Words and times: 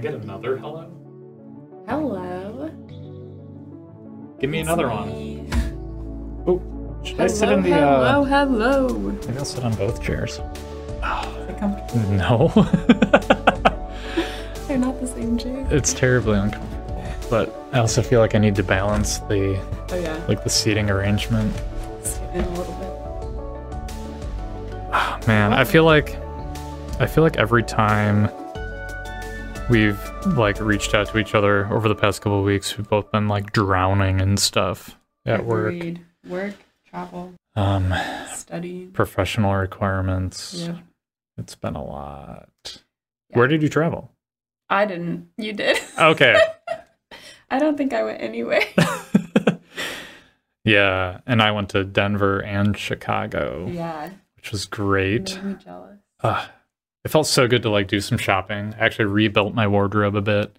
I 0.00 0.02
get 0.02 0.14
another 0.14 0.56
hello? 0.56 0.90
Hello. 1.86 2.70
Give 4.40 4.48
me 4.48 4.60
It's 4.60 4.66
another 4.66 4.88
one. 4.88 5.08
me. 5.10 5.46
Oh, 6.46 6.62
should 7.04 7.20
I 7.20 7.26
sit 7.26 7.50
in 7.50 7.62
the? 7.62 7.68
hello, 7.68 8.22
Uh, 8.22 8.24
hello. 8.24 8.88
maybe 8.88 9.36
I'll 9.36 9.44
sit 9.44 9.62
on 9.62 9.74
both 9.74 10.02
chairs. 10.02 10.40
Is 10.40 11.58
comfortable? 11.58 12.00
No, 12.12 12.48
They're 14.66 14.78
not 14.78 14.98
the 15.02 15.06
same 15.06 15.36
chair. 15.36 15.66
it's 15.70 15.92
terribly 15.92 16.38
uncomfortable. 16.38 17.04
But 17.28 17.54
I 17.74 17.80
also 17.80 18.00
feel 18.00 18.20
like 18.20 18.34
I 18.34 18.38
need 18.38 18.54
to 18.56 18.62
balance 18.62 19.18
the 19.18 19.62
Oh 19.92 19.96
yeah. 19.96 20.18
like 20.28 20.42
the 20.44 20.48
seating 20.48 20.88
arrangement. 20.88 21.54
Sit 22.02 22.22
in 22.32 22.42
a 22.42 22.48
little 22.58 22.72
bit. 22.72 22.88
Oh, 24.94 25.18
man, 25.26 25.52
I 25.52 25.64
feel 25.64 25.84
like 25.84 26.16
I 26.98 27.06
feel 27.06 27.22
like 27.22 27.36
every 27.36 27.64
time 27.64 28.30
we've 29.70 29.98
like 30.26 30.60
reached 30.60 30.94
out 30.94 31.06
to 31.08 31.18
each 31.18 31.34
other 31.34 31.66
over 31.72 31.88
the 31.88 31.94
past 31.94 32.20
couple 32.22 32.38
of 32.40 32.44
weeks, 32.44 32.76
we've 32.76 32.88
both 32.88 33.10
been 33.12 33.28
like 33.28 33.52
drowning 33.52 34.20
and 34.20 34.38
stuff 34.38 34.96
at 35.24 35.44
work. 35.44 35.74
Agreed. 35.74 36.00
Work, 36.26 36.54
travel, 36.88 37.34
Um, 37.56 37.94
studying. 38.34 38.90
professional 38.92 39.54
requirements. 39.54 40.54
Yeah. 40.54 40.78
It's 41.38 41.54
been 41.54 41.74
a 41.76 41.84
lot. 41.84 42.48
Yeah. 43.30 43.38
Where 43.38 43.46
did 43.46 43.62
you 43.62 43.68
travel? 43.68 44.10
I 44.68 44.84
didn't. 44.84 45.28
You 45.38 45.52
did. 45.52 45.78
Okay. 45.98 46.38
I 47.50 47.58
don't 47.58 47.76
think 47.76 47.92
I 47.92 48.04
went 48.04 48.20
anywhere. 48.22 48.62
yeah, 50.64 51.20
and 51.26 51.40
I 51.42 51.50
went 51.52 51.70
to 51.70 51.84
Denver 51.84 52.40
and 52.40 52.76
Chicago, 52.76 53.68
yeah. 53.72 54.10
which 54.36 54.52
was 54.52 54.66
great. 54.66 55.34
Made 55.36 55.44
me 55.44 55.54
jealous. 55.54 55.98
uh, 56.22 56.46
it 57.04 57.08
felt 57.10 57.26
so 57.26 57.46
good 57.48 57.62
to 57.62 57.70
like 57.70 57.88
do 57.88 58.00
some 58.00 58.18
shopping. 58.18 58.74
I 58.78 58.84
actually 58.84 59.06
rebuilt 59.06 59.54
my 59.54 59.66
wardrobe 59.66 60.16
a 60.16 60.20
bit. 60.20 60.56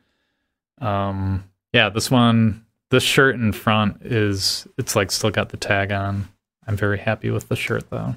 Um, 0.80 1.44
yeah, 1.74 1.90
this 1.90 2.10
one, 2.10 2.66
this 2.90 3.04
shirt 3.04 3.36
in 3.36 3.52
front 3.54 4.02
is 4.02 4.68
it's 4.78 4.96
like 4.96 5.12
still 5.12 5.30
got 5.32 5.50
the 5.50 5.58
tag 5.58 5.92
on. 5.92 6.28
I'm 6.68 6.76
very 6.76 6.98
happy 7.00 7.30
with 7.32 7.48
the 7.50 7.56
shirt 7.56 7.90
though. 7.90 8.16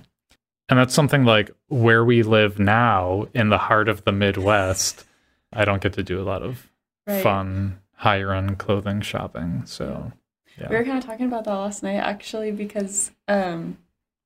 And 0.69 0.78
that's 0.78 0.95
something 0.95 1.25
like 1.25 1.50
where 1.69 2.05
we 2.05 2.22
live 2.22 2.58
now 2.58 3.27
in 3.34 3.50
the 3.50 3.58
heart 3.58 3.89
of 3.89 4.05
the 4.05 4.12
Midwest. 4.12 5.05
I 5.52 5.64
don't 5.64 5.83
get 5.83 5.92
to 5.95 6.02
do 6.02 6.20
a 6.20 6.25
lot 6.25 6.42
of 6.42 6.70
Right. 7.06 7.22
fun 7.22 7.80
higher 7.97 8.33
end 8.33 8.56
clothing 8.58 9.02
shopping. 9.02 9.62
So 9.67 10.12
yeah. 10.58 10.69
We 10.70 10.77
were 10.77 10.84
kind 10.84 10.97
of 10.97 11.05
talking 11.05 11.27
about 11.27 11.45
that 11.45 11.52
last 11.55 11.83
night, 11.83 11.97
actually, 11.97 12.50
because 12.50 13.11
um, 13.28 13.77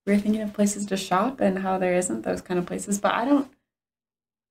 we 0.06 0.12
were 0.12 0.18
thinking 0.20 0.42
of 0.42 0.52
places 0.52 0.86
to 0.86 0.96
shop 0.96 1.40
and 1.40 1.58
how 1.58 1.76
there 1.78 1.94
isn't 1.94 2.22
those 2.22 2.40
kind 2.40 2.60
of 2.60 2.66
places. 2.66 3.00
But 3.00 3.14
I 3.14 3.24
don't, 3.24 3.50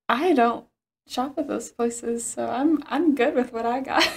I 0.08 0.32
don't 0.32 0.66
shop 1.06 1.38
at 1.38 1.48
those 1.48 1.70
places, 1.70 2.24
so 2.24 2.48
I'm 2.48 2.82
I'm 2.86 3.14
good 3.14 3.34
with 3.34 3.52
what 3.52 3.66
I 3.66 3.80
got. 3.80 4.08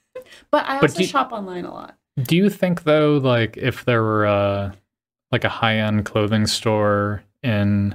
but 0.50 0.64
I 0.66 0.80
But 0.80 0.90
also 0.90 1.00
you- 1.00 1.06
shop 1.06 1.32
online 1.32 1.64
a 1.64 1.72
lot. 1.72 1.96
Do 2.22 2.34
you 2.36 2.48
think 2.48 2.84
though, 2.84 3.18
like 3.18 3.56
if 3.58 3.84
there 3.84 4.02
were 4.02 4.24
a 4.24 4.74
like 5.30 5.44
a 5.44 5.48
high 5.50 5.76
end 5.76 6.04
clothing 6.06 6.46
store 6.46 7.22
in 7.42 7.94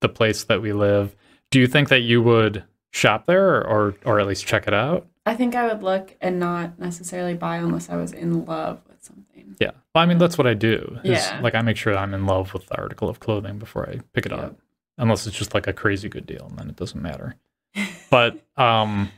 the 0.00 0.08
place 0.08 0.44
that 0.44 0.62
we 0.62 0.72
live, 0.72 1.14
do 1.50 1.60
you 1.60 1.66
think 1.66 1.90
that 1.90 2.00
you 2.00 2.22
would 2.22 2.64
shop 2.90 3.26
there 3.26 3.62
or 3.66 3.94
or 4.04 4.18
at 4.18 4.26
least 4.26 4.46
check 4.46 4.66
it 4.66 4.72
out? 4.74 5.06
I 5.26 5.34
think 5.34 5.54
I 5.54 5.66
would 5.66 5.82
look 5.82 6.16
and 6.22 6.40
not 6.40 6.78
necessarily 6.78 7.34
buy 7.34 7.56
unless 7.58 7.90
I 7.90 7.96
was 7.96 8.12
in 8.12 8.46
love 8.46 8.80
with 8.88 9.04
something. 9.04 9.54
Yeah. 9.60 9.72
Well, 9.94 10.02
I 10.02 10.06
mean 10.06 10.16
that's 10.16 10.38
what 10.38 10.46
I 10.46 10.54
do. 10.54 10.98
is, 11.04 11.10
Yeah. 11.26 11.40
Like 11.42 11.54
I 11.54 11.60
make 11.60 11.76
sure 11.76 11.94
I'm 11.94 12.14
in 12.14 12.24
love 12.24 12.54
with 12.54 12.66
the 12.66 12.78
article 12.78 13.10
of 13.10 13.20
clothing 13.20 13.58
before 13.58 13.86
I 13.88 14.00
pick 14.14 14.24
it 14.24 14.32
Yeah. 14.32 14.38
up. 14.38 14.56
Unless 15.00 15.26
it's 15.26 15.36
just 15.36 15.54
like 15.54 15.66
a 15.66 15.72
crazy 15.72 16.08
good 16.08 16.26
deal 16.26 16.46
and 16.48 16.56
then 16.58 16.68
it 16.70 16.76
doesn't 16.76 17.02
matter. 17.02 17.34
but 18.10 18.38
um 18.56 19.10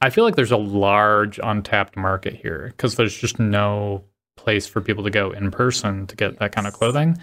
I 0.00 0.10
feel 0.10 0.24
like 0.24 0.34
there's 0.34 0.50
a 0.50 0.56
large 0.56 1.38
untapped 1.42 1.96
market 1.96 2.34
here 2.34 2.68
because 2.76 2.96
there's 2.96 3.16
just 3.16 3.38
no 3.38 4.04
place 4.36 4.66
for 4.66 4.80
people 4.80 5.04
to 5.04 5.10
go 5.10 5.30
in 5.30 5.50
person 5.52 6.06
to 6.08 6.16
get 6.16 6.38
that 6.40 6.52
kind 6.52 6.66
of 6.66 6.72
clothing. 6.74 7.16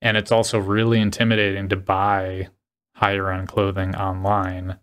And 0.00 0.16
it's 0.16 0.30
also 0.32 0.58
really 0.58 1.00
intimidating 1.00 1.68
to 1.70 1.76
buy 1.76 2.48
higher 2.94 3.30
end 3.32 3.48
clothing 3.48 3.94
online 3.96 4.78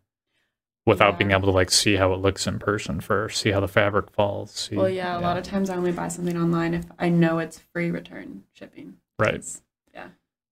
without 0.85 1.17
being 1.17 1.31
able 1.31 1.43
to 1.47 1.51
like 1.51 1.71
see 1.71 1.95
how 1.95 2.11
it 2.13 2.17
looks 2.19 2.45
in 2.47 2.59
person 2.59 2.99
first, 2.99 3.39
see 3.39 3.51
how 3.51 3.59
the 3.59 3.67
fabric 3.67 4.09
falls. 4.11 4.51
See, 4.51 4.75
Well, 4.75 4.89
yeah, 4.89 5.17
a 5.17 5.21
lot 5.21 5.37
of 5.37 5.43
times 5.43 5.69
I 5.69 5.75
only 5.77 5.91
buy 5.91 6.07
something 6.09 6.35
online 6.37 6.73
if 6.73 6.85
I 6.99 7.09
know 7.09 7.39
it's 7.39 7.59
free 7.71 7.91
return 7.91 8.43
shipping. 8.53 8.95
Right. 9.19 9.35
It's- 9.35 9.61
Yeah. 9.61 9.70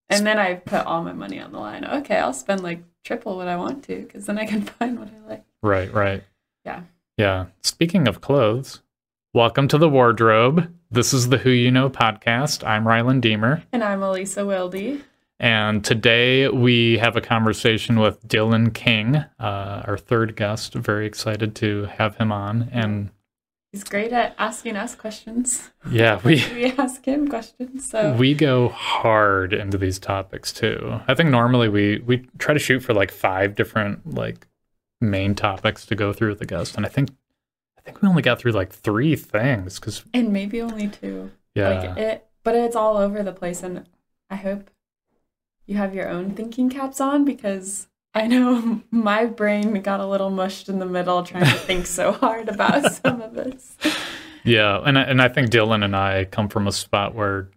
And 0.10 0.26
then 0.26 0.40
I 0.40 0.56
put 0.56 0.86
all 0.86 1.04
my 1.04 1.14
money 1.14 1.40
on 1.40 1.52
the 1.52 1.60
line. 1.60 1.86
Okay, 1.86 2.18
I'll 2.18 2.34
spend 2.34 2.64
like 2.64 2.84
triple 3.04 3.36
what 3.38 3.48
I 3.48 3.58
want 3.58 3.84
to 3.86 4.02
because 4.02 4.26
then 4.26 4.38
I 4.38 4.46
can 4.46 4.62
find 4.80 5.00
what 5.00 5.10
I 5.10 5.30
like. 5.30 5.44
Right, 5.62 5.94
right. 5.94 6.24
Yeah. 6.66 6.82
Yeah. 7.18 7.46
Speaking 7.62 8.08
of 8.08 8.22
clothes, 8.22 8.82
welcome 9.34 9.68
to 9.68 9.78
the 9.78 9.90
wardrobe. 9.90 10.74
This 10.90 11.14
is 11.14 11.30
the 11.30 11.38
Who 11.38 11.52
You 11.52 11.70
Know 11.70 11.90
podcast. 11.90 12.68
I'm 12.68 12.86
Rylan 12.86 13.22
Deemer. 13.22 13.64
And 13.72 13.84
I'm 13.84 14.02
Elisa 14.02 14.46
Wilde. 14.46 15.02
And 15.40 15.86
today 15.86 16.50
we 16.50 16.98
have 16.98 17.16
a 17.16 17.22
conversation 17.22 18.00
with 18.00 18.28
Dylan 18.28 18.74
King, 18.74 19.16
uh, 19.16 19.84
our 19.86 19.98
third 19.98 20.36
guest. 20.36 20.74
Very 20.74 21.06
excited 21.06 21.56
to 21.58 21.86
have 21.86 22.16
him 22.18 22.32
on. 22.32 22.70
And 22.74 23.12
He's 23.72 23.84
great 23.84 24.12
at 24.12 24.34
asking 24.40 24.76
us 24.76 24.96
questions. 24.96 25.70
yeah, 25.92 26.20
we 26.24 26.44
We 26.54 26.66
ask 26.66 27.06
him 27.06 27.28
questions. 27.28 27.88
So 27.90 28.14
we 28.14 28.34
go 28.34 28.70
hard 28.70 29.54
into 29.54 29.78
these 29.78 30.00
topics 30.00 30.52
too. 30.52 31.02
I 31.08 31.14
think 31.14 31.30
normally 31.30 31.70
we 31.70 32.00
we 32.00 32.26
try 32.40 32.54
to 32.54 32.60
shoot 32.60 32.80
for 32.80 32.94
like 32.94 33.12
five 33.12 33.56
different 33.56 34.16
like 34.16 34.48
main 35.02 35.36
topics 35.36 35.86
to 35.86 35.96
go 35.96 36.14
through 36.14 36.30
with 36.30 36.40
the 36.40 36.46
guest, 36.46 36.76
and 36.78 36.86
I 36.86 36.90
think 36.90 37.10
I 37.78 37.82
think 37.82 38.02
we 38.02 38.08
only 38.08 38.24
got 38.24 38.40
through 38.40 38.54
like 38.54 38.72
three 38.74 39.16
things 39.16 39.80
because 39.80 40.04
and 40.14 40.34
maybe 40.34 40.62
only 40.62 40.88
two. 40.88 41.32
yeah, 41.54 41.70
Like 41.70 41.98
it 41.98 42.28
but 42.44 42.56
it's 42.56 42.76
all 42.76 42.98
over 42.98 43.22
the 43.22 43.34
place 43.34 43.62
and 43.62 43.86
I 44.32 44.36
hope 44.38 44.72
you 45.68 45.76
have 45.78 45.94
your 45.94 46.10
own 46.10 46.32
thinking 46.32 46.70
caps 46.72 47.00
on 47.00 47.24
because 47.26 47.88
I 48.14 48.28
know 48.28 48.82
my 48.92 49.26
brain 49.26 49.74
got 49.82 50.00
a 50.00 50.06
little 50.06 50.30
mushed 50.30 50.70
in 50.70 50.80
the 50.80 50.86
middle 50.86 51.24
trying 51.24 51.46
to 51.46 51.52
think 51.52 51.86
so 51.86 52.12
hard 52.12 52.50
about 52.50 52.92
some 53.04 53.22
of 53.22 53.34
this. 53.34 53.76
Yeah, 54.44 54.82
and 54.84 54.98
I, 54.98 55.02
and 55.04 55.22
I 55.22 55.28
think 55.28 55.50
Dylan 55.50 55.84
and 55.84 55.96
I 55.96 56.26
come 56.26 56.48
from 56.50 56.68
a 56.68 56.72
spot 56.72 57.14
where 57.14 57.50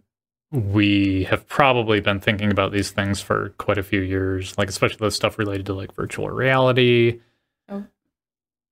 we 0.51 1.23
have 1.23 1.47
probably 1.47 1.99
been 1.99 2.19
thinking 2.19 2.51
about 2.51 2.71
these 2.71 2.91
things 2.91 3.19
for 3.21 3.49
quite 3.57 3.77
a 3.79 3.83
few 3.83 4.01
years, 4.01 4.55
like 4.57 4.69
especially 4.69 4.97
the 4.99 5.09
stuff 5.09 5.39
related 5.39 5.65
to 5.67 5.73
like 5.73 5.93
virtual 5.95 6.29
reality, 6.29 7.19
Oh. 7.69 7.85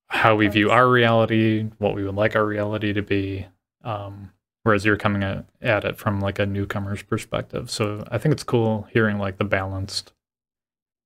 how 0.08 0.36
we 0.36 0.46
view 0.48 0.70
our 0.70 0.88
reality, 0.88 1.68
what 1.78 1.94
we 1.94 2.04
would 2.04 2.14
like 2.14 2.36
our 2.36 2.44
reality 2.44 2.92
to 2.92 3.02
be. 3.02 3.46
Um, 3.82 4.30
whereas 4.62 4.84
you're 4.84 4.96
coming 4.98 5.24
at, 5.24 5.46
at 5.60 5.84
it 5.84 5.96
from 5.96 6.20
like 6.20 6.38
a 6.38 6.46
newcomer's 6.46 7.02
perspective. 7.02 7.68
So 7.70 8.04
I 8.12 8.18
think 8.18 8.32
it's 8.34 8.44
cool 8.44 8.86
hearing 8.92 9.18
like 9.18 9.38
the 9.38 9.44
balanced 9.44 10.12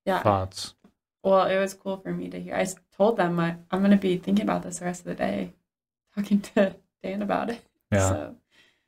Yeah. 0.07 0.23
thoughts. 0.23 0.75
Well, 1.23 1.47
it 1.47 1.59
was 1.59 1.75
cool 1.75 1.97
for 1.99 2.13
me 2.13 2.29
to 2.29 2.41
hear. 2.41 2.55
I 2.55 2.67
told 2.97 3.17
them 3.17 3.39
I, 3.41 3.57
I'm 3.71 3.81
going 3.81 3.91
to 3.91 3.97
be 3.97 4.17
thinking 4.17 4.45
about 4.45 4.63
this 4.63 4.79
the 4.79 4.85
rest 4.87 5.01
of 5.01 5.07
the 5.07 5.15
day, 5.17 5.53
talking 6.17 6.41
to 6.41 6.77
Dan 7.03 7.21
about 7.23 7.51
it. 7.51 7.61
Yeah. 7.93 8.09
So, 8.09 8.37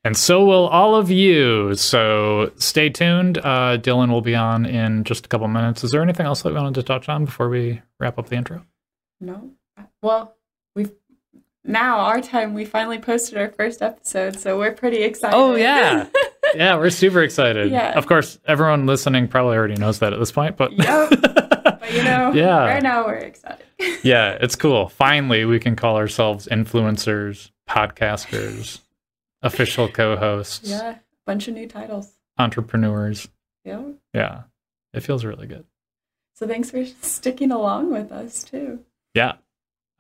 And 0.05 0.17
so 0.17 0.45
will 0.45 0.69
all 0.69 0.95
of 0.95 1.11
you. 1.11 1.75
So 1.75 2.53
stay 2.57 2.89
tuned. 2.91 3.39
Uh, 3.39 3.77
Dylan 3.79 4.11
will 4.11 4.21
be 4.23 4.37
on 4.37 4.65
in 4.65 5.03
just 5.05 5.27
a 5.27 5.29
couple 5.29 5.49
minutes. 5.49 5.83
Is 5.83 5.91
there 5.91 6.03
anything 6.03 6.27
else 6.27 6.43
that 6.43 6.51
we 6.51 6.59
wanted 6.59 6.75
to 6.77 6.83
touch 6.85 7.09
on 7.09 7.25
before 7.25 7.49
we 7.49 7.83
wrap 7.99 8.19
up 8.19 8.29
the 8.29 8.37
intro? 8.37 8.65
no. 9.21 9.51
Well, 10.03 10.37
we've 10.77 10.93
now 11.65 11.99
our 12.01 12.21
time 12.21 12.55
we 12.55 12.65
finally 12.65 12.99
posted 12.99 13.37
our 13.37 13.49
first 13.49 13.83
episode, 13.83 14.39
so 14.39 14.59
we're 14.59 14.73
pretty 14.73 15.03
excited. 15.03 15.37
Oh, 15.37 15.55
yeah. 15.57 16.07
yeah, 16.55 16.77
we're 16.77 16.91
super 16.91 17.23
excited. 17.23 17.71
Yeah. 17.71 17.97
Of 17.99 18.07
course, 18.07 18.39
everyone 18.47 18.87
listening 18.87 19.29
probably 19.29 19.57
already 19.57 19.77
knows 19.77 19.99
that 20.01 20.13
at 20.13 20.19
this 20.19 20.33
point, 20.33 20.57
but 20.57 20.73
Yep. 20.73 21.11
but 21.21 21.93
you 21.93 22.03
know, 22.05 22.33
Yeah. 22.33 22.59
right 22.67 22.83
now 22.83 23.07
we're 23.07 23.15
excited. 23.17 23.65
yeah, 24.03 24.37
it's 24.41 24.57
cool. 24.57 24.89
Finally, 24.89 25.45
we 25.45 25.59
can 25.59 25.77
call 25.77 25.97
ourselves 25.97 26.49
influencers, 26.51 27.51
podcasters, 27.69 28.81
official 29.43 29.89
co-hosts, 29.89 30.69
yeah, 30.69 30.97
bunch 31.27 31.49
of 31.49 31.55
new 31.55 31.67
titles. 31.69 32.13
entrepreneurs. 32.39 33.29
Yeah. 33.65 33.83
Yeah, 34.15 34.43
it 34.95 35.01
feels 35.01 35.25
really 35.25 35.47
good. 35.47 35.65
So 36.35 36.47
thanks 36.47 36.71
for 36.71 36.85
sticking 37.03 37.51
along 37.53 37.93
with 37.93 38.11
us 38.13 38.45
too. 38.45 38.81
Yeah. 39.15 39.35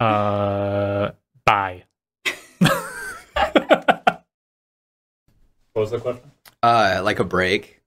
Uh, 0.00 1.10
bye. 1.44 1.84
what 2.58 4.22
was 5.74 5.90
the 5.90 5.98
question? 5.98 6.30
Uh, 6.62 7.00
like 7.04 7.18
a 7.18 7.24
break. 7.24 7.80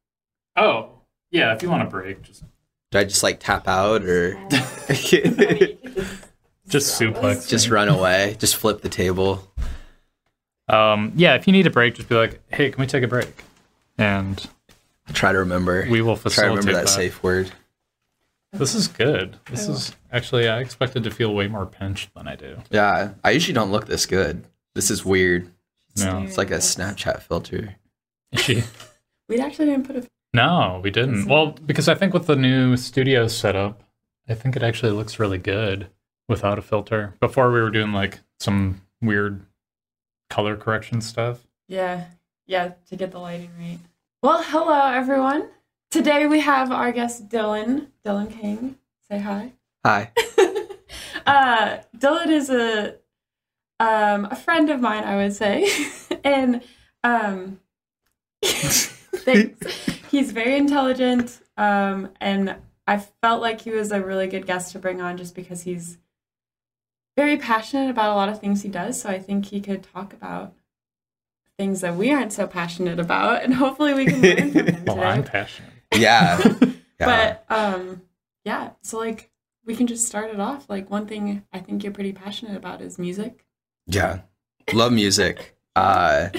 Oh, 0.55 0.89
yeah. 1.31 1.53
If 1.53 1.61
you 1.63 1.69
want 1.69 1.83
a 1.83 1.89
break, 1.89 2.21
just 2.23 2.43
Do 2.91 2.99
I 2.99 3.03
just 3.03 3.23
like 3.23 3.39
tap 3.39 3.67
out 3.67 4.03
or 4.03 4.33
just 6.67 6.99
suplex. 6.99 7.47
just 7.49 7.69
run 7.69 7.89
away? 7.89 8.35
Just 8.39 8.55
flip 8.55 8.81
the 8.81 8.89
table? 8.89 9.47
Um, 10.67 11.11
yeah. 11.15 11.35
If 11.35 11.47
you 11.47 11.53
need 11.53 11.67
a 11.67 11.71
break, 11.71 11.95
just 11.95 12.07
be 12.09 12.15
like, 12.15 12.39
"Hey, 12.53 12.69
can 12.71 12.79
we 12.81 12.87
take 12.87 13.03
a 13.03 13.07
break?" 13.07 13.43
And 13.97 14.43
Try 15.13 15.31
to 15.33 15.39
remember. 15.39 15.85
we 15.89 16.01
will 16.01 16.15
facilitate 16.15 16.35
Try 16.35 16.43
to 16.47 16.49
remember 16.59 16.71
that, 16.73 16.85
that. 16.87 16.93
safe 16.93 17.21
word. 17.21 17.51
This 18.53 18.75
is 18.75 18.87
good. 18.87 19.37
This 19.49 19.67
is 19.67 19.93
actually 20.11 20.47
I 20.49 20.59
expected 20.59 21.03
to 21.05 21.11
feel 21.11 21.33
way 21.33 21.47
more 21.47 21.65
pinched 21.65 22.13
than 22.13 22.27
I 22.27 22.35
do. 22.35 22.57
Yeah, 22.69 23.13
I 23.23 23.31
usually 23.31 23.53
don't 23.53 23.71
look 23.71 23.87
this 23.87 24.05
good. 24.05 24.45
This 24.73 24.91
is 24.91 25.05
weird. 25.05 25.49
No. 25.97 26.21
It's 26.23 26.37
like 26.37 26.51
a 26.51 26.57
Snapchat 26.57 27.21
filter. 27.21 27.75
She 28.37 28.63
We 29.29 29.39
actually 29.39 29.67
didn't 29.67 29.87
put 29.87 29.95
a. 29.95 30.07
No, 30.33 30.81
we 30.83 30.91
didn't. 30.91 31.25
Well, 31.25 31.53
because 31.65 31.87
I 31.87 31.95
think 31.95 32.13
with 32.13 32.27
the 32.27 32.35
new 32.35 32.75
studio 32.75 33.27
setup, 33.27 33.81
I 34.27 34.33
think 34.33 34.57
it 34.57 34.63
actually 34.63 34.91
looks 34.91 35.19
really 35.19 35.37
good 35.37 35.87
without 36.27 36.59
a 36.59 36.61
filter. 36.61 37.15
Before 37.21 37.49
we 37.49 37.61
were 37.61 37.69
doing 37.69 37.93
like 37.93 38.19
some 38.41 38.81
weird 39.01 39.45
color 40.29 40.57
correction 40.57 40.99
stuff. 40.99 41.47
Yeah, 41.69 42.07
yeah, 42.45 42.73
to 42.89 42.97
get 42.97 43.11
the 43.11 43.19
lighting 43.19 43.51
right. 43.57 43.79
Well, 44.21 44.43
hello 44.43 44.91
everyone. 44.91 45.47
Today 45.89 46.27
we 46.27 46.41
have 46.41 46.71
our 46.71 46.91
guest 46.91 47.29
Dylan. 47.29 47.87
Dylan 48.05 48.29
King. 48.37 48.75
Say 49.09 49.19
hi. 49.19 49.53
Hi. 49.85 50.11
uh, 51.25 51.77
Dylan 51.97 52.27
is 52.27 52.49
a 52.49 52.95
um, 53.79 54.25
a 54.25 54.35
friend 54.35 54.69
of 54.69 54.81
mine, 54.81 55.05
I 55.05 55.15
would 55.15 55.33
say, 55.33 55.71
and 56.25 56.61
um, 57.03 57.60
thanks. 58.43 59.89
He's 60.09 60.31
very 60.31 60.57
intelligent, 60.57 61.39
um, 61.57 62.09
and 62.19 62.55
I 62.87 62.97
felt 62.97 63.41
like 63.41 63.61
he 63.61 63.71
was 63.71 63.91
a 63.91 64.01
really 64.01 64.27
good 64.27 64.45
guest 64.45 64.71
to 64.73 64.79
bring 64.79 65.01
on, 65.01 65.17
just 65.17 65.35
because 65.35 65.61
he's 65.63 65.97
very 67.17 67.37
passionate 67.37 67.89
about 67.89 68.11
a 68.11 68.15
lot 68.15 68.29
of 68.29 68.39
things 68.39 68.61
he 68.63 68.69
does. 68.69 69.01
So 69.01 69.09
I 69.09 69.19
think 69.19 69.45
he 69.45 69.61
could 69.61 69.83
talk 69.83 70.13
about 70.13 70.53
things 71.57 71.81
that 71.81 71.95
we 71.95 72.11
aren't 72.11 72.33
so 72.33 72.47
passionate 72.47 72.99
about, 72.99 73.43
and 73.43 73.53
hopefully 73.53 73.93
we 73.93 74.05
can 74.05 74.21
learn 74.21 74.51
from 74.51 74.65
him 74.65 74.83
Well, 74.85 74.99
Oh, 74.99 75.03
I'm 75.03 75.23
passionate. 75.23 75.71
Yeah. 75.93 76.41
yeah. 76.99 77.39
But 77.47 77.55
um, 77.55 78.01
yeah. 78.43 78.71
So 78.81 78.97
like 78.97 79.29
we 79.65 79.75
can 79.75 79.85
just 79.87 80.07
start 80.07 80.31
it 80.33 80.39
off. 80.39 80.69
Like 80.69 80.89
one 80.89 81.05
thing 81.05 81.43
I 81.53 81.59
think 81.59 81.83
you're 81.83 81.93
pretty 81.93 82.13
passionate 82.13 82.57
about 82.57 82.81
is 82.81 82.97
music. 82.97 83.45
Yeah. 83.85 84.21
Love 84.73 84.91
music. 84.93 85.55
Uh 85.75 86.29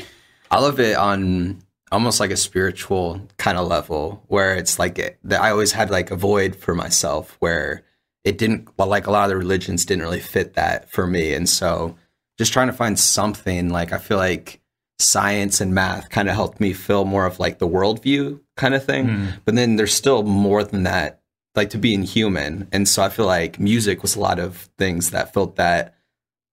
I 0.50 0.60
love 0.60 0.80
it 0.80 0.96
on 0.96 1.62
almost 1.92 2.20
like 2.20 2.30
a 2.30 2.36
spiritual 2.36 3.20
kind 3.36 3.58
of 3.58 3.68
level 3.68 4.24
where 4.28 4.56
it's 4.56 4.78
like 4.78 4.98
it, 4.98 5.18
that 5.24 5.40
I 5.40 5.50
always 5.50 5.72
had 5.72 5.90
like 5.90 6.10
a 6.10 6.16
void 6.16 6.56
for 6.56 6.74
myself 6.74 7.36
where 7.38 7.84
it 8.24 8.38
didn't 8.38 8.68
well 8.78 8.88
like 8.88 9.06
a 9.06 9.10
lot 9.10 9.24
of 9.24 9.30
the 9.30 9.36
religions 9.36 9.84
didn't 9.84 10.02
really 10.02 10.20
fit 10.20 10.54
that 10.54 10.90
for 10.90 11.06
me. 11.06 11.34
And 11.34 11.48
so 11.48 11.96
just 12.38 12.52
trying 12.52 12.68
to 12.68 12.72
find 12.72 12.98
something 12.98 13.68
like 13.68 13.92
I 13.92 13.98
feel 13.98 14.16
like 14.16 14.60
science 14.98 15.60
and 15.60 15.74
math 15.74 16.08
kind 16.08 16.28
of 16.28 16.34
helped 16.34 16.60
me 16.60 16.72
fill 16.72 17.04
more 17.04 17.26
of 17.26 17.38
like 17.38 17.58
the 17.58 17.68
worldview 17.68 18.40
kind 18.56 18.74
of 18.74 18.84
thing. 18.84 19.08
Hmm. 19.08 19.26
but 19.44 19.54
then 19.54 19.76
there's 19.76 19.94
still 19.94 20.22
more 20.22 20.64
than 20.64 20.84
that 20.84 21.20
like 21.54 21.70
to 21.70 21.78
being 21.78 22.02
human. 22.02 22.68
And 22.72 22.88
so 22.88 23.02
i 23.02 23.10
feel 23.10 23.26
like 23.26 23.60
music 23.60 24.00
was 24.02 24.16
a 24.16 24.20
lot 24.20 24.38
of 24.38 24.70
things 24.78 25.10
that 25.10 25.34
felt 25.34 25.56
that 25.56 25.94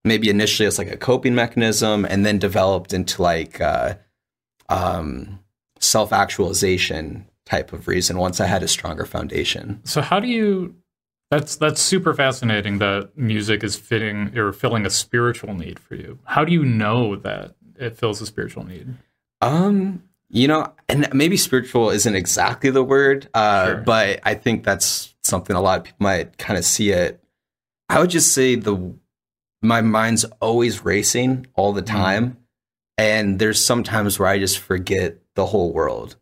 maybe 0.04 0.30
initially 0.30 0.68
as 0.68 0.78
like 0.78 0.92
a 0.92 0.98
coping 0.98 1.36
mechanism 1.36 2.06
and 2.06 2.26
then 2.26 2.40
developed 2.40 2.94
into 2.94 3.22
like 3.22 3.62
uh 3.62 3.96
um 4.70 5.40
self-actualization 5.80 7.26
type 7.46 7.74
of 7.74 7.88
reason 7.88 8.18
once 8.18 8.40
i 8.40 8.46
had 8.46 8.62
a 8.64 8.68
stronger 8.68 9.06
foundation 9.06 9.82
So 9.86 10.02
how 10.02 10.20
do 10.20 10.28
you 10.28 10.76
that's 11.32 11.56
that's 11.58 11.80
super 11.82 12.14
fascinating 12.14 12.80
that 12.80 13.16
music 13.16 13.64
is 13.64 13.76
fitting 13.76 14.36
or 14.38 14.52
filling 14.52 14.86
a 14.88 14.90
spiritual 14.90 15.54
need 15.54 15.78
for 15.78 15.94
you. 15.94 16.18
How 16.24 16.44
do 16.44 16.52
you 16.52 16.66
know 16.66 17.16
that 17.18 17.54
it 17.80 17.96
fills 18.00 18.20
a 18.20 18.26
spiritual 18.26 18.64
need? 18.66 18.96
Um, 19.40 20.02
you 20.30 20.48
know, 20.48 20.74
and 20.88 21.08
maybe 21.14 21.38
spiritual 21.38 21.92
isn't 21.92 22.16
exactly 22.16 22.72
the 22.72 22.84
word, 22.84 23.30
uh, 23.36 23.66
Sure. 23.66 23.76
but 23.82 24.22
I 24.24 24.34
think 24.34 24.64
that's 24.64 25.14
something 25.24 25.56
a 25.56 25.62
lot 25.62 25.78
of 25.78 25.84
people 25.84 25.98
might 26.00 26.36
kind 26.40 26.58
of 26.58 26.66
see 26.66 26.90
it. 26.90 27.24
I 27.90 28.00
would 28.00 28.10
just 28.10 28.34
say 28.34 28.56
the 28.56 28.96
my 29.62 29.82
mind's 29.82 30.24
always 30.42 30.84
racing 30.84 31.46
all 31.54 31.74
the 31.74 31.84
Mhm. 31.84 31.86
time, 31.86 32.38
and 33.00 33.40
there's 33.40 33.64
sometimes 33.64 34.20
where 34.20 34.28
I 34.28 34.40
just 34.40 34.60
forget 34.60 35.18
the 35.36 35.46
whole 35.46 35.72
world, 35.74 36.18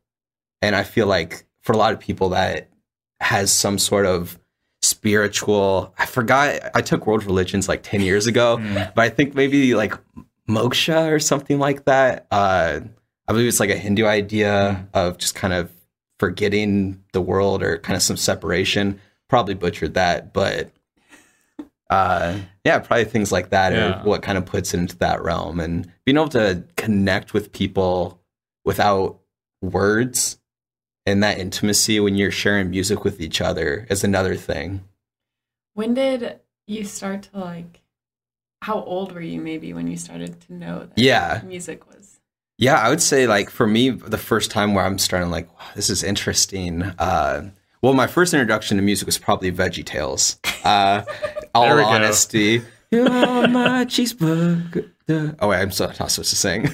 and 0.61 0.75
I 0.75 0.83
feel 0.83 1.07
like 1.07 1.45
for 1.61 1.73
a 1.73 1.77
lot 1.77 1.93
of 1.93 1.99
people 1.99 2.29
that 2.29 2.69
has 3.19 3.51
some 3.51 3.77
sort 3.79 4.05
of 4.05 4.37
spiritual. 4.81 5.93
I 5.97 6.05
forgot. 6.05 6.59
I 6.75 6.81
took 6.81 7.07
world 7.07 7.23
religions 7.25 7.67
like 7.67 7.83
ten 7.83 8.01
years 8.01 8.27
ago, 8.27 8.57
Mm. 8.57 8.93
but 8.95 9.01
I 9.01 9.09
think 9.09 9.35
maybe 9.35 9.75
like 9.75 9.93
moksha 10.49 11.11
or 11.11 11.19
something 11.19 11.59
like 11.59 11.85
that. 11.85 12.25
Uh, 12.31 12.79
I 13.27 13.31
believe 13.33 13.47
it's 13.47 13.59
like 13.59 13.69
a 13.69 13.75
Hindu 13.75 14.05
idea 14.05 14.87
of 14.93 15.17
just 15.17 15.35
kind 15.35 15.53
of 15.53 15.71
forgetting 16.19 17.03
the 17.13 17.21
world 17.21 17.61
or 17.63 17.77
kind 17.79 17.95
of 17.95 18.01
some 18.03 18.17
separation. 18.17 18.99
Probably 19.29 19.53
butchered 19.55 19.95
that, 19.95 20.31
but 20.33 20.71
uh, 21.89 22.37
yeah, 22.65 22.79
probably 22.79 23.05
things 23.05 23.31
like 23.31 23.49
that 23.51 23.71
Yeah. 23.71 24.01
are 24.01 24.03
what 24.03 24.21
kind 24.21 24.37
of 24.37 24.45
puts 24.45 24.73
it 24.73 24.79
into 24.79 24.97
that 24.97 25.21
realm 25.23 25.59
and 25.59 25.91
being 26.05 26.17
able 26.17 26.27
to 26.29 26.63
connect 26.75 27.33
with 27.33 27.51
people 27.51 28.21
without 28.65 29.19
words 29.61 30.37
and 31.05 31.23
that 31.23 31.39
intimacy 31.39 31.99
when 31.99 32.15
you're 32.15 32.31
sharing 32.31 32.69
music 32.69 33.03
with 33.05 33.21
each 33.21 33.39
other 33.39 33.87
is 33.89 34.03
another 34.03 34.35
thing. 34.35 34.83
When 35.73 35.93
did 35.93 36.39
you 36.67 36.83
start 36.83 37.29
to 37.33 37.39
like? 37.39 37.81
How 38.63 38.81
old 38.83 39.11
were 39.13 39.21
you 39.21 39.39
maybe 39.39 39.71
when 39.71 39.87
you 39.87 39.95
started 39.97 40.41
to 40.41 40.53
know 40.53 40.79
that 40.79 40.97
Yeah. 40.97 41.41
music 41.45 41.87
was? 41.87 42.19
Yeah, 42.57 42.75
I 42.75 42.89
would 42.89 43.01
say 43.01 43.27
like 43.27 43.49
for 43.51 43.67
me, 43.67 43.91
the 43.91 44.17
first 44.17 44.49
time 44.51 44.73
where 44.73 44.83
I'm 44.83 44.97
starting 44.97 45.29
like, 45.29 45.47
wow, 45.57 45.67
this 45.75 45.89
is 45.91 46.03
interesting. 46.03 46.81
Uh, 46.97 47.51
well, 47.83 47.93
my 47.93 48.07
first 48.07 48.33
introduction 48.33 48.77
to 48.77 48.83
music 48.83 49.05
was 49.05 49.19
probably 49.19 49.51
Veggie 49.51 49.85
Tales. 49.85 50.39
Uh, 50.63 51.03
all 51.57 51.75
There 51.75 51.83
honesty, 51.85 52.61
you're 52.91 53.09
my 53.09 53.85
cheeseburger. 53.85 54.91
Oh 55.39 55.47
wait, 55.47 55.61
I'm 55.61 55.71
so, 55.71 55.85
not 55.87 56.11
supposed 56.11 56.29
to 56.31 56.35
sing. 56.35 56.63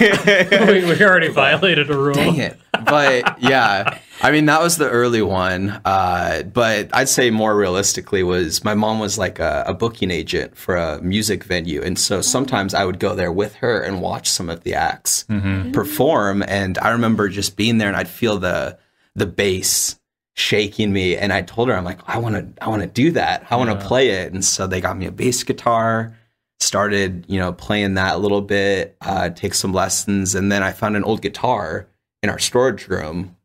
we, 0.00 0.84
we 0.84 1.02
already 1.04 1.28
violated 1.28 1.90
a 1.90 1.96
rule. 1.96 2.14
Dang 2.14 2.36
it. 2.36 2.56
But 2.84 3.42
yeah, 3.42 3.98
I 4.22 4.30
mean, 4.30 4.46
that 4.46 4.60
was 4.62 4.76
the 4.76 4.88
early 4.88 5.22
one. 5.22 5.80
Uh, 5.84 6.42
but 6.44 6.88
I'd 6.92 7.08
say 7.08 7.30
more 7.30 7.56
realistically 7.56 8.22
was 8.22 8.62
my 8.64 8.74
mom 8.74 9.00
was 9.00 9.18
like 9.18 9.38
a, 9.40 9.64
a 9.66 9.74
booking 9.74 10.10
agent 10.12 10.56
for 10.56 10.76
a 10.76 11.02
music 11.02 11.42
venue. 11.44 11.82
And 11.82 11.98
so 11.98 12.20
sometimes 12.20 12.74
I 12.74 12.84
would 12.84 13.00
go 13.00 13.14
there 13.16 13.32
with 13.32 13.54
her 13.56 13.80
and 13.80 14.00
watch 14.00 14.30
some 14.30 14.48
of 14.48 14.62
the 14.62 14.74
acts 14.74 15.24
Mhm. 15.28 15.72
perform. 15.72 16.44
And 16.46 16.78
I 16.78 16.90
remember 16.90 17.28
just 17.28 17.56
being 17.56 17.78
there 17.78 17.88
and 17.88 17.96
I'd 17.96 18.08
feel 18.08 18.38
the, 18.38 18.78
the 19.16 19.26
bass 19.26 19.98
shaking 20.34 20.92
me. 20.92 21.16
And 21.16 21.32
I 21.32 21.42
told 21.42 21.68
her, 21.68 21.74
I'm 21.74 21.84
like, 21.84 22.00
I 22.06 22.18
want 22.18 22.34
to, 22.56 22.64
I 22.64 22.68
want 22.68 22.82
to 22.82 22.88
do 22.88 23.12
that. 23.12 23.46
I 23.50 23.56
want 23.56 23.70
to 23.70 23.76
Yeah. 23.76 23.86
play 23.88 24.08
it. 24.10 24.32
And 24.32 24.44
so 24.44 24.66
they 24.66 24.80
got 24.80 24.96
me 24.98 25.06
a 25.06 25.12
bass 25.12 25.42
guitar 25.44 26.16
started 26.60 27.24
you 27.28 27.38
know 27.38 27.52
playing 27.52 27.94
that 27.94 28.14
a 28.14 28.18
little 28.18 28.40
bit 28.40 28.96
uh 29.02 29.28
take 29.30 29.52
some 29.52 29.72
lessons 29.72 30.34
and 30.36 30.50
then 30.52 30.62
i 30.62 30.70
found 30.70 30.96
an 30.96 31.02
old 31.04 31.20
guitar 31.20 31.86
in 32.22 32.30
our 32.30 32.38
storage 32.38 32.86
room 32.88 33.36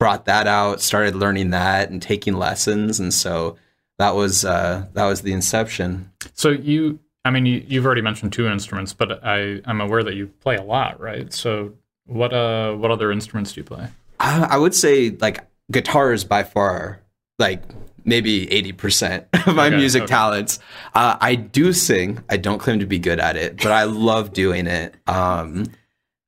brought 0.00 0.24
that 0.26 0.46
out 0.46 0.80
started 0.80 1.14
learning 1.14 1.50
that 1.50 1.88
and 1.90 2.02
taking 2.02 2.34
lessons 2.34 2.98
and 2.98 3.14
so 3.14 3.56
that 3.98 4.14
was 4.16 4.44
uh 4.44 4.84
that 4.94 5.06
was 5.06 5.22
the 5.22 5.32
inception 5.32 6.10
So 6.34 6.50
you, 6.50 6.98
I 7.24 7.30
mean, 7.30 7.46
you, 7.46 7.64
you've 7.66 7.86
already 7.86 8.02
mentioned 8.02 8.32
two 8.34 8.46
instruments, 8.48 8.92
but 8.92 9.24
I, 9.24 9.62
I'm 9.64 9.80
aware 9.80 10.02
that 10.02 10.14
you 10.14 10.26
play 10.26 10.56
a 10.56 10.62
lot, 10.62 11.00
right? 11.00 11.32
So 11.32 11.72
what, 12.04 12.34
uh, 12.34 12.74
what 12.74 12.90
other 12.90 13.10
instruments 13.12 13.52
do 13.54 13.60
you 13.60 13.64
play? 13.64 13.88
i, 14.20 14.42
I 14.50 14.56
would 14.58 14.74
say 14.74 15.10
like 15.10 15.38
guitar 15.70 16.12
is 16.12 16.24
by 16.24 16.42
far 16.42 17.00
like 17.38 17.62
maybe 18.04 18.46
80% 18.46 19.24
of 19.48 19.54
my 19.56 19.66
Okay, 19.68 19.76
music 19.76 20.02
okay. 20.02 20.10
talents 20.10 20.58
uh, 20.94 21.16
i 21.20 21.34
do 21.34 21.72
sing 21.72 22.22
i 22.28 22.36
don't 22.36 22.58
claim 22.58 22.78
to 22.80 22.86
be 22.86 22.98
good 22.98 23.18
at 23.18 23.36
it 23.36 23.56
but 23.56 23.72
i 23.72 23.84
love 23.84 24.32
doing 24.32 24.66
it 24.66 24.94
um 25.06 25.64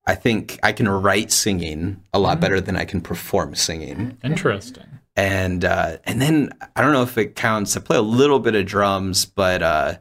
I 0.09 0.15
think 0.15 0.61
I 0.63 0.71
can 0.71 0.89
write 0.89 1.33
singing 1.33 2.01
a 2.15 2.21
lot 2.21 2.37
Mhm. 2.37 2.41
better 2.43 2.61
than 2.61 2.77
I 2.77 2.85
can 2.85 3.01
perform 3.01 3.57
singing. 3.57 4.17
Interesting. 4.23 4.85
and 5.17 5.65
uh, 5.65 5.97
and 6.05 6.23
then 6.23 6.51
I 6.77 6.81
don't 6.83 6.93
know 6.93 7.03
if 7.03 7.19
it 7.19 7.35
counts. 7.35 7.77
I 7.77 7.81
play 7.81 7.97
a 7.97 8.03
little 8.03 8.39
bit 8.39 8.55
of 8.55 8.67
drums, 8.67 9.25
but 9.25 9.65
uh, 9.65 9.95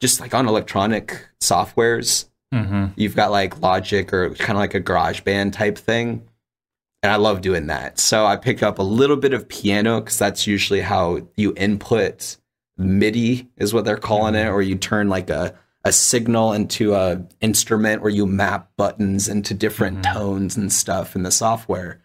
just 0.00 0.18
like 0.20 0.34
on 0.34 0.48
electronic 0.48 1.28
softwares, 1.40 2.28
hmm 2.52 2.86
you've 2.96 3.14
got 3.14 3.30
like 3.30 3.60
Logic 3.62 4.12
or 4.12 4.30
kind 4.34 4.56
of 4.56 4.56
like 4.56 4.74
a 4.74 4.80
Garage 4.80 5.20
Band 5.20 5.52
type 5.54 5.78
thing, 5.78 6.22
and 7.02 7.10
I 7.12 7.16
love 7.16 7.40
doing 7.40 7.66
that. 7.66 7.98
So 7.98 8.24
I 8.26 8.36
pick 8.36 8.62
up 8.62 8.78
a 8.78 8.82
little 8.82 9.16
bit 9.16 9.32
of 9.34 9.48
piano 9.48 10.00
because 10.00 10.18
that's 10.18 10.46
usually 10.46 10.80
how 10.80 11.26
you 11.36 11.52
input 11.56 12.36
MIDI 12.78 13.48
is 13.56 13.74
what 13.74 13.84
they're 13.84 13.96
calling 13.96 14.34
it, 14.34 14.46
or 14.48 14.62
you 14.62 14.76
turn 14.76 15.08
like 15.08 15.30
a 15.30 15.54
a 15.84 15.90
signal 15.90 16.52
into 16.52 16.94
a 16.94 17.20
instrument 17.40 18.02
where 18.02 18.10
you 18.10 18.24
map 18.24 18.70
buttons 18.76 19.26
into 19.28 19.52
different 19.52 19.98
Mhm. 19.98 20.12
tones 20.14 20.56
and 20.56 20.72
stuff 20.72 21.16
in 21.16 21.24
the 21.24 21.30
software. 21.32 22.00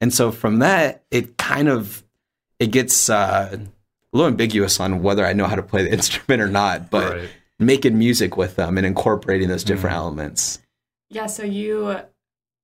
And 0.00 0.12
so 0.12 0.32
from 0.32 0.58
that, 0.58 1.04
it 1.12 1.38
kind 1.38 1.68
of 1.68 2.02
it 2.58 2.72
gets 2.72 3.08
uh, 3.08 3.48
a 3.52 3.60
little 4.16 4.28
ambiguous 4.28 4.80
on 4.80 5.02
whether 5.02 5.24
I 5.24 5.32
know 5.34 5.46
how 5.46 5.54
to 5.54 5.62
play 5.62 5.84
the 5.84 5.92
instrument 5.98 6.42
or 6.42 6.48
not, 6.48 6.90
but 6.90 7.12
right. 7.16 7.28
making 7.60 7.96
music 7.96 8.36
with 8.36 8.56
them 8.56 8.76
and 8.76 8.84
incorporating 8.86 9.48
those 9.48 9.62
different 9.64 9.94
Mhm. 9.94 10.00
elements. 10.00 10.58
Yeah, 11.08 11.26
so 11.26 11.44
you, 11.44 11.96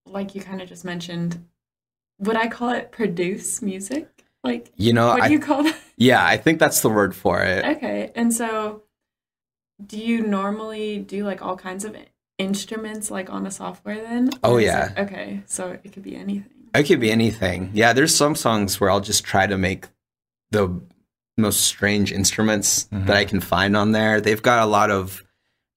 like 0.06 0.34
you 0.34 0.40
kind 0.40 0.60
of 0.60 0.68
just 0.68 0.84
mentioned, 0.84 1.44
would 2.18 2.36
I 2.36 2.48
call 2.48 2.70
it 2.70 2.90
produce 2.92 3.62
music? 3.62 4.08
Like, 4.44 4.70
You 4.76 4.92
know, 4.92 5.08
what 5.08 5.22
I, 5.22 5.28
do 5.28 5.34
you 5.34 5.40
call 5.40 5.62
that? 5.64 5.76
yeah, 5.96 6.24
I 6.24 6.36
think 6.36 6.58
that's 6.58 6.80
the 6.80 6.88
word 6.88 7.14
for 7.14 7.42
it. 7.42 7.64
Okay, 7.76 8.12
and 8.14 8.32
so 8.32 8.82
do 9.84 9.98
you 9.98 10.22
normally 10.22 10.98
do 10.98 11.24
like 11.24 11.42
all 11.42 11.56
kinds 11.56 11.84
of 11.84 11.96
instruments 12.38 13.10
like 13.10 13.30
on 13.30 13.46
a 13.46 13.50
software 13.50 14.00
then? 14.00 14.30
Oh, 14.44 14.58
yeah. 14.58 14.92
it- 14.92 14.98
okay, 15.00 15.42
so 15.46 15.78
it 15.82 15.92
could 15.92 16.02
be 16.02 16.16
anything. 16.16 16.50
It 16.74 16.84
could 16.84 17.00
be 17.00 17.10
anything. 17.10 17.70
Yeah, 17.74 17.92
there's 17.94 18.14
some 18.14 18.34
songs 18.36 18.78
where 18.80 18.90
I'll 18.90 19.00
just 19.00 19.24
try 19.24 19.46
to 19.46 19.56
make 19.56 19.86
the 20.50 20.80
most 21.36 21.60
strange 21.62 22.12
instruments 22.12 22.88
Mhm. 22.92 23.06
that 23.06 23.16
I 23.16 23.24
can 23.24 23.40
find 23.40 23.76
on 23.76 23.92
there. 23.92 24.20
They've 24.20 24.42
got 24.42 24.62
a 24.62 24.66
lot 24.66 24.90
of 24.90 25.24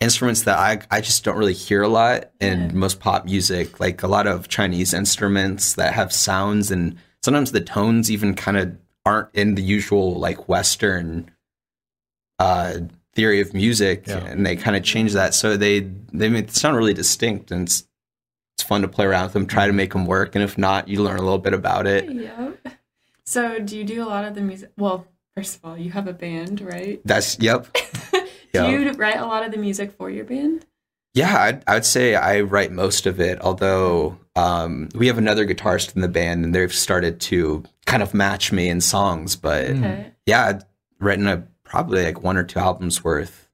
instruments 0.01 0.41
that 0.43 0.58
I 0.58 0.81
I 0.91 1.00
just 1.00 1.24
don't 1.24 1.38
really 1.38 1.53
hear 1.53 1.81
a 1.84 1.88
lot 1.88 2.31
in 2.41 2.60
Yeah. 2.60 2.72
most 2.74 3.00
pop 3.00 3.24
music, 3.25 3.79
like 3.79 4.03
a 4.03 4.08
lot 4.08 4.27
of 4.27 4.50
Chinese 4.50 4.93
instruments 4.93 5.74
that 5.75 5.93
have 5.93 6.12
sounds 6.12 6.72
and 6.72 6.98
sometimes 7.24 7.51
the 7.53 7.62
tones 7.62 8.12
even 8.12 8.34
kind 8.34 8.58
of 8.58 8.75
aren't 9.05 9.29
in 9.34 9.55
the 9.55 9.62
usual 9.62 10.15
like 10.20 10.50
western 10.50 11.31
uh 12.39 12.79
theory 13.13 13.41
of 13.41 13.53
music 13.53 14.05
Yeah. 14.08 14.17
and 14.25 14.46
they 14.46 14.55
kind 14.55 14.75
of 14.75 14.84
change 14.84 15.13
that 15.13 15.34
so 15.34 15.55
they 15.58 15.81
they 16.13 16.29
make 16.29 16.46
it 16.50 16.55
sound 16.55 16.75
really 16.77 16.93
distinct 16.93 17.51
and 17.51 17.63
it's 17.67 17.88
it's 18.58 18.63
fun 18.67 18.81
to 18.81 18.88
play 18.88 19.05
around 19.05 19.24
with 19.25 19.34
them, 19.34 19.48
try 19.48 19.65
to 19.67 19.74
make 19.74 19.93
them 19.93 20.05
work, 20.05 20.36
and 20.36 20.43
if 20.43 20.58
not, 20.58 20.88
you 20.88 21.01
learn 21.01 21.17
a 21.17 21.22
little 21.22 21.39
bit 21.39 21.53
about 21.53 21.88
it. 21.88 22.12
Yep. 22.12 22.67
So 23.24 23.60
do 23.60 23.77
you 23.77 23.84
do 23.86 24.03
a 24.03 24.05
lot 24.05 24.25
of 24.25 24.36
the 24.36 24.41
music? 24.41 24.72
Well, 24.77 25.08
first 25.34 25.55
of 25.55 25.65
all, 25.65 25.77
you 25.77 25.89
have 25.91 26.05
a 26.08 26.13
band, 26.13 26.60
right? 26.62 27.00
That's 27.05 27.39
yep. 27.39 27.67
do 28.53 28.70
you 28.70 28.91
write 28.93 29.17
a 29.17 29.25
lot 29.25 29.43
of 29.46 29.51
the 29.51 29.58
music 29.58 29.91
for 29.98 30.10
your 30.10 30.25
band? 30.25 30.65
Yeah, 31.13 31.38
I'd, 31.41 31.63
I'd 31.67 31.86
say 31.86 32.15
I 32.15 32.41
write 32.41 32.72
most 32.72 33.05
of 33.05 33.20
it. 33.20 33.41
Although 33.41 34.17
um, 34.36 34.89
we 34.96 35.08
have 35.08 35.17
another 35.17 35.46
guitarist 35.46 35.96
in 35.96 36.01
the 36.01 36.08
band, 36.08 36.46
and 36.46 36.55
they've 36.55 36.74
started 36.74 37.20
to 37.22 37.63
kind 37.86 38.01
of 38.01 38.13
match 38.13 38.51
me 38.51 38.70
in 38.70 38.79
songs. 38.81 39.36
But. 39.36 39.65
Okay. 39.72 40.12
yeah, 40.25 40.46
I've 40.48 40.63
written 41.00 41.27
a, 41.27 41.46
probably 41.63 42.03
like 42.03 42.22
one 42.24 42.38
or 42.38 42.43
two 42.43 42.60
albums 42.60 43.03
worth 43.03 43.50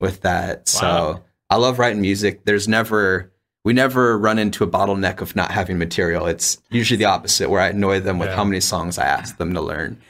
with 0.00 0.20
that. 0.22 0.68
So 0.68 1.22
I 1.50 1.56
love 1.56 1.78
writing 1.78 2.00
music. 2.00 2.44
There's 2.44 2.68
never 2.68 3.32
we 3.64 3.72
never 3.72 4.18
run 4.18 4.38
into 4.40 4.64
a 4.64 4.66
bottleneck 4.68 5.20
of 5.20 5.36
not 5.36 5.52
having 5.52 5.78
material. 5.78 6.26
It's 6.26 6.58
usually 6.70 6.98
the 6.98 7.04
opposite, 7.04 7.48
where 7.48 7.60
I 7.60 7.68
annoy 7.68 8.00
them 8.00 8.18
with 8.18 8.28
Yeah. 8.30 8.34
how 8.36 8.44
many 8.44 8.58
songs 8.60 8.98
I 8.98 9.04
ask 9.06 9.36
them 9.38 9.54
to 9.54 9.60
learn. 9.60 10.00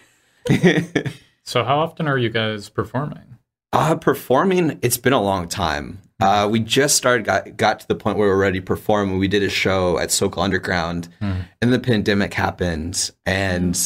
So 1.44 1.64
how 1.64 1.80
often 1.80 2.06
are 2.06 2.16
you 2.16 2.30
guys 2.30 2.68
performing? 2.68 3.31
Uh, 3.72 3.94
performing, 3.96 4.78
it's 4.82 4.98
been 4.98 5.12
a 5.14 5.22
long 5.22 5.48
time. 5.48 5.98
Uh, 6.20 6.46
we 6.50 6.60
just 6.60 6.94
started, 6.96 7.24
got, 7.24 7.56
got 7.56 7.80
to 7.80 7.88
the 7.88 7.94
point 7.94 8.18
where 8.18 8.28
we 8.28 8.34
we're 8.34 8.40
ready 8.40 8.60
to 8.60 8.64
perform. 8.64 9.18
We 9.18 9.28
did 9.28 9.42
a 9.42 9.48
show 9.48 9.98
at 9.98 10.10
Sokol 10.10 10.42
Underground, 10.42 11.08
Hmm. 11.20 11.40
and 11.60 11.72
the 11.72 11.78
pandemic 11.78 12.34
happened. 12.34 13.10
And 13.24 13.78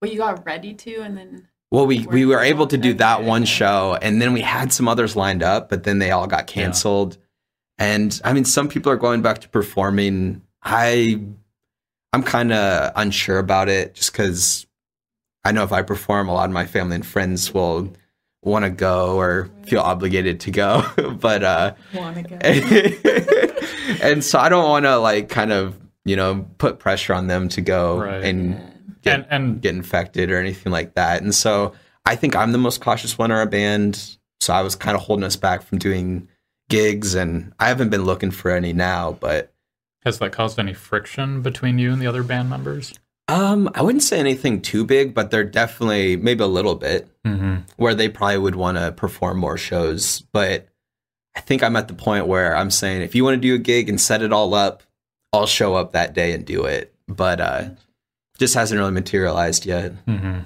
Well, 0.00 0.10
you 0.10 0.18
got 0.18 0.44
ready 0.44 0.74
to, 0.74 1.00
and 1.00 1.16
then 1.16 1.48
well, 1.72 1.86
we, 1.86 2.06
we 2.06 2.26
were 2.26 2.40
able 2.40 2.66
to 2.66 2.76
do 2.76 2.94
that 2.94 3.22
one 3.22 3.44
show, 3.44 3.96
and 4.02 4.20
then 4.20 4.32
we 4.32 4.40
had 4.42 4.72
some 4.72 4.86
others 4.88 5.16
lined 5.16 5.42
up, 5.42 5.68
but 5.70 5.84
then 5.84 5.98
they 5.98 6.10
all 6.10 6.26
got 6.26 6.46
canceled. 6.46 7.16
And 7.78 8.20
I 8.24 8.32
mean, 8.32 8.44
some 8.44 8.68
people 8.68 8.92
are 8.92 8.96
going 8.96 9.22
back 9.22 9.38
to 9.42 9.48
performing. 9.48 10.42
I, 10.62 11.20
I'm 12.12 12.22
kind 12.22 12.52
of 12.52 12.92
unsure 12.96 13.38
about 13.38 13.68
it, 13.68 13.94
just 13.94 14.12
because 14.12 14.66
I 15.44 15.52
know 15.52 15.62
if 15.62 15.72
I 15.72 15.82
perform, 15.82 16.28
a 16.28 16.34
lot 16.34 16.44
of 16.48 16.52
my 16.52 16.66
family 16.66 16.96
and 16.96 17.06
friends 17.06 17.54
will 17.54 17.92
want 18.42 18.64
to 18.64 18.70
go 18.70 19.16
or 19.18 19.50
feel 19.66 19.80
obligated 19.80 20.40
to 20.40 20.50
go. 20.50 20.82
but 21.20 21.42
uh, 21.44 21.74
want 21.94 22.16
to 22.16 22.22
go. 22.22 22.36
and 24.02 24.24
so 24.24 24.38
I 24.38 24.48
don't 24.48 24.68
want 24.68 24.84
to 24.86 24.96
like 24.98 25.28
kind 25.28 25.52
of 25.52 25.78
you 26.04 26.16
know 26.16 26.46
put 26.58 26.78
pressure 26.78 27.12
on 27.14 27.26
them 27.26 27.48
to 27.50 27.60
go 27.60 27.98
Right. 27.98 28.24
and 28.24 28.54
get, 29.02 29.14
And 29.20 29.26
and 29.30 29.60
get 29.62 29.74
infected 29.74 30.30
or 30.30 30.38
anything 30.38 30.72
like 30.72 30.94
that. 30.94 31.22
And 31.22 31.34
so 31.34 31.74
I 32.06 32.16
think 32.16 32.34
I'm 32.34 32.52
the 32.52 32.58
most 32.58 32.80
cautious 32.80 33.18
one 33.18 33.30
in 33.30 33.36
our 33.36 33.46
band. 33.46 34.16
So 34.40 34.54
I 34.54 34.62
was 34.62 34.74
kind 34.74 34.96
of 34.96 35.02
holding 35.02 35.24
us 35.24 35.36
back 35.36 35.62
from 35.62 35.78
doing 35.78 36.26
gigs, 36.70 37.14
and 37.14 37.52
I 37.60 37.68
haven't 37.68 37.90
been 37.90 38.04
looking 38.04 38.30
for 38.30 38.50
any 38.50 38.72
now. 38.72 39.12
But 39.20 39.52
has 40.04 40.18
that 40.20 40.32
caused 40.32 40.58
any 40.58 40.72
friction 40.72 41.42
between 41.42 41.78
you 41.78 41.92
and 41.92 42.00
the 42.00 42.06
other 42.06 42.22
band 42.22 42.48
members? 42.48 42.94
Um, 43.32 43.70
I 43.74 43.82
wouldn't 43.82 44.02
say 44.02 44.18
anything 44.18 44.60
too 44.62 44.84
big, 44.84 45.14
but 45.14 45.30
they're 45.30 45.44
definitely 45.44 46.16
maybe 46.16 46.42
a 46.42 46.46
little 46.48 46.74
bit 46.74 47.08
Mm-hmm. 47.26 47.56
where 47.76 47.94
they 47.94 48.08
probably 48.08 48.38
would 48.38 48.54
want 48.56 48.78
to 48.78 48.92
perform 48.92 49.38
more 49.38 49.58
shows. 49.58 50.22
But 50.32 50.66
I 51.36 51.40
think 51.40 51.62
I'm 51.62 51.76
at 51.76 51.86
the 51.86 51.92
point 51.94 52.26
where 52.26 52.56
I'm 52.56 52.70
saying 52.70 53.02
if 53.02 53.14
you 53.14 53.24
want 53.24 53.34
to 53.34 53.40
do 53.40 53.54
a 53.54 53.58
gig 53.58 53.90
and 53.90 54.00
set 54.00 54.22
it 54.22 54.32
all 54.32 54.54
up, 54.54 54.82
I'll 55.34 55.46
show 55.46 55.74
up 55.74 55.92
that 55.92 56.14
day 56.14 56.32
and 56.32 56.46
do 56.46 56.64
it. 56.64 56.94
But 57.06 57.40
uh, 57.40 57.68
just 58.38 58.54
hasn't 58.54 58.78
really 58.78 58.90
materialized 58.92 59.66
yet. 59.66 59.92
Mm-hmm. 60.06 60.38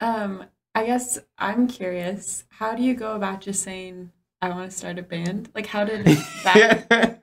Um, 0.00 0.44
I 0.74 0.86
guess 0.86 1.18
I'm 1.38 1.68
curious. 1.68 2.44
How 2.48 2.74
do 2.74 2.82
you 2.82 2.94
go 2.94 3.14
about 3.14 3.42
just 3.42 3.62
saying 3.62 4.10
I 4.40 4.48
want 4.48 4.70
to 4.70 4.76
start 4.76 4.98
a 4.98 5.02
band? 5.02 5.50
Like, 5.54 5.66
how 5.66 5.84
did 5.84 6.06
that 6.44 7.20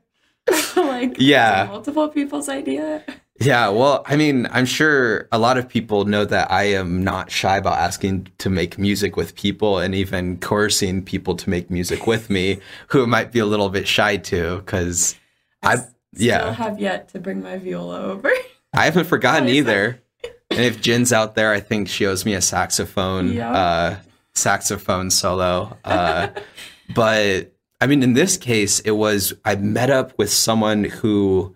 like 0.76 1.16
Yeah. 1.20 1.66
multiple 1.70 2.10
people's 2.10 2.48
idea? 2.48 3.04
Yeah, 3.40 3.70
well, 3.70 4.04
I 4.08 4.16
mean, 4.16 4.48
I'm 4.52 4.66
sure 4.66 5.28
a 5.32 5.38
lot 5.38 5.58
of 5.58 5.70
people 5.70 6.06
know 6.06 6.26
that 6.26 6.50
I 6.52 6.64
am 6.64 7.04
not 7.04 7.30
shy 7.30 7.58
about 7.58 7.78
asking 7.78 8.30
to 8.40 8.50
make 8.50 8.80
music 8.80 9.16
with 9.16 9.36
people 9.36 9.78
and 9.78 9.94
even 9.94 10.38
coercing 10.38 11.04
people 11.04 11.36
to 11.36 11.50
make 11.50 11.70
music 11.70 12.08
with 12.08 12.30
me 12.32 12.60
who 12.88 13.06
might 13.06 13.32
be 13.32 13.40
a 13.40 13.46
little 13.46 13.70
bit 13.70 13.88
shy 13.88 14.18
to 14.18 14.58
because 14.58 15.16
I 15.62 15.76
Still 15.76 15.90
yeah, 16.28 16.52
have 16.54 16.80
yet 16.80 17.10
to 17.10 17.20
bring 17.20 17.44
my 17.44 17.58
viola 17.58 18.02
over. 18.02 18.32
I 18.74 18.86
haven't 18.86 19.06
forgotten 19.06 19.50
either. 19.50 20.02
And 20.50 20.62
if 20.62 20.82
Jin's 20.82 21.14
out 21.14 21.36
there, 21.36 21.52
I 21.52 21.60
think 21.60 21.90
she 21.90 22.08
owes 22.08 22.26
me 22.26 22.34
a 22.34 22.42
saxophone 22.42 23.34
Yeah. 23.34 23.52
uh 23.52 23.96
saxophone 24.34 25.12
solo. 25.12 25.78
Uh 25.84 26.30
but 26.96 27.54
I 27.82 27.86
mean 27.88 28.02
in 28.02 28.14
this 28.14 28.38
case 28.38 28.80
it 28.80 28.92
was 28.92 29.34
I 29.46 29.56
met 29.56 29.90
up 29.92 30.18
with 30.18 30.32
someone 30.32 30.86
who 30.86 31.56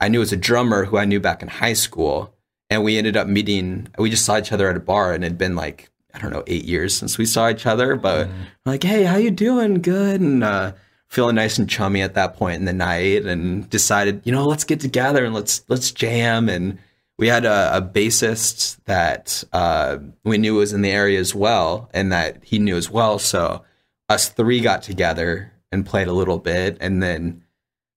I 0.00 0.08
knew 0.08 0.20
was 0.20 0.32
a 0.32 0.36
drummer 0.36 0.84
who 0.84 0.96
I 0.96 1.04
knew 1.04 1.20
back 1.20 1.42
in 1.42 1.48
high 1.48 1.72
school 1.72 2.34
and 2.70 2.84
we 2.84 2.98
ended 2.98 3.16
up 3.16 3.26
meeting 3.26 3.88
we 3.98 4.10
just 4.10 4.24
saw 4.24 4.38
each 4.38 4.52
other 4.52 4.68
at 4.68 4.76
a 4.76 4.80
bar 4.80 5.12
and 5.12 5.24
it 5.24 5.28
had 5.28 5.38
been 5.38 5.56
like 5.56 5.90
I 6.14 6.18
don't 6.18 6.32
know 6.32 6.44
8 6.46 6.64
years 6.64 6.96
since 6.96 7.18
we 7.18 7.26
saw 7.26 7.48
each 7.48 7.66
other 7.66 7.96
but 7.96 8.28
we're 8.28 8.72
like 8.72 8.82
hey 8.82 9.04
how 9.04 9.16
you 9.16 9.30
doing? 9.30 9.82
Good 9.82 10.20
and 10.20 10.44
uh 10.44 10.72
feeling 11.08 11.36
nice 11.36 11.58
and 11.58 11.68
chummy 11.68 12.02
at 12.02 12.14
that 12.14 12.36
point 12.36 12.56
in 12.56 12.66
the 12.66 12.72
night 12.72 13.24
and 13.24 13.68
decided 13.70 14.20
you 14.24 14.32
know 14.32 14.44
let's 14.44 14.64
get 14.64 14.80
together 14.80 15.24
and 15.24 15.34
let's 15.34 15.64
let's 15.68 15.90
jam 15.90 16.48
and 16.48 16.78
we 17.18 17.26
had 17.26 17.44
a, 17.44 17.76
a 17.76 17.82
bassist 17.82 18.78
that 18.84 19.42
uh, 19.52 19.98
we 20.22 20.38
knew 20.38 20.54
was 20.54 20.72
in 20.72 20.82
the 20.82 20.90
area 20.90 21.18
as 21.18 21.34
well 21.34 21.90
and 21.92 22.12
that 22.12 22.38
he 22.44 22.58
knew 22.58 22.76
as 22.76 22.90
well 22.90 23.18
so 23.18 23.64
us 24.08 24.28
three 24.28 24.60
got 24.60 24.82
together 24.82 25.52
and 25.72 25.84
played 25.84 26.08
a 26.08 26.12
little 26.12 26.38
bit 26.38 26.76
and 26.80 27.02
then 27.02 27.42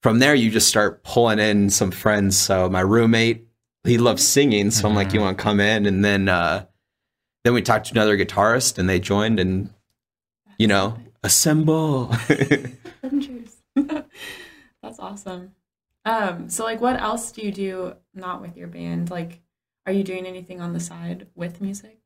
from 0.02 0.20
there 0.20 0.34
you 0.36 0.50
just 0.52 0.68
start 0.68 1.04
pulling 1.04 1.40
in 1.40 1.70
some 1.70 1.92
friends 1.92 2.38
so 2.38 2.70
my 2.70 2.82
roommate 2.82 3.48
he 3.84 3.98
loves 3.98 4.28
singing 4.28 4.72
so 4.72 4.88
i'm 4.88 4.96
like 4.96 5.10
Mhm. 5.10 5.14
you 5.16 5.20
want 5.22 5.38
to 5.38 5.44
come 5.44 5.60
in 5.60 5.86
and 5.86 6.04
then 6.04 6.28
uh 6.30 6.66
then 7.44 7.54
we 7.54 7.62
talked 7.62 7.88
to 7.88 7.94
another 7.94 8.18
guitarist 8.18 8.78
and 8.78 8.88
they 8.90 9.00
joined 9.00 9.40
and 9.40 9.74
you 10.58 10.68
know 10.68 10.98
assemble 11.24 12.12
Avengers. 13.04 13.56
That's 14.84 15.00
awesome. 15.00 15.52
Um, 16.06 16.50
so 16.50 16.64
like 16.64 16.82
what 16.82 17.00
else 17.00 17.32
do 17.32 17.42
you 17.46 17.52
do 17.52 17.94
not 18.16 18.42
with 18.42 18.58
your 18.58 18.68
band? 18.68 19.10
Like 19.12 19.42
are 19.86 19.94
you 19.94 20.04
doing 20.04 20.26
anything 20.26 20.62
on 20.62 20.74
the 20.74 20.80
side 20.80 21.28
with 21.36 21.62
music? 21.62 22.00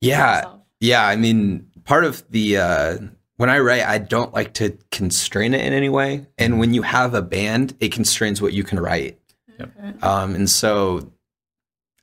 yeah? 0.00 0.56
Yeah, 0.80 1.06
I 1.06 1.16
mean, 1.16 1.66
part 1.84 2.04
of 2.04 2.24
the 2.30 2.56
uh, 2.56 2.98
when 3.40 3.48
I 3.48 3.58
write, 3.60 3.86
I 3.86 3.96
don't 3.96 4.34
like 4.34 4.52
to 4.54 4.76
constrain 4.90 5.54
it 5.54 5.64
in 5.64 5.72
any 5.72 5.88
way. 5.88 6.26
And 6.36 6.58
when 6.58 6.74
you 6.74 6.82
have 6.82 7.14
a 7.14 7.22
band, 7.22 7.74
it 7.80 7.90
constrains 7.90 8.42
what 8.42 8.52
you 8.52 8.64
can 8.64 8.78
write. 8.78 9.18
Yep. 9.58 9.70
Okay. 9.78 9.98
Um, 10.02 10.34
and 10.34 10.50
so, 10.50 11.10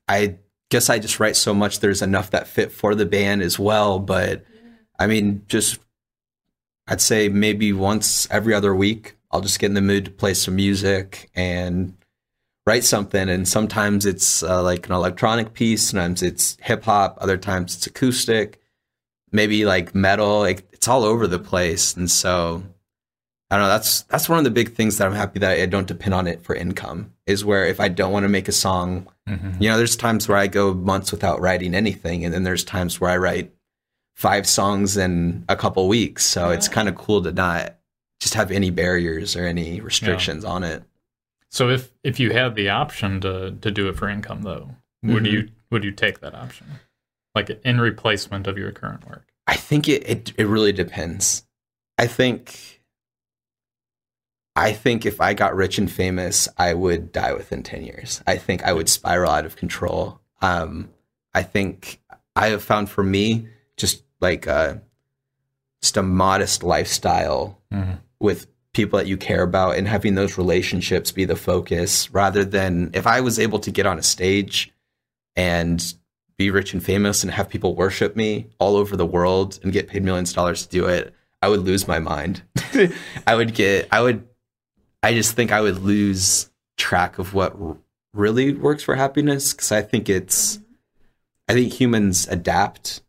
I 0.07 0.37
guess 0.71 0.89
I 0.89 0.97
just 0.97 1.19
write 1.19 1.35
so 1.35 1.53
much. 1.53 1.79
There's 1.79 2.01
enough 2.01 2.31
that 2.31 2.47
fit 2.47 2.71
for 2.71 2.95
the 2.95 3.05
band 3.05 3.43
as 3.43 3.59
well. 3.59 3.99
But 3.99 4.45
I 4.97 5.05
mean, 5.05 5.43
just 5.47 5.77
I'd 6.87 7.01
say 7.01 7.29
maybe 7.29 7.71
once 7.71 8.27
every 8.31 8.55
other 8.55 8.73
week, 8.73 9.15
I'll 9.29 9.41
just 9.41 9.59
get 9.59 9.67
in 9.67 9.75
the 9.75 9.81
mood 9.81 10.05
to 10.05 10.11
play 10.11 10.33
some 10.33 10.55
music 10.55 11.29
and 11.35 11.95
write 12.65 12.83
something. 12.83 13.29
And 13.29 13.47
sometimes 13.47 14.07
it's 14.07 14.41
uh, 14.41 14.63
like 14.63 14.87
an 14.87 14.93
electronic 14.93 15.53
piece, 15.53 15.89
sometimes 15.89 16.23
it's 16.23 16.57
hip 16.61 16.85
hop, 16.85 17.19
other 17.21 17.37
times 17.37 17.75
it's 17.75 17.85
acoustic, 17.85 18.59
maybe 19.31 19.65
like 19.65 19.93
metal. 19.93 20.39
Like, 20.39 20.66
it's 20.77 20.87
all 20.87 21.03
over 21.03 21.27
the 21.27 21.39
place. 21.39 21.95
And 21.95 22.09
so 22.09 22.63
I 23.49 23.55
don't 23.57 23.63
know. 23.65 23.69
That's 23.69 24.01
that's 24.03 24.29
one 24.29 24.37
of 24.37 24.43
the 24.45 24.51
big 24.51 24.73
things 24.75 24.97
that 24.97 25.07
I'm 25.07 25.13
happy 25.15 25.39
that 25.39 25.59
I 25.59 25.65
don't 25.65 25.87
depend 25.87 26.13
on 26.13 26.27
it 26.27 26.43
for 26.43 26.55
income. 26.55 27.13
Is 27.25 27.43
where 27.43 27.65
if 27.65 27.79
I 27.79 27.87
don't 27.89 28.11
want 28.11 28.23
to 28.23 28.29
make 28.29 28.47
a 28.47 28.51
song, 28.53 29.07
Mm-hmm. 29.27 29.61
you 29.61 29.69
know, 29.69 29.75
there's 29.77 29.97
times 29.97 30.29
where 30.29 30.37
I 30.37 30.47
go 30.47 30.73
months 30.73 31.11
without 31.11 31.41
writing 31.41 31.75
anything, 31.75 32.23
and 32.23 32.33
then 32.33 32.43
there's 32.43 32.63
times 32.63 33.01
where 33.01 33.11
I 33.11 33.17
write 33.17 33.51
five 34.15 34.47
songs 34.47 34.95
in 34.95 35.43
a 35.49 35.55
couple 35.57 35.85
weeks. 35.89 36.25
So 36.25 36.49
it's 36.51 36.69
kind 36.69 36.87
of 36.87 36.95
cool 36.95 37.21
to 37.23 37.33
not 37.33 37.75
just 38.21 38.35
have 38.35 38.51
any 38.51 38.69
barriers 38.69 39.35
or 39.35 39.45
any 39.45 39.81
restrictions 39.81 40.45
on 40.45 40.63
it. 40.63 40.83
So 41.51 41.69
if 41.69 41.91
if 42.05 42.19
you 42.21 42.31
had 42.31 42.55
the 42.55 42.69
option 42.69 43.19
to 43.21 43.51
to 43.51 43.69
do 43.71 43.89
it 43.89 43.97
for 43.97 44.07
income 44.07 44.43
though, 44.43 44.69
would 45.03 45.23
Mhm. 45.23 45.31
you 45.31 45.49
would 45.71 45.83
you 45.83 45.91
take 45.91 46.21
that 46.21 46.33
option? 46.33 46.67
Like 47.35 47.49
in 47.65 47.79
replacement 47.81 48.47
of 48.47 48.57
your 48.57 48.71
current 48.71 49.07
work? 49.09 49.27
I 49.47 49.55
think 49.55 49.87
it, 49.87 50.07
it 50.07 50.33
it 50.37 50.45
really 50.45 50.73
depends. 50.73 51.43
I 51.97 52.05
think 52.07 52.81
I 54.55 54.73
think 54.73 55.05
if 55.05 55.21
I 55.21 55.33
got 55.33 55.55
rich 55.55 55.77
and 55.77 55.89
famous, 55.89 56.47
I 56.57 56.73
would 56.73 57.11
die 57.11 57.33
within 57.33 57.61
10 57.63 57.83
years. 57.83 58.21
I 58.25 58.37
think 58.37 58.63
I 58.63 58.73
would 58.73 58.89
spiral 58.89 59.29
out 59.31 59.45
of 59.45 59.55
control. 59.55 60.19
Um, 60.41 60.89
I 61.33 61.43
think 61.43 62.01
I 62.35 62.47
have 62.47 62.63
found 62.63 62.89
for 62.89 63.03
me 63.03 63.47
just 63.77 64.03
like 64.19 64.47
a, 64.47 64.81
just 65.83 65.95
a 65.97 66.01
modest 66.03 66.63
lifestyle 66.63 67.61
Mhm. 67.71 67.99
with 68.19 68.47
people 68.73 68.97
that 68.97 69.05
you 69.07 69.15
care 69.17 69.43
about 69.43 69.75
and 69.77 69.87
having 69.87 70.15
those 70.15 70.37
relationships 70.39 71.11
be 71.11 71.25
the 71.25 71.35
focus 71.35 72.09
rather 72.11 72.43
than 72.43 72.89
if 72.93 73.05
I 73.05 73.21
was 73.21 73.37
able 73.37 73.59
to 73.59 73.69
get 73.71 73.85
on 73.85 73.99
a 73.99 74.03
stage 74.03 74.73
and 75.35 75.93
be 76.37 76.51
rich 76.51 76.73
and 76.73 76.83
famous 76.83 77.23
and 77.23 77.31
have 77.31 77.49
people 77.49 77.75
worship 77.75 78.15
me 78.15 78.47
all 78.59 78.75
over 78.75 78.95
the 78.95 79.05
world 79.05 79.59
and 79.63 79.73
get 79.73 79.87
paid 79.87 80.03
millions 80.03 80.29
of 80.29 80.35
dollars 80.35 80.63
to 80.63 80.69
do 80.69 80.85
it, 80.85 81.13
I 81.41 81.47
would 81.49 81.61
lose 81.61 81.87
my 81.87 81.99
mind. 81.99 82.43
I 83.27 83.35
would 83.35 83.53
get, 83.55 83.87
I 83.91 84.01
would, 84.01 84.27
I 85.01 85.13
just 85.13 85.33
think 85.35 85.51
I 85.51 85.61
would 85.61 85.79
lose 85.79 86.49
track 86.77 87.17
of 87.17 87.33
what 87.33 87.59
r- 87.59 87.77
really 88.13 88.53
works 88.53 88.83
for 88.83 88.95
happiness 88.95 89.53
because 89.53 89.71
I 89.71 89.81
think 89.81 90.09
it's, 90.09 90.59
I 91.47 91.53
think 91.53 91.73
humans 91.73 92.27
adapt 92.27 93.01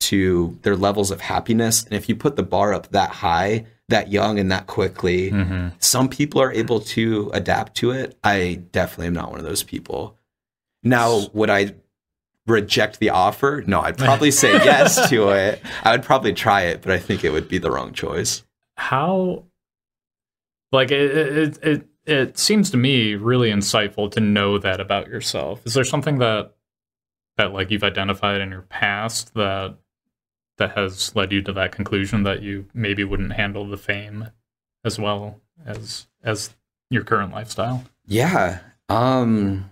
to 0.00 0.56
their 0.62 0.76
levels 0.76 1.10
of 1.10 1.20
happiness. 1.20 1.84
And 1.84 1.94
if 1.94 2.08
you 2.08 2.14
put 2.14 2.36
the 2.36 2.42
bar 2.44 2.72
up 2.74 2.90
that 2.92 3.10
high, 3.10 3.66
that 3.88 4.12
young, 4.12 4.38
and 4.38 4.52
that 4.52 4.66
quickly, 4.66 5.30
Mhm. 5.32 5.72
some 5.82 6.08
people 6.08 6.40
are 6.40 6.52
able 6.52 6.80
to 6.80 7.30
adapt 7.32 7.74
to 7.78 7.90
it. 7.90 8.16
I 8.22 8.60
definitely 8.70 9.06
am 9.08 9.14
not 9.14 9.30
one 9.30 9.40
of 9.40 9.46
those 9.46 9.62
people. 9.62 10.16
Now, 10.84 11.26
would 11.32 11.50
I 11.50 11.74
reject 12.48 12.98
the 12.98 13.10
offer? 13.10 13.62
No, 13.66 13.80
I'd 13.80 13.98
probably 13.98 14.30
say 14.30 14.52
yes 14.64 15.08
to 15.10 15.30
it. 15.30 15.62
I 15.82 15.92
would 15.92 16.02
probably 16.02 16.32
try 16.32 16.62
it, 16.62 16.82
but 16.82 16.92
I 16.92 16.98
think 16.98 17.24
it 17.24 17.30
would 17.30 17.48
be 17.48 17.58
the 17.58 17.70
wrong 17.70 17.92
choice. 17.92 18.42
How, 18.76 19.44
like, 20.72 20.90
it, 20.90 21.16
it, 21.16 21.58
it, 21.62 21.88
it 22.06 22.38
seems 22.38 22.70
to 22.70 22.76
me 22.76 23.14
really 23.14 23.50
insightful 23.50 24.10
to 24.12 24.20
know 24.20 24.58
that 24.58 24.80
about 24.80 25.08
yourself. 25.08 25.60
Is 25.66 25.74
there 25.74 25.84
something 25.84 26.18
that, 26.18 26.52
that 27.36 27.52
like 27.52 27.70
you've 27.70 27.84
identified 27.84 28.40
in 28.40 28.50
your 28.50 28.62
past 28.62 29.34
that, 29.34 29.76
that 30.56 30.76
has 30.76 31.14
led 31.14 31.32
you 31.32 31.42
to 31.42 31.52
that 31.52 31.72
conclusion 31.72 32.24
that 32.24 32.42
you 32.42 32.66
maybe 32.74 33.04
wouldn't 33.04 33.32
handle 33.32 33.66
the 33.68 33.76
fame 33.76 34.28
as 34.84 34.98
well 34.98 35.40
as, 35.64 36.06
as 36.22 36.54
your 36.90 37.04
current 37.04 37.32
lifestyle? 37.32 37.84
Yeah. 38.06 38.60
Um 38.88 39.70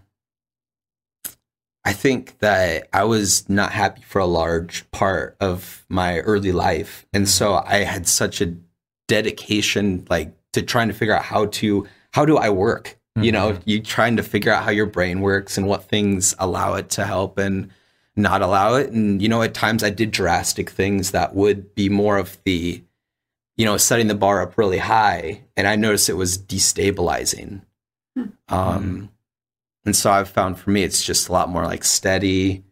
I 1.87 1.93
think 1.93 2.41
that 2.41 2.89
I 2.93 3.05
was 3.05 3.49
not 3.49 3.71
happy 3.71 4.03
for 4.03 4.19
a 4.19 4.27
large 4.27 4.91
part 4.91 5.37
of 5.41 5.87
my 5.89 6.19
early 6.19 6.51
life. 6.51 7.07
And 7.13 7.25
mm-hmm. 7.25 7.31
so 7.31 7.63
I 7.65 7.85
had 7.85 8.09
such 8.09 8.41
a 8.41 8.55
dedication 9.07 10.05
like 10.11 10.35
to 10.53 10.63
trying 10.63 10.89
to 10.89 10.95
figure 10.95 11.15
out 11.15 11.23
how 11.23 11.47
to 11.47 11.87
how 12.13 12.25
do 12.25 12.39
I 12.39 12.51
work? 12.51 12.99
You 13.15 13.33
know, 13.33 13.53
mm-hmm. 13.53 13.63
you 13.65 13.81
trying 13.81 14.17
to 14.17 14.23
figure 14.23 14.53
out 14.53 14.65
how 14.65 14.71
your 14.71 14.85
brain 14.85 15.21
works 15.21 15.57
and 15.57 15.67
what 15.67 15.85
things 15.85 16.35
allow 16.39 16.75
it 16.75 16.91
to 16.91 17.07
help 17.07 17.39
and 17.39 17.71
not 18.15 18.43
allow 18.43 18.75
it. 18.75 18.91
And 18.91 19.23
you 19.23 19.29
know, 19.29 19.41
at 19.43 19.55
times 19.55 19.83
I 19.83 19.91
did 19.91 20.11
drastic 20.11 20.69
things 20.69 21.13
that 21.13 21.35
would 21.35 21.75
be 21.75 21.89
more 21.89 22.19
of 22.19 22.37
the 22.45 22.83
you 23.57 23.65
know, 23.65 23.79
setting 23.79 24.09
the 24.09 24.15
bar 24.15 24.43
up 24.43 24.59
really 24.59 24.79
high 24.79 25.41
and 25.57 25.67
I 25.67 25.77
noticed 25.77 26.11
it 26.11 26.15
was 26.15 26.37
destabilizing. 26.37 27.63
Hmm. 28.15 28.23
Um, 28.49 28.85
mm-hmm. 28.85 29.05
And 29.87 29.95
so 29.95 30.11
I've 30.11 30.29
found 30.29 30.59
for 30.59 30.71
me, 30.71 30.83
it's 30.83 31.03
just 31.05 31.29
a 31.29 31.33
lot 31.33 31.49
more 31.49 31.65
like 31.65 31.85
steady, 31.85 32.65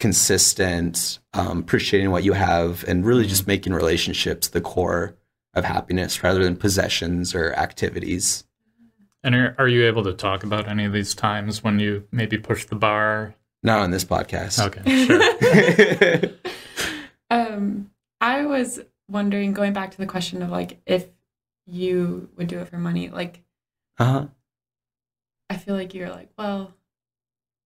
consistent, 0.00 1.20
um, 1.34 1.58
appreciating 1.60 2.10
what 2.10 2.24
you 2.24 2.32
have, 2.32 2.82
and 2.88 3.04
really 3.04 3.26
just 3.26 3.46
making 3.46 3.74
relationships 3.74 4.48
the 4.48 4.60
core 4.60 5.14
of 5.54 5.64
happiness 5.64 6.22
rather 6.22 6.42
than 6.42 6.56
possessions 6.56 7.34
or 7.34 7.52
activities. 7.52 8.44
And 9.22 9.34
are, 9.34 9.54
are 9.58 9.68
you 9.68 9.86
able 9.86 10.02
to 10.04 10.14
talk 10.14 10.42
about 10.42 10.66
any 10.66 10.86
of 10.86 10.92
these 10.92 11.14
times 11.14 11.62
when 11.62 11.78
you 11.78 12.08
maybe 12.10 12.38
pushed 12.38 12.70
the 12.70 12.74
bar? 12.74 13.34
Not 13.62 13.80
on 13.80 13.90
this 13.90 14.04
podcast. 14.04 14.58
Okay, 14.66 15.06
sure. 15.06 16.32
um, 17.30 17.90
I 18.20 18.46
was 18.46 18.80
wondering, 19.08 19.52
going 19.52 19.74
back 19.74 19.90
to 19.92 19.98
the 19.98 20.06
question 20.06 20.42
of 20.42 20.50
like 20.50 20.80
if 20.86 21.06
you 21.66 22.30
would 22.36 22.48
do 22.48 22.58
it 22.58 22.68
for 22.68 22.78
money, 22.78 23.10
like 23.10 23.42
uh-huh. 23.98 24.26
I 25.50 25.56
feel 25.56 25.74
like 25.74 25.94
you're 25.94 26.10
like, 26.10 26.30
well, 26.38 26.72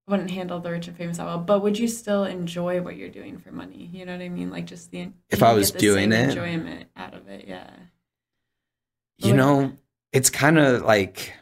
I 0.07 0.11
wouldn't 0.11 0.31
handle 0.31 0.61
the 0.61 0.71
rich 0.71 0.87
and 0.89 0.97
famous 0.97 1.17
that 1.17 1.27
well, 1.27 1.39
but 1.39 1.63
would 1.63 1.79
you 1.79 1.89
still 1.89 2.25
enjoy 2.25 2.81
what 2.81 2.97
you're 2.97 3.09
doing 3.09 3.39
for 3.39 3.51
money? 3.51 3.91
You 3.93 4.07
know 4.07 4.13
what 4.13 4.23
I 4.23 4.29
mean? 4.29 4.51
Like 4.51 4.67
just 4.67 4.91
the 4.91 5.11
If 5.31 5.43
I 5.43 5.53
was 5.53 5.71
doing 5.71 6.13
it? 6.13 6.31
enjoyment 6.31 6.89
out 6.97 7.15
of 7.15 7.29
it, 7.29 7.47
yeah. 7.49 7.71
You 9.19 9.35
know, 9.35 9.73
it's 10.13 10.31
kind 10.31 10.59
of 10.59 10.83
like 10.83 11.33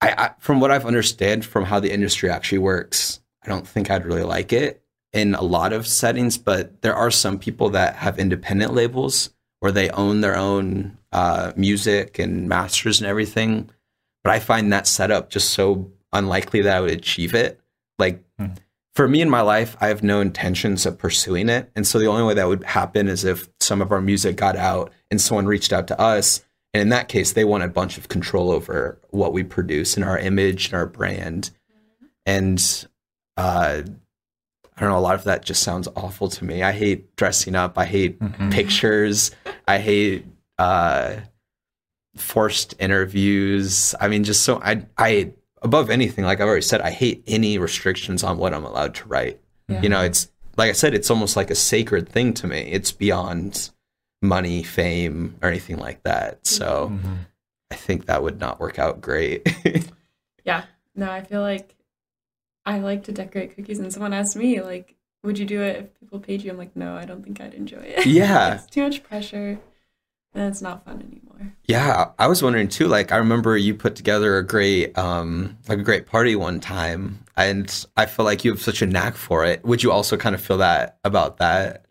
I, 0.00 0.14
I 0.16 0.30
from 0.38 0.60
what 0.60 0.70
I've 0.70 0.86
understood 0.86 1.44
from 1.44 1.64
how 1.64 1.78
the 1.78 1.92
industry 1.92 2.30
actually 2.30 2.58
works, 2.58 3.20
I 3.44 3.48
don't 3.48 3.66
think 3.66 3.90
I'd 3.90 4.06
really 4.06 4.22
like 4.22 4.52
it 4.52 4.82
in 5.12 5.34
a 5.34 5.42
lot 5.42 5.72
of 5.72 5.86
settings, 5.86 6.38
but 6.38 6.82
there 6.82 6.94
are 6.94 7.10
some 7.10 7.38
people 7.38 7.70
that 7.70 7.96
have 7.96 8.18
independent 8.18 8.72
labels 8.74 9.30
where 9.60 9.72
they 9.72 9.90
own 9.90 10.20
their 10.20 10.36
own 10.36 10.96
uh, 11.12 11.52
music 11.56 12.18
and 12.18 12.48
masters 12.48 13.00
and 13.00 13.08
everything. 13.08 13.70
But 14.24 14.32
I 14.32 14.38
find 14.38 14.72
that 14.72 14.86
setup 14.86 15.30
just 15.30 15.50
so 15.50 15.90
unlikely 16.12 16.62
that 16.62 16.76
I 16.76 16.80
would 16.80 16.90
achieve 16.90 17.34
it. 17.34 17.60
Like 17.98 18.22
Hmm. 18.38 18.46
for 18.94 19.06
me 19.08 19.20
in 19.20 19.30
my 19.30 19.40
life, 19.40 19.76
I 19.80 19.88
have 19.88 20.02
no 20.02 20.20
intentions 20.20 20.84
of 20.86 20.98
pursuing 20.98 21.48
it. 21.48 21.70
And 21.76 21.86
so 21.86 21.98
the 21.98 22.06
only 22.06 22.24
way 22.24 22.34
that 22.34 22.48
would 22.48 22.64
happen 22.64 23.08
is 23.08 23.24
if 23.24 23.48
some 23.60 23.80
of 23.80 23.92
our 23.92 24.00
music 24.00 24.36
got 24.36 24.56
out 24.56 24.92
and 25.10 25.20
someone 25.20 25.46
reached 25.46 25.72
out 25.72 25.86
to 25.88 26.00
us. 26.00 26.44
And 26.74 26.80
in 26.82 26.88
that 26.90 27.08
case, 27.08 27.32
they 27.32 27.44
want 27.44 27.64
a 27.64 27.68
bunch 27.68 27.98
of 27.98 28.08
control 28.08 28.50
over 28.50 28.98
what 29.10 29.32
we 29.32 29.42
produce 29.42 29.96
and 29.96 30.04
our 30.04 30.18
image 30.18 30.66
and 30.66 30.74
our 30.74 30.86
brand. 30.86 31.50
And 32.26 32.58
uh, 33.36 33.82
I 34.76 34.80
don't 34.80 34.90
know, 34.90 34.98
a 34.98 35.00
lot 35.00 35.14
of 35.14 35.24
that 35.24 35.44
just 35.44 35.62
sounds 35.62 35.88
awful 35.96 36.28
to 36.28 36.44
me. 36.44 36.62
I 36.62 36.72
hate 36.72 37.14
dressing 37.16 37.54
up. 37.54 37.78
I 37.78 37.84
hate 37.86 38.18
Mhm. 38.18 38.52
pictures. 38.52 39.30
I 39.66 39.78
hate 39.78 40.26
uh, 40.58 41.16
forced 42.16 42.74
interviews. 42.78 43.94
I 44.00 44.08
mean, 44.08 44.24
just 44.24 44.42
so 44.42 44.60
I, 44.62 44.86
I 44.98 45.32
above 45.62 45.90
anything, 45.90 46.24
like 46.24 46.40
I've 46.40 46.46
already 46.48 46.62
said, 46.62 46.80
I 46.80 46.90
hate 46.90 47.22
any 47.26 47.58
restrictions 47.58 48.22
on 48.24 48.38
what 48.38 48.52
I'm 48.54 48.64
allowed 48.64 48.94
to 48.96 49.08
write. 49.08 49.40
Yeah. 49.68 49.82
You 49.82 49.88
know, 49.88 50.00
it's 50.02 50.30
like 50.56 50.68
I 50.70 50.72
said, 50.72 50.94
it's 50.94 51.10
almost 51.10 51.36
like 51.36 51.50
a 51.50 51.54
sacred 51.54 52.08
thing 52.08 52.34
to 52.34 52.46
me. 52.46 52.58
It's 52.72 52.92
beyond 52.92 53.70
money, 54.22 54.62
fame, 54.62 55.36
or 55.42 55.48
anything 55.48 55.78
like 55.78 56.02
that. 56.02 56.46
So 56.46 56.88
Mhm. 56.92 57.18
I 57.70 57.76
think 57.76 58.06
that 58.06 58.22
would 58.22 58.40
not 58.40 58.60
work 58.60 58.78
out 58.78 59.00
great. 59.00 59.46
Yeah. 60.44 60.64
No, 60.96 61.10
I 61.10 61.20
feel 61.22 61.42
like 61.42 61.76
I 62.66 62.78
like 62.80 63.04
to 63.04 63.12
decorate 63.12 63.54
cookies, 63.54 63.78
and 63.78 63.92
someone 63.92 64.12
asked 64.14 64.36
me, 64.36 64.60
like, 64.62 64.96
would 65.22 65.38
you 65.38 65.44
do 65.44 65.60
it 65.62 65.76
if 65.76 66.00
people 66.00 66.18
paid 66.18 66.42
you? 66.42 66.50
I'm 66.50 66.56
like, 66.58 66.74
no, 66.74 66.96
I 66.96 67.04
don't 67.04 67.22
think 67.22 67.40
I'd 67.40 67.52
enjoy 67.54 67.78
it. 67.78 68.06
Yeah. 68.06 68.54
it's 68.56 68.66
too 68.66 68.82
much 68.82 69.02
pressure, 69.02 69.58
and 70.34 70.44
it's 70.44 70.62
not 70.62 70.84
fun 70.84 70.96
anymore. 71.02 71.52
Yeah, 71.64 72.10
I 72.18 72.26
was 72.26 72.42
wondering 72.42 72.68
too. 72.68 72.86
Like, 72.86 73.12
I 73.12 73.16
remember 73.16 73.56
you 73.56 73.74
put 73.74 73.94
together 73.96 74.36
a 74.38 74.46
great, 74.46 74.96
um, 74.98 75.56
like 75.68 75.78
a 75.78 75.82
great 75.82 76.06
party 76.06 76.36
one 76.36 76.60
time, 76.60 77.24
and 77.36 77.84
I 77.96 78.06
feel 78.06 78.24
like 78.24 78.44
you 78.44 78.50
have 78.50 78.60
such 78.62 78.82
a 78.82 78.86
knack 78.86 79.14
for 79.16 79.44
it. 79.44 79.64
Would 79.64 79.82
you 79.82 79.90
also 79.92 80.16
kind 80.16 80.34
of 80.34 80.40
feel 80.40 80.58
that 80.58 80.98
about 81.04 81.38
that? 81.38 81.86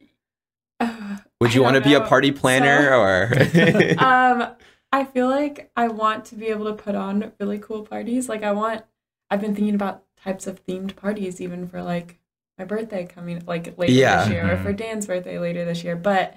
Would 1.41 1.53
you 1.53 1.63
want 1.63 1.75
to 1.75 1.81
be 1.81 1.93
a 1.93 2.01
party 2.01 2.31
planner 2.31 2.89
So- 2.89 2.99
or? 3.99 4.03
um, 4.03 4.47
I 4.91 5.05
feel 5.05 5.29
like 5.29 5.71
I 5.77 5.87
want 5.87 6.25
to 6.25 6.35
be 6.35 6.47
able 6.47 6.65
to 6.65 6.73
put 6.73 6.95
on 6.95 7.31
really 7.39 7.59
cool 7.59 7.83
parties. 7.85 8.27
Like 8.27 8.43
I 8.43 8.51
want. 8.51 8.83
I've 9.31 9.39
been 9.41 9.53
thinking 9.53 9.75
about 9.75 10.03
types 10.23 10.47
of 10.47 10.65
themed 10.65 10.95
parties, 10.95 11.39
even 11.39 11.67
for 11.67 11.83
like 11.83 12.19
my 12.57 12.65
birthday 12.65 13.05
coming, 13.05 13.43
like 13.45 13.77
later 13.77 13.93
Yeah. 13.93 14.23
this 14.23 14.29
year, 14.33 14.51
or 14.51 14.57
Mhm. 14.57 14.63
for 14.63 14.73
Dan's 14.73 15.05
birthday 15.05 15.37
later 15.37 15.63
this 15.63 15.83
year. 15.83 15.95
But 15.95 16.35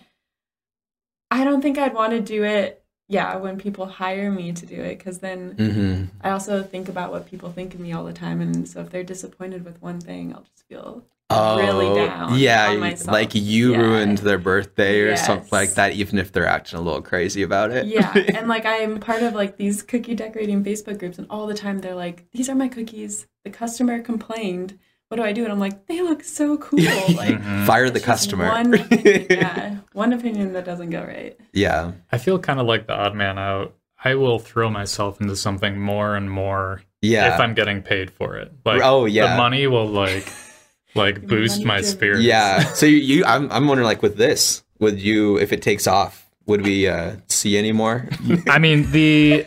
I 1.33 1.45
don't 1.45 1.63
think 1.63 1.79
I'd 1.79 1.95
want 1.95 2.13
to 2.13 2.21
do 2.21 2.45
it. 2.45 2.83
Yeah, 3.09 3.37
when 3.37 3.59
people 3.59 3.87
hire 3.87 4.31
me 4.31 4.53
to 4.53 4.67
do 4.67 4.81
it, 4.81 4.99
because 4.99 5.19
then 5.19 5.53
hmm 5.53 6.05
I 6.23 6.31
also 6.31 6.63
think 6.63 6.89
about 6.89 7.11
what 7.11 7.27
people 7.27 7.51
think 7.51 7.75
of 7.75 7.81
me 7.81 7.93
all 7.93 8.05
the 8.05 8.13
time, 8.13 8.41
and 8.41 8.67
so 8.69 8.81
if 8.81 8.91
they're 8.91 9.05
disappointed 9.05 9.65
with 9.65 9.83
one 9.83 10.01
thing, 10.01 10.33
I'll 10.35 10.43
just 10.43 10.67
feel 10.69 11.05
really 11.31 11.91
down 11.91 12.31
Oh, 12.33 12.37
yeah, 12.37 12.67
like 13.11 13.35
you 13.35 13.73
Yeah. 13.73 13.79
ruined 13.81 14.19
their 14.19 14.39
birthday 14.39 15.01
or 15.01 15.17
something 15.17 15.49
like 15.51 15.75
that, 15.75 15.93
even 15.93 16.19
if 16.19 16.33
they're 16.33 16.47
acting 16.47 16.79
a 16.79 16.83
little 16.83 17.03
crazy 17.03 17.43
about 17.43 17.71
it. 17.71 17.87
yeah 17.87 18.13
and 18.37 18.49
like 18.49 18.65
i'm 18.67 19.01
part 19.01 19.23
of 19.23 19.35
like 19.35 19.57
these 19.57 19.83
cookie 19.83 20.15
decorating 20.15 20.63
facebook 20.65 20.99
groups 20.99 21.19
and 21.19 21.27
all 21.31 21.47
the 21.47 21.55
time 21.55 21.81
they're 21.81 21.95
like 21.95 22.27
these 22.33 22.49
are 22.49 22.55
my 22.55 22.69
cookies 22.69 23.27
the 23.45 23.51
customer 23.51 24.01
complained 24.01 24.79
what 25.13 25.19
do 25.19 25.23
i 25.23 25.33
do 25.33 25.43
and 25.45 25.53
i'm 25.53 25.61
like 25.61 25.87
they 25.87 26.01
look 26.01 26.25
so 26.25 26.57
cool 26.57 26.79
like 26.81 26.89
Mhm. 27.43 27.67
Fire 27.67 27.91
the 27.91 28.01
customer. 28.01 28.49
one 28.49 28.73
opinion, 28.75 29.27
yeah 29.31 29.77
one 29.93 30.13
opinion 30.15 30.55
that 30.55 30.65
doesn't 30.65 30.89
go 30.91 31.03
right 31.05 31.39
yeah. 31.53 31.93
I 32.11 32.17
feel 32.17 32.39
kind 32.39 32.59
of 32.61 32.67
like 32.67 32.87
the 32.87 32.95
odd 32.95 33.15
man 33.15 33.39
out. 33.39 33.75
I 34.03 34.15
will 34.15 34.39
throw 34.39 34.71
myself 34.71 35.21
into 35.21 35.37
something 35.37 35.79
more 35.79 36.17
and 36.17 36.31
more 36.31 36.83
Yeah. 37.03 37.35
if 37.35 37.41
I'm 37.41 37.53
getting 37.55 37.83
paid 37.83 38.11
for 38.11 38.37
it. 38.39 38.51
Like, 38.65 38.81
Oh, 38.83 39.05
yeah. 39.05 39.33
the 39.33 39.37
money 39.37 39.67
will 39.67 39.87
like 39.87 40.27
like 40.95 41.27
boost 41.27 41.63
my 41.65 41.77
driven. 41.77 41.91
spirits. 41.91 42.23
Yeah. 42.23 42.61
So 42.73 42.87
you, 42.87 42.97
you 42.97 43.25
I'm, 43.27 43.53
I'm 43.53 43.69
wondering, 43.69 43.85
like, 43.87 44.01
with 44.03 44.17
this, 44.17 44.63
would 44.81 44.99
you, 45.01 45.39
if 45.39 45.53
it 45.53 45.61
takes 45.61 45.87
off, 45.87 46.27
would 46.47 46.63
we 46.65 46.89
uh, 46.89 47.17
see 47.29 47.57
any 47.59 47.73
more? 47.73 48.09
I 48.49 48.59
mean 48.59 48.91
the, 48.93 49.47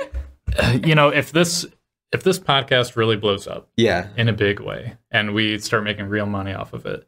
you 0.83 0.93
know, 0.95 1.09
if 1.09 1.31
this 1.31 1.65
if 2.15 2.23
this 2.23 2.39
podcast 2.39 2.95
really 2.95 3.15
blows 3.17 3.45
up 3.47 3.67
yeah. 3.77 4.07
in 4.17 4.27
a 4.29 4.33
big 4.33 4.59
way 4.59 4.95
and 5.11 5.33
we 5.35 5.59
start 5.59 5.83
making 5.83 6.05
real 6.07 6.25
money 6.25 6.53
off 6.53 6.73
of 6.73 6.85
it, 6.85 7.07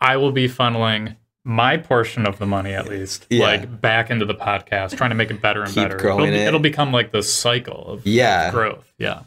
I 0.00 0.16
will 0.16 0.32
be 0.32 0.48
funneling 0.48 1.16
my 1.44 1.76
portion 1.76 2.26
of 2.26 2.38
the 2.38 2.46
money 2.46 2.72
at 2.72 2.88
least 2.88 3.26
Yeah. 3.30 3.44
like 3.46 3.80
back 3.80 4.10
into 4.10 4.24
the 4.26 4.34
podcast, 4.34 4.96
trying 4.96 5.10
to 5.10 5.16
make 5.16 5.30
it 5.30 5.40
better 5.40 5.62
and 5.62 5.72
Keep 5.72 5.88
better. 5.90 5.96
it'll, 6.08 6.24
it. 6.24 6.32
it'll 6.34 6.60
become 6.60 6.92
like 6.92 7.12
the 7.12 7.22
cycle 7.22 7.86
of 7.86 8.06
Yeah. 8.06 8.50
growth. 8.50 8.92
Yeah. 8.98 9.22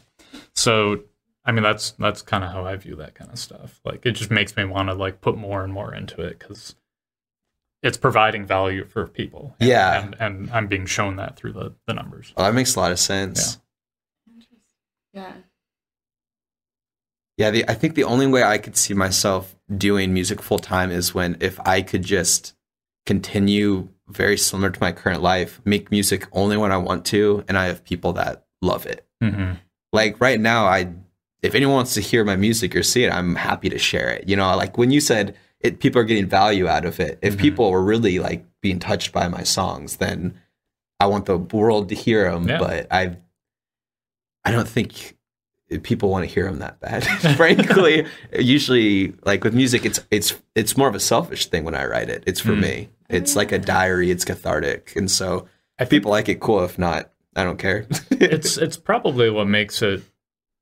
So 0.54 1.00
I 1.44 1.52
mean 1.52 1.62
that's 1.62 1.92
that's 1.92 2.22
kind 2.22 2.42
of 2.44 2.50
how 2.52 2.64
I 2.66 2.76
view 2.76 2.96
that 2.96 3.14
kind 3.14 3.30
of 3.30 3.38
stuff. 3.38 3.80
Like 3.84 4.04
it 4.06 4.12
just 4.12 4.30
makes 4.30 4.56
me 4.56 4.64
want 4.64 4.88
to 4.88 4.94
like 4.94 5.20
put 5.20 5.36
more 5.36 5.62
and 5.64 5.72
more 5.72 5.94
into 5.94 6.20
it 6.22 6.38
because 6.38 6.74
it's 7.82 7.96
providing 7.98 8.46
value 8.46 8.84
for 8.84 9.06
people. 9.06 9.54
And- 9.60 9.68
Yeah. 9.68 10.02
and, 10.02 10.16
and 10.18 10.50
I'm 10.50 10.66
being 10.66 10.86
shown 10.86 11.16
that 11.16 11.36
through 11.36 11.52
the 11.52 11.74
the 11.86 11.94
numbers. 11.94 12.32
Well, 12.36 12.46
that 12.46 12.54
makes 12.54 12.74
a 12.76 12.80
lot 12.80 12.92
of 12.92 12.98
sense. 12.98 13.54
Yeah. 13.56 13.62
Yeah, 17.38 17.50
the, 17.50 17.68
I 17.68 17.74
think 17.74 17.94
the 17.94 18.04
only 18.04 18.26
way 18.26 18.42
I 18.42 18.58
could 18.58 18.76
see 18.76 18.94
myself 18.94 19.54
doing 19.74 20.14
music 20.14 20.40
full 20.40 20.58
time 20.58 20.90
is 20.90 21.14
when 21.14 21.36
if 21.40 21.60
I 21.60 21.82
could 21.82 22.02
just 22.02 22.54
continue 23.04 23.88
very 24.08 24.38
similar 24.38 24.70
to 24.70 24.80
my 24.80 24.92
current 24.92 25.22
life, 25.22 25.60
make 25.64 25.90
music 25.90 26.26
only 26.32 26.56
when 26.56 26.72
I 26.72 26.76
want 26.78 27.04
to, 27.06 27.44
and 27.48 27.58
I 27.58 27.66
have 27.66 27.84
people 27.84 28.12
that 28.14 28.44
love 28.62 28.86
it. 28.86 29.06
hmm 29.20 29.52
Like 29.92 30.20
right 30.20 30.40
now, 30.40 30.66
I 30.66 30.92
if 31.42 31.54
anyone 31.54 31.74
wants 31.76 31.94
to 31.94 32.00
hear 32.00 32.24
my 32.24 32.36
music 32.36 32.74
or 32.74 32.82
see 32.82 33.04
it, 33.04 33.12
I'm 33.12 33.34
happy 33.36 33.68
to 33.68 33.78
share 33.78 34.08
it. 34.10 34.28
You 34.28 34.36
know, 34.36 34.56
like 34.56 34.78
when 34.78 34.90
you 34.90 35.00
said 35.00 35.36
it, 35.60 35.78
people 35.80 36.00
are 36.00 36.04
getting 36.04 36.26
value 36.26 36.66
out 36.66 36.84
of 36.84 36.98
it. 37.00 37.18
If 37.22 37.34
Mhm. 37.36 37.40
people 37.40 37.70
were 37.70 37.84
really 37.84 38.18
like 38.18 38.44
being 38.62 38.78
touched 38.78 39.12
by 39.12 39.28
my 39.28 39.42
songs, 39.42 39.96
then 39.96 40.38
I 40.98 41.06
want 41.06 41.26
the 41.26 41.36
world 41.38 41.90
to 41.90 41.94
hear 41.94 42.30
them. 42.30 42.48
Yeah. 42.48 42.58
But 42.58 42.86
I, 42.90 43.16
I 44.46 44.52
don't 44.52 44.68
think 44.68 45.16
people 45.82 46.08
want 46.10 46.26
to 46.26 46.32
hear 46.32 46.44
them 46.44 46.60
that 46.60 46.78
bad. 46.80 47.04
Frankly, 47.36 48.06
usually 48.38 49.14
like 49.24 49.42
with 49.44 49.54
music, 49.54 49.84
it's 49.84 50.00
it's 50.10 50.40
it's 50.54 50.76
more 50.76 50.88
of 50.88 50.94
a 50.94 51.00
selfish 51.00 51.46
thing 51.46 51.64
when 51.64 51.74
I 51.74 51.84
write 51.86 52.08
it. 52.08 52.22
It's 52.26 52.40
for 52.40 52.52
Mm. 52.52 52.60
me. 52.62 52.88
It's 53.10 53.36
like 53.36 53.52
a 53.52 53.58
diary. 53.58 54.10
It's 54.10 54.24
cathartic, 54.24 54.94
and 54.96 55.10
so 55.10 55.46
if 55.78 55.90
people 55.90 56.10
like 56.10 56.28
it, 56.28 56.40
cool. 56.40 56.64
If 56.64 56.78
not, 56.78 57.10
I 57.34 57.44
don't 57.44 57.58
care. 57.58 57.86
it's 58.10 58.56
it's 58.56 58.76
probably 58.76 59.28
what 59.30 59.46
makes 59.48 59.82
it 59.82 60.02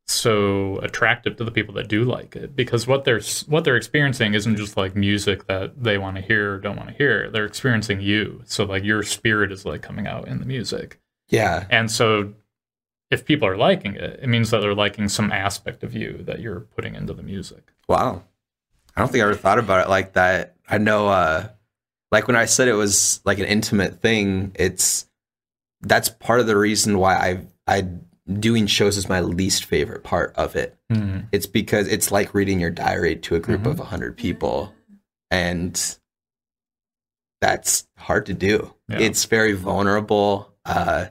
so 0.07 0.79
attractive 0.81 1.37
to 1.37 1.45
the 1.45 1.51
people 1.51 1.73
that 1.75 1.89
do 1.89 2.05
like 2.05 2.37
it 2.37 2.55
because 2.55 2.87
what 2.87 3.05
they're 3.05 3.23
what 3.47 3.65
they're 3.65 3.77
experiencing 3.77 4.35
isn't 4.35 4.57
just 4.57 4.77
like 4.77 4.95
music 4.95 5.47
that 5.47 5.83
they 5.83 5.97
want 5.97 6.17
to 6.17 6.23
hear 6.23 6.55
or 6.55 6.59
don't 6.59 6.77
want 6.77 6.91
to 6.91 6.95
hear 6.95 7.31
they're 7.31 7.47
experiencing 7.47 8.03
you 8.03 8.43
so 8.45 8.65
like 8.65 8.85
your 8.85 9.03
spirit 9.03 9.51
is 9.51 9.65
like 9.65 9.81
coming 9.81 10.07
out 10.07 10.29
in 10.29 10.41
the 10.41 10.45
music 10.45 11.01
yeah. 11.31 11.65
and 11.71 11.91
so 11.91 12.35
if 13.15 13.25
people 13.25 13.47
are 13.49 13.57
liking 13.57 13.95
it 13.95 14.21
it 14.23 14.29
means 14.29 14.51
that 14.51 14.61
they're 14.61 14.75
liking 14.87 15.09
some 15.09 15.31
aspect 15.33 15.83
of 15.87 15.95
you 15.95 16.09
that 16.29 16.39
you're 16.41 16.61
putting 16.77 16.95
into 16.95 17.13
the 17.15 17.23
music 17.23 17.65
Wow. 17.89 18.23
I 18.97 19.01
don't 19.01 19.11
think 19.11 19.23
I 19.23 19.27
ever 19.27 19.35
thought 19.45 19.59
about 19.59 19.85
it 19.85 19.91
like 19.91 20.13
that. 20.15 20.55
I 20.69 20.79
know 20.79 21.09
uh 21.09 21.49
like 22.13 22.27
when 22.29 22.37
I 22.37 22.45
said 22.47 22.69
it 22.69 22.75
was 22.85 23.21
like 23.25 23.39
an 23.41 23.45
intimate 23.57 24.01
thing, 24.01 24.53
it's 24.55 25.07
that's 25.83 26.09
part 26.09 26.41
of 26.41 26.47
the 26.47 26.57
reason 26.57 26.99
why 26.99 27.15
I 27.17 27.31
I 27.67 27.89
doing 28.49 28.67
shows 28.69 28.97
is 28.97 29.09
my 29.09 29.21
least 29.21 29.65
favorite 29.65 30.03
part 30.05 30.33
of 30.37 30.55
it. 30.57 30.79
Mhm. 30.93 31.27
It's 31.33 31.47
because 31.47 31.89
it's 31.89 32.11
like 32.13 32.33
reading 32.35 32.59
your 32.61 32.71
diary 32.71 33.17
to 33.17 33.35
a 33.35 33.41
group 33.41 33.63
Mhm. 33.65 33.71
of 33.73 33.79
100 33.81 34.17
people 34.17 34.73
and 35.31 35.75
that's 37.41 37.87
hard 37.99 38.27
to 38.27 38.35
do. 38.35 38.75
Yeah. 38.89 39.01
It's 39.01 39.25
very 39.27 39.53
vulnerable. 39.53 40.55
Uh 40.65 41.07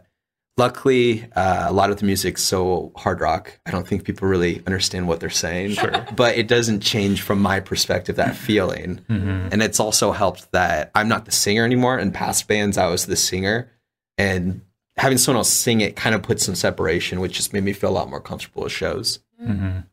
luckily, 0.57 1.25
uh, 1.35 1.65
a 1.67 1.73
lot 1.73 1.89
of 1.89 1.97
the 1.97 2.05
music's 2.05 2.43
so 2.43 2.91
hard 2.95 3.19
rock. 3.21 3.59
I 3.65 3.71
don't 3.71 3.87
think 3.87 4.03
people 4.03 4.27
really 4.27 4.61
understand 4.67 5.07
what 5.07 5.19
they're 5.19 5.29
saying 5.29 5.71
sure 5.73 6.05
but 6.15 6.37
it 6.37 6.47
doesn't 6.47 6.81
change 6.81 7.21
from 7.21 7.41
my 7.41 7.59
perspective 7.59 8.15
that 8.17 8.35
feeling 8.35 8.99
Mhm. 9.09 9.51
and 9.51 9.61
it's 9.63 9.79
also 9.79 10.11
helped 10.11 10.51
that 10.51 10.91
i'm 10.95 11.07
not 11.07 11.25
the 11.25 11.31
singer 11.31 11.63
anymore 11.65 11.97
in 11.97 12.11
past 12.11 12.47
bands 12.47 12.77
i 12.77 12.87
was 12.87 13.05
the 13.07 13.15
singer 13.15 13.69
and 14.17 14.61
having 14.97 15.17
someone 15.17 15.39
else 15.39 15.49
sing 15.49 15.81
it 15.81 15.95
kind 15.95 16.13
of 16.13 16.21
puts 16.21 16.43
some 16.45 16.55
separation 16.55 17.19
which 17.19 17.33
just 17.33 17.51
made 17.53 17.63
me 17.63 17.73
feel 17.73 17.89
a 17.89 17.91
lot 17.99 18.09
more 18.09 18.21
comfortable 18.21 18.63
with 18.63 18.71
shows 18.71 19.19
Mhm. 19.41 19.85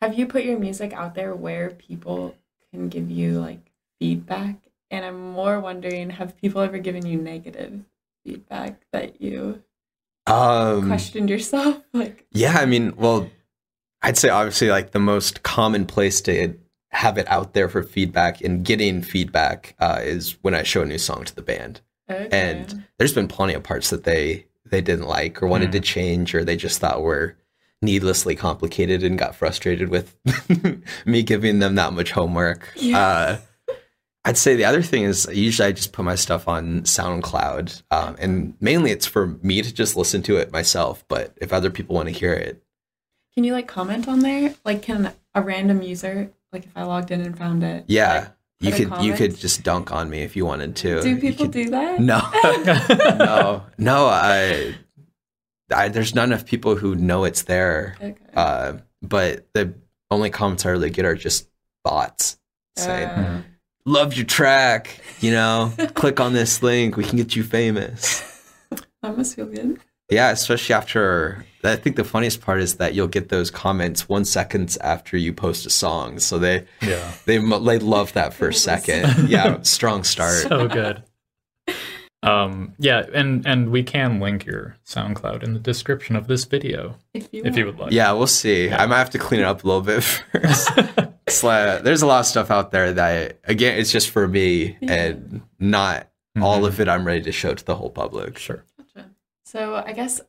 Have 0.00 0.18
you 0.18 0.26
put 0.26 0.44
your 0.44 0.58
music 0.58 0.92
out 0.92 1.14
there 1.14 1.34
where 1.34 1.70
people 1.70 2.34
can 2.72 2.88
give 2.88 3.10
you 3.10 3.40
like 3.40 3.60
feedback? 3.98 4.54
And 4.90 5.04
I'm 5.04 5.32
more 5.32 5.58
wondering, 5.60 6.10
have 6.10 6.36
people 6.40 6.60
ever 6.62 6.78
given 6.78 7.04
you 7.04 7.20
negative 7.20 7.80
feedback 8.24 8.80
that 8.92 9.20
you 9.20 9.62
um 10.28 10.86
questioned 10.88 11.30
yourself? 11.30 11.82
Like, 11.92 12.26
yeah 12.32 12.56
i 12.60 12.66
mean 12.66 12.94
well 12.96 13.28
i'd 14.02 14.16
say 14.18 14.28
obviously 14.28 14.68
like 14.68 14.90
the 14.92 14.98
most 14.98 15.42
common 15.42 15.86
place 15.86 16.20
to 16.22 16.54
have 16.90 17.18
it 17.18 17.28
out 17.28 17.52
there 17.54 17.68
for 17.68 17.82
feedback 17.82 18.40
and 18.40 18.64
getting 18.64 19.02
feedback 19.02 19.74
uh, 19.78 20.00
is 20.02 20.36
when 20.42 20.54
i 20.54 20.62
show 20.62 20.82
a 20.82 20.86
new 20.86 20.98
song 20.98 21.24
to 21.24 21.34
the 21.34 21.42
band 21.42 21.80
okay. 22.10 22.28
and 22.32 22.84
there's 22.98 23.12
been 23.12 23.28
plenty 23.28 23.54
of 23.54 23.62
parts 23.62 23.90
that 23.90 24.04
they 24.04 24.46
they 24.70 24.80
didn't 24.80 25.06
like 25.06 25.42
or 25.42 25.46
wanted 25.46 25.70
Mm. 25.70 25.72
to 25.72 25.80
change 25.80 26.34
or 26.34 26.44
they 26.44 26.56
just 26.56 26.78
thought 26.80 27.02
were 27.02 27.36
needlessly 27.80 28.34
complicated 28.34 29.02
and 29.04 29.18
got 29.18 29.34
frustrated 29.36 29.88
with 29.88 30.16
me 31.06 31.22
giving 31.22 31.58
them 31.60 31.74
that 31.76 31.92
much 31.92 32.10
homework 32.12 32.72
Yeah. 32.76 32.98
uh, 32.98 33.38
i'd 34.24 34.36
say 34.36 34.56
the 34.56 34.64
other 34.64 34.82
thing 34.82 35.04
is 35.04 35.28
usually 35.32 35.68
i 35.68 35.72
just 35.72 35.92
put 35.92 36.04
my 36.04 36.14
stuff 36.14 36.48
on 36.48 36.82
soundcloud 36.82 37.82
um, 37.90 38.16
and 38.18 38.54
mainly 38.60 38.90
it's 38.90 39.06
for 39.06 39.28
me 39.42 39.62
to 39.62 39.72
just 39.72 39.96
listen 39.96 40.22
to 40.22 40.36
it 40.36 40.52
myself 40.52 41.04
but 41.08 41.36
if 41.40 41.52
other 41.52 41.70
people 41.70 41.94
want 41.94 42.08
to 42.08 42.14
hear 42.14 42.32
it 42.32 42.62
can 43.34 43.44
you 43.44 43.52
like 43.52 43.68
comment 43.68 44.08
on 44.08 44.18
there? 44.18 44.52
Like, 44.64 44.82
can 44.82 45.12
a 45.32 45.42
random 45.42 45.80
user, 45.80 46.32
like 46.52 46.64
if 46.64 46.76
I 46.76 46.82
logged 46.82 47.12
in 47.12 47.20
and 47.20 47.38
found 47.38 47.62
it, 47.62 47.84
yeah 47.86 48.30
like, 48.60 48.76
you 48.78 48.86
could 48.88 49.02
you 49.04 49.12
could 49.14 49.36
just 49.36 49.62
dunk 49.62 49.92
on 49.92 50.10
me 50.10 50.22
if 50.22 50.34
you 50.34 50.44
wanted 50.44 50.74
to 50.76 51.00
do 51.02 51.20
people 51.20 51.44
could- 51.44 51.52
do 51.52 51.70
that? 51.70 52.00
no 52.00 52.18
no 53.16 53.62
no 53.78 54.06
i 54.06 54.74
I, 55.72 55.88
there's 55.88 56.14
not 56.14 56.24
enough 56.24 56.46
people 56.46 56.76
who 56.76 56.94
know 56.94 57.24
it's 57.24 57.42
there. 57.42 57.94
Okay. 58.00 58.16
Uh, 58.34 58.78
but 59.02 59.46
the 59.52 59.74
only 60.10 60.30
comments 60.30 60.64
I 60.64 60.70
really 60.70 60.90
get 60.90 61.04
are 61.04 61.14
just 61.14 61.48
bots 61.84 62.38
saying, 62.76 63.06
Uh, 63.08 63.42
"Love 63.88 64.14
your 64.14 64.26
track," 64.26 65.00
you 65.20 65.30
know, 65.30 65.72
click 65.94 66.20
on 66.20 66.32
this 66.32 66.62
link, 66.62 66.96
we 66.96 67.04
can 67.04 67.16
get 67.16 67.34
you 67.34 67.42
famous. 67.42 68.22
that 69.02 69.16
must 69.16 69.36
feel 69.36 69.46
good. 69.46 69.80
Yeah, 70.10 70.30
especially 70.30 70.74
after. 70.74 71.44
I 71.64 71.76
think 71.76 71.96
the 71.96 72.04
funniest 72.04 72.40
part 72.40 72.60
is 72.60 72.76
that 72.76 72.94
you'll 72.94 73.08
get 73.08 73.28
those 73.30 73.50
comments 73.50 74.08
one 74.08 74.24
seconds 74.24 74.76
after 74.78 75.16
you 75.16 75.32
post 75.32 75.66
a 75.66 75.70
song, 75.70 76.18
so 76.18 76.38
they 76.38 76.66
yeah 76.80 77.12
they 77.26 77.38
they 77.38 77.78
love 77.78 78.12
that 78.12 78.32
first 78.32 78.62
second. 78.62 79.28
Yeah, 79.28 79.60
strong 79.62 80.04
start. 80.04 80.42
so 80.42 80.68
good. 80.68 81.02
Um, 82.22 82.74
yeah, 82.78 83.06
and 83.14 83.46
and 83.46 83.70
we 83.70 83.82
can 83.84 84.18
link 84.18 84.44
your 84.44 84.76
SoundCloud 84.84 85.42
in 85.44 85.54
the 85.54 85.60
description 85.60 86.16
of 86.16 86.26
this 86.26 86.44
video 86.44 86.96
If 87.14 87.28
you, 87.32 87.42
if 87.44 87.56
you 87.56 87.66
would 87.66 87.78
like. 87.78 87.92
Yeah, 87.92 88.10
we'll 88.12 88.26
see. 88.26 88.70
I 88.72 88.86
might 88.86 88.98
have 88.98 89.10
to 89.10 89.18
clean 89.18 89.40
it 89.40 89.44
up 89.44 89.62
a 89.62 89.66
little 89.66 89.82
bit 89.82 90.02
first. 90.32 90.70
It's 91.28 91.44
like- 91.44 91.82
there's 91.82 92.00
a 92.00 92.06
lot 92.06 92.20
of 92.20 92.26
stuff 92.26 92.50
out 92.50 92.70
there 92.70 92.90
that 92.94 93.38
again, 93.44 93.78
it's 93.78 93.92
just 93.92 94.08
for 94.10 94.26
me 94.26 94.78
Yeah. 94.80 94.92
and 94.94 95.42
not 95.58 96.08
all 96.40 96.64
of 96.64 96.80
it. 96.80 96.88
I'm 96.88 97.06
ready 97.06 97.20
to 97.22 97.32
show 97.32 97.52
to 97.52 97.62
the 97.64 97.74
whole 97.76 97.90
public. 97.90 98.38
sure. 98.38 98.64
Gotcha. 98.94 99.10
So 99.44 99.74
I 99.86 99.92
guess 99.92 100.22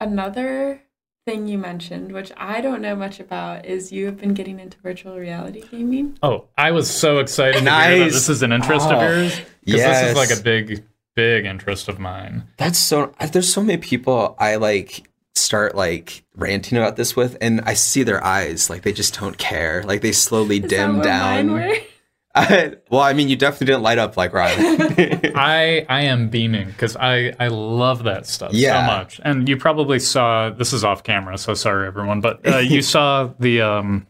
another 0.00 0.82
thing 1.26 1.48
you 1.48 1.56
mentioned, 1.58 2.12
which 2.12 2.32
I 2.36 2.60
don't 2.60 2.82
know 2.82 2.94
much 2.94 3.18
about, 3.18 3.64
is 3.64 3.90
you 3.92 4.04
have 4.06 4.18
been 4.18 4.34
getting 4.34 4.60
into 4.60 4.76
virtual 4.78 5.18
reality 5.18 5.62
gaming. 5.70 6.18
Oh, 6.22 6.44
I 6.56 6.70
was 6.72 6.88
so 6.90 7.18
excited 7.18 7.54
to 7.54 7.58
hear 7.60 7.64
that 7.70 7.98
Nice. 7.98 8.12
this 8.12 8.28
is 8.28 8.42
an 8.42 8.52
interest 8.52 8.86
Oh, 8.90 8.94
of 8.96 9.02
yours 9.02 9.40
because 9.64 9.80
this 9.82 10.10
is 10.10 10.16
like 10.16 10.38
a 10.38 10.42
big, 10.42 10.84
big 11.16 11.44
interest 11.44 11.88
of 11.88 11.98
mine. 11.98 12.44
That's 12.58 12.78
so. 12.78 13.12
There's 13.32 13.52
so 13.52 13.62
many 13.62 13.78
people 13.78 14.36
I 14.38 14.56
like 14.56 15.08
start 15.34 15.74
like 15.74 16.22
ranting 16.36 16.78
about 16.78 16.94
this 16.96 17.16
with, 17.16 17.36
and 17.40 17.60
I 17.62 17.74
see 17.74 18.04
their 18.04 18.22
eyes 18.24 18.70
like 18.70 18.82
they 18.82 18.92
just 18.92 19.18
don't 19.18 19.36
care. 19.36 19.82
Like 19.82 20.00
they 20.02 20.12
slowly 20.12 20.56
Is 20.58 20.62
that 20.62 20.68
dim 20.70 20.96
what 20.98 21.06
mine 21.06 21.46
down. 21.48 21.52
were? 21.52 21.74
I, 22.38 22.74
well, 22.90 23.00
I 23.00 23.14
mean, 23.14 23.30
you 23.30 23.36
definitely 23.36 23.68
didn't 23.68 23.82
light 23.82 23.96
up 23.96 24.18
like 24.18 24.34
Ryan. 24.34 24.92
I 25.34 25.86
I 25.88 26.02
am 26.02 26.28
beaming 26.28 26.68
because 26.68 26.94
I 26.94 27.32
I 27.40 27.48
love 27.48 28.04
that 28.04 28.26
stuff 28.26 28.52
Yeah. 28.52 28.86
so 28.86 28.92
much. 28.98 29.20
And 29.24 29.48
you 29.48 29.56
probably 29.56 29.98
saw 29.98 30.50
this 30.50 30.74
is 30.74 30.84
off 30.84 31.02
camera, 31.02 31.38
so 31.38 31.54
sorry 31.54 31.86
everyone, 31.86 32.20
but 32.20 32.46
uh, 32.46 32.58
you 32.58 32.82
saw 32.82 33.30
the 33.40 33.62
um. 33.62 34.06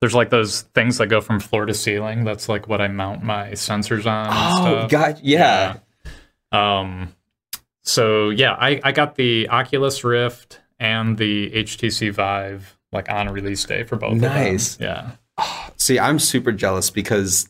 There's 0.00 0.14
like 0.14 0.30
those 0.30 0.62
things 0.74 0.96
that 0.96 1.08
go 1.08 1.20
from 1.20 1.40
floor 1.40 1.66
to 1.66 1.74
ceiling. 1.74 2.24
That's 2.24 2.48
like 2.48 2.66
what 2.66 2.80
I 2.80 2.88
mount 2.88 3.22
my 3.22 3.50
sensors 3.50 4.06
on. 4.06 4.28
And 4.28 4.34
oh 4.34 4.78
stuff. 4.78 4.90
God, 4.90 5.20
yeah. 5.22 5.76
Um, 6.52 7.14
so 7.82 8.30
yeah, 8.30 8.52
I, 8.52 8.80
I 8.84 8.92
got 8.92 9.14
the 9.16 9.48
Oculus 9.48 10.04
Rift 10.04 10.60
and 10.78 11.16
the 11.18 11.50
HTC 11.50 12.12
Vive 12.12 12.76
like 12.92 13.10
on 13.10 13.28
release 13.28 13.64
day 13.64 13.84
for 13.84 13.96
both 13.96 14.14
Nice. 14.16 14.74
of 14.74 14.78
them. 14.80 14.88
Nice. 14.96 15.14
Yeah. 15.38 15.70
See, 15.76 15.98
I'm 15.98 16.18
super 16.18 16.52
jealous 16.52 16.90
because 16.90 17.48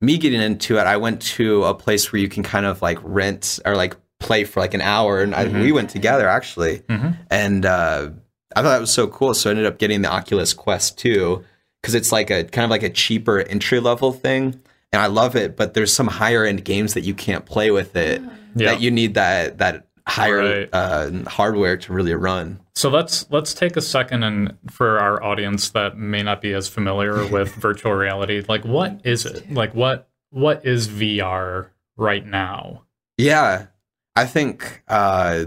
me 0.00 0.18
getting 0.18 0.40
into 0.40 0.78
it, 0.78 0.86
I 0.86 0.96
went 0.96 1.22
to 1.22 1.64
a 1.64 1.74
place 1.74 2.12
where 2.12 2.20
you 2.20 2.28
can 2.28 2.42
kind 2.42 2.66
of 2.66 2.82
like 2.82 2.98
rent 3.02 3.58
or 3.64 3.74
like 3.76 3.96
play 4.20 4.44
for 4.44 4.60
like 4.60 4.74
an 4.74 4.80
hour, 4.80 5.20
and 5.20 5.34
I, 5.34 5.46
Mhm. 5.46 5.62
we 5.62 5.72
went 5.72 5.90
together 5.90 6.28
actually, 6.28 6.78
Mhm. 6.88 7.16
and 7.30 7.66
uh, 7.66 8.10
I 8.54 8.62
thought 8.62 8.70
that 8.70 8.80
was 8.80 8.92
so 8.92 9.06
cool. 9.08 9.34
So 9.34 9.48
I 9.48 9.52
ended 9.52 9.66
up 9.66 9.78
getting 9.78 10.02
the 10.02 10.10
Oculus 10.10 10.54
Quest 10.54 10.96
2 10.98 11.44
because 11.80 11.94
it's 11.96 12.12
like 12.12 12.30
a 12.30 12.44
kind 12.44 12.64
of 12.64 12.70
like 12.70 12.82
a 12.84 12.90
cheaper 12.90 13.40
entry 13.40 13.80
level 13.80 14.12
thing, 14.12 14.60
and 14.92 15.00
I 15.02 15.06
love 15.06 15.36
it. 15.36 15.56
But 15.56 15.74
there's 15.74 15.92
some 15.92 16.06
higher 16.08 16.44
end 16.44 16.64
games 16.64 16.94
that 16.94 17.02
you 17.02 17.14
can't 17.14 17.44
play 17.46 17.70
with 17.70 17.96
it 17.96 18.22
Yeah. 18.54 18.72
that 18.72 18.80
you 18.80 18.90
need 18.90 19.14
that 19.14 19.58
that 19.58 19.86
higher 20.06 20.60
Right. 20.60 20.68
uh, 20.72 21.10
hardware 21.28 21.76
to 21.76 21.92
really 21.92 22.14
run. 22.14 22.58
So 22.74 22.88
let's 22.90 23.26
let's 23.30 23.54
take 23.54 23.76
a 23.76 23.80
second 23.80 24.22
and 24.24 24.56
for 24.70 24.98
our 24.98 25.22
audience 25.22 25.70
that 25.70 25.96
may 25.96 26.22
not 26.22 26.40
be 26.40 26.52
as 26.52 26.68
familiar 26.68 27.26
with 27.30 27.54
virtual 27.54 27.92
reality, 27.92 28.42
like 28.48 28.64
what 28.64 29.00
is 29.04 29.24
it? 29.26 29.50
Like 29.52 29.74
what 29.74 30.08
what 30.30 30.64
is 30.66 30.88
VR 30.88 31.66
right 31.96 32.26
now? 32.26 32.82
Yeah, 33.18 33.66
I 34.16 34.24
think 34.26 34.82
uh, 34.88 35.44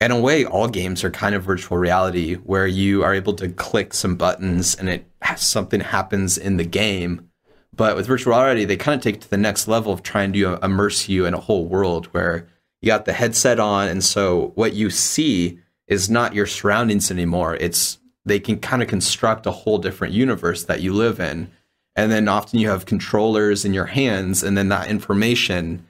in 0.00 0.10
a 0.10 0.18
way, 0.18 0.44
all 0.44 0.68
games 0.68 1.04
are 1.04 1.10
kind 1.10 1.34
of 1.34 1.44
virtual 1.44 1.78
reality, 1.78 2.34
where 2.34 2.66
you 2.66 3.04
are 3.04 3.14
able 3.14 3.34
to 3.34 3.48
click 3.48 3.94
some 3.94 4.16
buttons 4.16 4.74
and 4.74 4.88
it 4.88 5.06
something 5.36 5.80
happens 5.80 6.36
in 6.36 6.56
the 6.56 6.64
game. 6.64 7.28
But 7.76 7.96
with 7.96 8.06
virtual 8.06 8.32
reality, 8.32 8.64
they 8.64 8.76
kind 8.76 8.96
of 8.96 9.02
take 9.02 9.16
it 9.16 9.20
to 9.22 9.30
the 9.30 9.36
next 9.36 9.66
level 9.66 9.92
of 9.92 10.02
trying 10.02 10.32
to 10.34 10.54
uh, 10.54 10.58
immerse 10.62 11.08
you 11.08 11.26
in 11.26 11.34
a 11.34 11.40
whole 11.40 11.66
world 11.66 12.06
where 12.06 12.46
you 12.80 12.88
got 12.88 13.04
the 13.04 13.12
headset 13.12 13.58
on, 13.58 13.88
and 13.88 14.04
so 14.04 14.52
what 14.54 14.74
you 14.74 14.90
see 14.90 15.58
is 15.86 16.10
not 16.10 16.34
your 16.34 16.46
surroundings 16.46 17.10
anymore. 17.10 17.56
It's 17.56 17.98
they 18.24 18.40
can 18.40 18.58
kind 18.58 18.82
of 18.82 18.88
construct 18.88 19.46
a 19.46 19.50
whole 19.50 19.78
different 19.78 20.14
universe 20.14 20.64
that 20.64 20.80
you 20.80 20.92
live 20.92 21.20
in, 21.20 21.50
and 21.96 22.12
then 22.12 22.28
often 22.28 22.58
you 22.58 22.68
have 22.68 22.86
controllers 22.86 23.64
in 23.64 23.74
your 23.74 23.86
hands, 23.86 24.42
and 24.42 24.56
then 24.56 24.68
that 24.68 24.88
information 24.88 25.86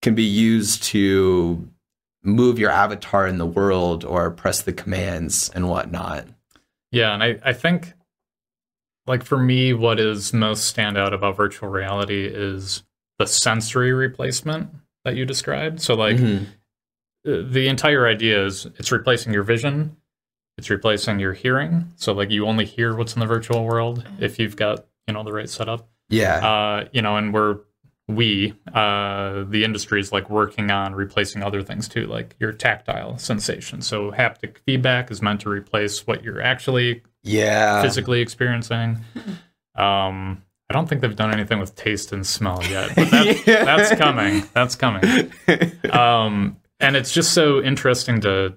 can 0.00 0.14
be 0.14 0.24
used 0.24 0.82
to 0.84 1.68
move 2.22 2.58
your 2.58 2.70
avatar 2.70 3.26
in 3.26 3.38
the 3.38 3.46
world 3.46 4.04
or 4.04 4.30
press 4.30 4.62
the 4.62 4.72
commands 4.72 5.50
and 5.54 5.68
whatnot. 5.68 6.26
Yeah, 6.90 7.14
and 7.14 7.22
I, 7.22 7.38
I 7.44 7.52
think 7.52 7.92
like 9.08 9.24
for 9.24 9.38
me, 9.38 9.72
what 9.72 9.98
is 9.98 10.32
most 10.32 10.74
standout 10.76 11.12
about 11.12 11.36
virtual 11.36 11.68
reality 11.68 12.26
is 12.26 12.82
the 13.18 13.26
sensory 13.26 13.92
replacement 13.92 14.70
that 15.04 15.16
you 15.16 15.24
described. 15.24 15.80
So 15.80 15.94
like 15.94 16.16
Mhm. 16.18 16.46
uh, 17.26 17.42
the 17.50 17.66
entire 17.68 18.06
idea 18.06 18.44
is 18.44 18.66
it's 18.76 18.92
replacing 18.92 19.32
your 19.32 19.42
vision, 19.42 19.96
it's 20.56 20.70
replacing 20.70 21.18
your 21.18 21.32
hearing. 21.32 21.92
So 21.96 22.12
like 22.12 22.30
you 22.30 22.46
only 22.46 22.64
hear 22.64 22.94
what's 22.94 23.14
in 23.14 23.20
the 23.20 23.26
virtual 23.26 23.64
world 23.64 24.04
if 24.20 24.38
you've 24.38 24.56
got 24.56 24.86
you 25.06 25.14
know 25.14 25.22
the 25.24 25.32
right 25.32 25.48
setup. 25.48 25.88
Yeah. 26.10 26.46
Uh, 26.46 26.88
you 26.92 27.02
know, 27.02 27.16
and 27.16 27.32
we're 27.34 27.58
we 28.08 28.54
uh 28.72 29.44
the 29.48 29.62
industry 29.64 30.00
is 30.00 30.10
like 30.12 30.30
working 30.30 30.70
on 30.70 30.94
replacing 30.94 31.42
other 31.42 31.62
things 31.62 31.86
too 31.88 32.06
like 32.06 32.34
your 32.40 32.52
tactile 32.52 33.18
sensation 33.18 33.82
so 33.82 34.10
haptic 34.12 34.56
feedback 34.64 35.10
is 35.10 35.20
meant 35.20 35.40
to 35.42 35.50
replace 35.50 36.06
what 36.06 36.24
you're 36.24 36.40
actually 36.40 37.02
yeah. 37.22 37.82
physically 37.82 38.20
experiencing. 38.20 38.98
Um, 39.74 40.42
I 40.68 40.74
don't 40.74 40.88
think 40.88 41.02
they've 41.02 41.14
done 41.14 41.32
anything 41.32 41.60
with 41.60 41.76
taste 41.76 42.10
and 42.10 42.26
smell 42.26 42.60
yet, 42.64 42.90
but 42.96 43.10
that, 43.12 43.46
Yeah. 43.46 43.64
that's 43.64 43.94
coming. 43.94 44.42
That's 44.54 44.74
coming. 44.74 45.30
Um, 45.92 46.56
and 46.80 46.96
it's 46.96 47.12
just 47.12 47.32
so 47.32 47.62
interesting 47.62 48.20
to 48.22 48.54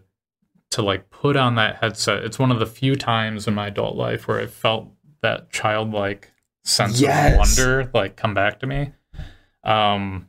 to 0.71 0.81
like 0.81 1.09
put 1.11 1.35
on 1.37 1.55
that 1.55 1.75
headset. 1.75 2.23
It's 2.23 2.39
one 2.39 2.49
of 2.51 2.57
the 2.59 2.65
few 2.65 2.95
times 2.95 3.47
in 3.47 3.53
my 3.53 3.67
adult 3.67 3.95
life 3.97 4.27
where 4.27 4.39
I 4.39 4.47
felt 4.47 4.89
that 5.21 5.51
childlike 5.51 6.31
sense 6.63 6.99
Yes. 6.99 7.33
of 7.33 7.37
wonder 7.37 7.91
like 7.93 8.15
come 8.15 8.33
back 8.33 8.59
to 8.61 8.67
me. 8.67 8.93
Um, 9.63 10.28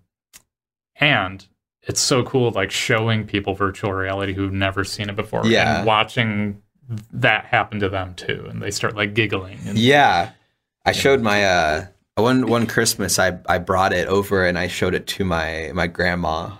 and 0.96 1.44
it's 1.82 2.00
so 2.00 2.22
cool 2.22 2.50
like 2.52 2.70
showing 2.70 3.26
people 3.26 3.54
virtual 3.54 3.92
reality 3.92 4.34
who've 4.34 4.52
never 4.52 4.84
seen 4.84 5.08
it 5.08 5.16
before 5.16 5.44
Yeah. 5.46 5.78
and 5.78 5.86
watching 5.86 6.62
that 7.12 7.46
happen 7.46 7.80
to 7.80 7.88
them 7.88 8.14
too 8.14 8.46
and 8.50 8.60
they 8.62 8.70
start 8.70 8.94
like 8.94 9.14
giggling 9.14 9.58
and 9.66 9.78
yeah. 9.78 10.32
I 10.84 10.92
showed 10.92 11.22
my 11.22 11.44
uh 11.44 11.86
one 12.16 12.46
one 12.46 12.66
Christmas 12.66 13.18
I 13.18 13.38
I 13.48 13.58
brought 13.58 13.92
it 13.92 14.06
over 14.08 14.44
and 14.46 14.58
I 14.58 14.68
showed 14.68 14.94
it 14.94 15.06
to 15.08 15.24
my 15.24 15.70
my 15.74 15.86
grandma 15.86 16.50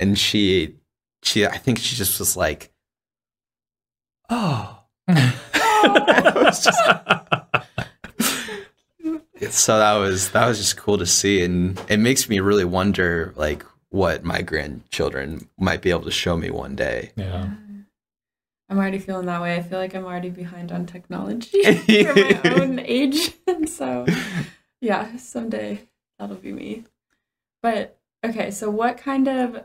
and 0.00 0.18
she 0.18 0.74
she 1.22 1.46
I 1.46 1.56
think 1.56 1.78
she 1.78 1.94
just 1.94 2.18
was 2.18 2.36
like 2.36 2.72
oh 4.30 4.80
so 9.50 9.78
that 9.78 9.94
was 9.94 10.30
that 10.32 10.46
was 10.46 10.58
just 10.58 10.76
cool 10.76 10.98
to 10.98 11.06
see 11.06 11.42
and 11.42 11.80
it 11.88 11.98
makes 11.98 12.28
me 12.28 12.40
really 12.40 12.64
wonder 12.64 13.32
like 13.36 13.64
what 13.90 14.24
my 14.24 14.42
grandchildren 14.42 15.48
might 15.58 15.80
be 15.82 15.90
able 15.90 16.02
to 16.02 16.10
show 16.10 16.36
me 16.36 16.50
one 16.50 16.74
day 16.76 17.10
yeah 17.16 17.48
I'm 18.70 18.76
already 18.76 18.98
feeling 18.98 19.24
that 19.24 19.40
way. 19.40 19.56
I 19.56 19.62
feel 19.62 19.78
like 19.78 19.94
I'm 19.94 20.04
already 20.04 20.28
behind 20.28 20.72
on 20.72 20.84
technology 20.84 21.62
for 22.04 22.14
my 22.14 22.40
own 22.54 22.78
age. 22.80 23.32
And 23.46 23.66
so, 23.78 24.04
yeah, 24.82 25.16
someday 25.16 25.88
that'll 26.18 26.36
be 26.36 26.52
me. 26.52 26.84
But 27.62 27.98
okay, 28.22 28.50
so 28.50 28.68
what 28.68 28.98
kind 28.98 29.26
of 29.26 29.64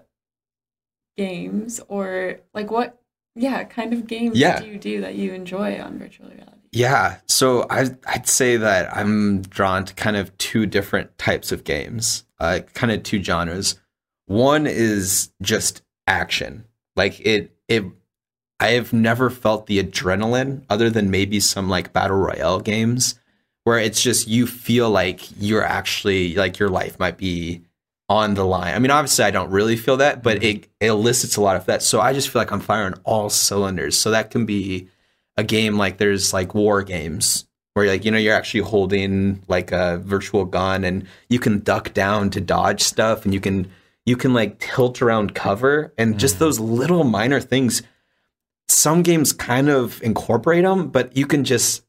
games 1.18 1.82
or 1.90 2.40
like 2.54 2.72
what, 2.72 3.02
yeah, 3.36 3.66
kind 3.66 3.92
of 3.94 4.08
games 4.08 4.38
Yeah. 4.38 4.62
do 4.62 4.68
you 4.68 4.78
do 4.78 5.02
that 5.02 5.16
you 5.16 5.34
enjoy 5.34 5.82
on 5.82 6.00
virtual 6.00 6.28
reality? 6.30 6.63
Yeah, 6.74 7.18
so 7.28 7.68
I 7.70 7.92
I'd 8.08 8.28
say 8.28 8.58
that 8.58 8.96
I'm 8.96 9.44
drawn 9.44 9.86
to 9.86 9.94
kind 9.94 10.18
of 10.18 10.36
two 10.40 10.66
different 10.66 11.16
types 11.20 11.52
of 11.52 11.64
games, 11.64 12.26
uh, 12.40 12.62
kind 12.74 12.92
of 12.92 13.04
two 13.04 13.24
genres. 13.24 13.80
One 14.26 14.66
is 14.66 15.32
just 15.42 15.84
action, 16.08 16.66
like 16.96 17.20
it 17.20 17.56
it. 17.68 17.84
I 18.60 18.70
have 18.72 18.92
never 18.92 19.30
felt 19.30 19.68
the 19.68 19.84
adrenaline 19.84 20.64
other 20.68 20.90
than 20.90 21.12
maybe 21.12 21.40
some 21.40 21.70
like 21.70 21.94
battle 21.94 22.18
royale 22.18 22.60
games 22.60 23.20
where 23.66 23.78
it's 23.78 24.02
just 24.02 24.28
you 24.28 24.48
feel 24.48 24.90
like 24.90 25.22
you're 25.40 25.64
actually 25.64 26.34
like 26.36 26.58
your 26.58 26.70
life 26.70 26.98
might 26.98 27.18
be 27.18 27.62
on 28.10 28.34
the 28.34 28.46
line. 28.46 28.74
I 28.74 28.80
mean, 28.80 28.92
obviously 28.92 29.26
I 29.26 29.32
don't 29.32 29.52
really 29.52 29.76
feel 29.76 29.98
that, 29.98 30.24
but 30.24 30.44
it, 30.44 30.68
it 30.80 30.88
elicits 30.88 31.36
a 31.36 31.42
lot 31.42 31.56
of 31.56 31.66
that. 31.66 31.82
So 31.84 32.00
I 32.02 32.14
just 32.14 32.30
feel 32.30 32.42
like 32.42 32.52
I'm 32.52 32.60
firing 32.60 32.96
all 33.04 33.30
cylinders. 33.30 33.98
So 33.98 34.12
that 34.12 34.32
can 34.32 34.46
be 34.46 34.88
a 35.38 35.44
game 35.44 35.78
like 35.78 35.98
there's 35.98 36.34
like 36.34 36.54
war 36.54 36.84
games 36.84 37.46
where 37.74 37.88
like 37.88 38.06
you 38.06 38.12
know 38.12 38.18
you're 38.18 38.36
actually 38.36 38.62
holding 38.62 39.44
like 39.48 39.72
a 39.72 39.98
virtual 39.98 40.46
gun 40.46 40.84
and 40.84 41.08
you 41.30 41.40
can 41.40 41.60
duck 41.60 41.94
down 41.94 42.30
to 42.30 42.42
dodge 42.42 42.82
stuff 42.82 43.26
and 43.26 43.34
you 43.34 43.40
can 43.40 43.70
you 44.06 44.16
can 44.16 44.34
like 44.34 44.60
tilt 44.60 45.02
around 45.02 45.34
cover 45.34 45.94
and 45.98 46.20
just 46.20 46.36
mm. 46.36 46.40
those 46.40 46.60
little 46.60 47.04
minor 47.04 47.40
things 47.40 47.82
some 48.68 49.02
games 49.02 49.34
kind 49.34 49.70
of 49.70 50.02
incorporate 50.04 50.64
them 50.64 50.88
but 50.88 51.16
you 51.18 51.26
can 51.26 51.44
just 51.44 51.84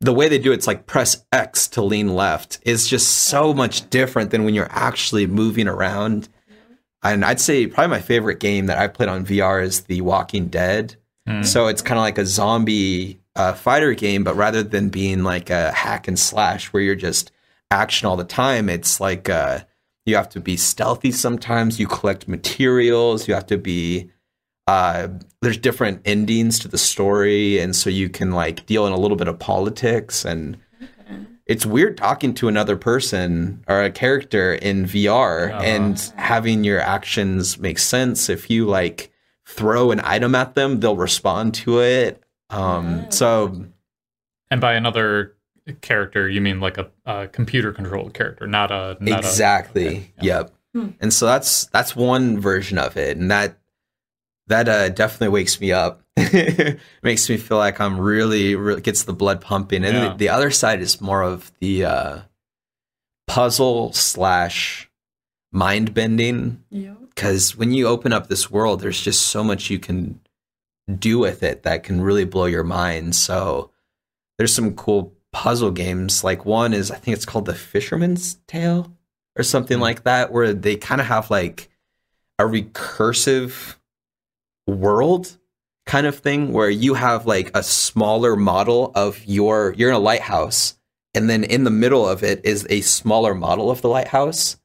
the 0.00 0.12
way 0.12 0.28
they 0.28 0.38
do 0.38 0.52
it's 0.52 0.66
like 0.66 0.86
press 0.86 1.24
x 1.32 1.68
to 1.68 1.82
lean 1.82 2.14
left 2.14 2.58
is 2.62 2.88
just 2.88 3.08
so 3.08 3.54
much 3.54 3.88
different 3.90 4.30
than 4.30 4.44
when 4.44 4.54
you're 4.54 4.66
actually 4.70 5.26
moving 5.26 5.68
around. 5.68 6.28
Mm-hmm. 6.50 6.74
And 7.04 7.24
i'd 7.24 7.40
say 7.40 7.66
probably 7.68 7.90
my 7.90 8.00
favorite 8.00 8.40
game 8.40 8.66
that 8.66 8.78
i 8.78 8.88
played 8.88 9.08
on 9.08 9.24
vr 9.24 9.62
is 9.62 9.82
the 9.82 10.00
walking 10.00 10.48
dead 10.48 10.96
Mm. 11.28 11.44
so 11.46 11.68
it's 11.68 11.82
kind 11.82 11.98
of 11.98 12.02
like 12.02 12.18
a 12.18 12.26
zombie 12.26 13.20
uh, 13.36 13.52
fighter 13.52 13.94
game, 13.94 14.24
but 14.24 14.34
rather 14.34 14.62
than 14.62 14.88
being 14.88 15.22
like 15.22 15.50
a 15.50 15.70
hack 15.72 16.08
and 16.08 16.18
slash 16.18 16.72
where 16.72 16.82
you're 16.82 16.94
just 16.96 17.30
action 17.70 18.08
all 18.08 18.16
the 18.16 18.24
time, 18.24 18.68
it's 18.68 19.00
like 19.00 19.28
uh, 19.28 19.60
you 20.04 20.16
have 20.16 20.28
to 20.30 20.40
be 20.40 20.56
stealthy 20.56 21.12
sometimes. 21.12 21.78
You 21.78 21.86
collect 21.86 22.26
materials. 22.26 23.28
You 23.28 23.34
have 23.34 23.46
to 23.46 23.56
be. 23.58 24.10
Uh, 24.66 25.08
there's 25.42 25.58
different 25.58 26.00
endings 26.04 26.58
to 26.60 26.68
the 26.68 26.78
story, 26.78 27.58
and 27.60 27.74
so 27.76 27.88
you 27.88 28.08
can 28.08 28.32
like 28.32 28.66
deal 28.66 28.86
in 28.86 28.92
a 28.92 28.98
little 28.98 29.16
bit 29.16 29.28
of 29.28 29.38
politics, 29.38 30.24
and 30.24 30.56
it's 31.46 31.64
weird 31.64 31.96
talking 31.96 32.34
to 32.34 32.48
another 32.48 32.76
person 32.76 33.62
or 33.68 33.80
a 33.82 33.90
character 33.90 34.54
in 34.54 34.86
VR 34.86 35.50
Uh-huh. 35.52 35.62
and 35.62 36.12
having 36.16 36.64
your 36.64 36.80
actions 36.80 37.58
make 37.58 37.78
sense. 37.78 38.28
If 38.28 38.50
you 38.50 38.66
like 38.66 39.11
throw 39.52 39.90
an 39.90 40.00
item 40.02 40.34
at 40.34 40.54
them, 40.54 40.80
they'll 40.80 40.96
respond 40.96 41.54
to 41.54 41.80
it. 41.80 42.22
Um, 42.50 43.06
so 43.10 43.64
and 44.50 44.60
by 44.60 44.74
another 44.74 45.34
character 45.80 46.28
you 46.28 46.40
mean 46.40 46.60
like 46.60 46.76
a, 46.76 46.90
a 47.06 47.28
computer 47.28 47.72
controlled 47.72 48.12
character 48.14 48.46
not 48.46 48.70
a 48.70 48.96
not 49.00 49.20
exactly, 49.20 49.86
a, 49.86 49.88
okay, 49.90 50.12
yeah. 50.20 50.38
yep. 50.38 50.54
Hmm. 50.74 50.88
And 51.00 51.12
so 51.12 51.26
that's 51.26 51.66
that's 51.66 51.94
one 51.94 52.40
version 52.40 52.78
of 52.78 52.96
it, 52.96 53.16
and 53.18 53.30
that 53.30 53.58
that 54.48 54.68
uh, 54.68 54.88
definitely 54.88 55.28
wakes 55.28 55.60
me 55.60 55.70
up. 55.72 56.02
Makes 57.02 57.28
me 57.30 57.36
feel 57.36 57.58
like 57.58 57.80
I'm 57.80 57.98
really, 58.00 58.54
really 58.54 58.80
gets 58.82 59.04
the 59.04 59.12
blood 59.12 59.40
pumping. 59.40 59.84
And 59.84 59.94
Yeah. 59.96 60.08
the, 60.10 60.14
the 60.16 60.28
other 60.30 60.50
side 60.50 60.80
is 60.80 61.00
more 61.00 61.22
of 61.22 61.52
the 61.60 61.84
uh, 61.84 62.18
puzzle 63.26 63.92
slash 63.92 64.90
mind 65.52 65.94
bending 65.94 66.64
Yep. 66.70 66.96
because 67.14 67.56
when 67.56 67.72
you 67.72 67.86
open 67.86 68.12
up 68.12 68.26
this 68.28 68.50
world, 68.50 68.80
there's 68.80 69.00
just 69.00 69.22
so 69.22 69.44
much 69.44 69.70
you 69.70 69.78
can 69.78 70.20
do 70.98 71.18
with 71.18 71.42
it 71.42 71.62
that 71.62 71.84
can 71.84 72.00
really 72.00 72.24
blow 72.24 72.46
your 72.46 72.64
mind. 72.64 73.14
So 73.14 73.70
there's 74.38 74.54
some 74.54 74.74
cool 74.74 75.14
puzzle 75.32 75.70
games. 75.70 76.24
Like 76.24 76.44
one 76.44 76.72
is 76.72 76.90
I 76.90 76.96
think 76.96 77.16
it's 77.16 77.26
called 77.26 77.46
the 77.46 77.54
Fisherman's 77.54 78.34
Tale 78.46 78.92
or 79.36 79.42
something 79.44 79.76
mm-hmm. 79.76 79.82
like 79.82 80.04
that, 80.04 80.32
where 80.32 80.52
they 80.52 80.76
kind 80.76 81.00
of 81.00 81.06
have 81.06 81.30
like 81.30 81.68
a 82.38 82.44
recursive 82.44 83.76
world 84.66 85.38
kind 85.86 86.06
of 86.06 86.18
thing 86.18 86.52
where 86.52 86.70
you 86.70 86.94
have 86.94 87.26
like 87.26 87.50
a 87.54 87.62
smaller 87.62 88.36
model 88.36 88.92
of 88.94 89.24
your 89.24 89.74
you're 89.76 89.90
in 89.90 89.96
a 89.96 89.98
lighthouse 89.98 90.78
and 91.14 91.28
then 91.28 91.42
in 91.42 91.64
the 91.64 91.70
middle 91.70 92.08
of 92.08 92.22
it 92.22 92.44
is 92.44 92.66
a 92.70 92.80
smaller 92.82 93.34
model 93.34 93.70
of 93.70 93.82
the 93.82 93.88
lighthouse 93.88 94.56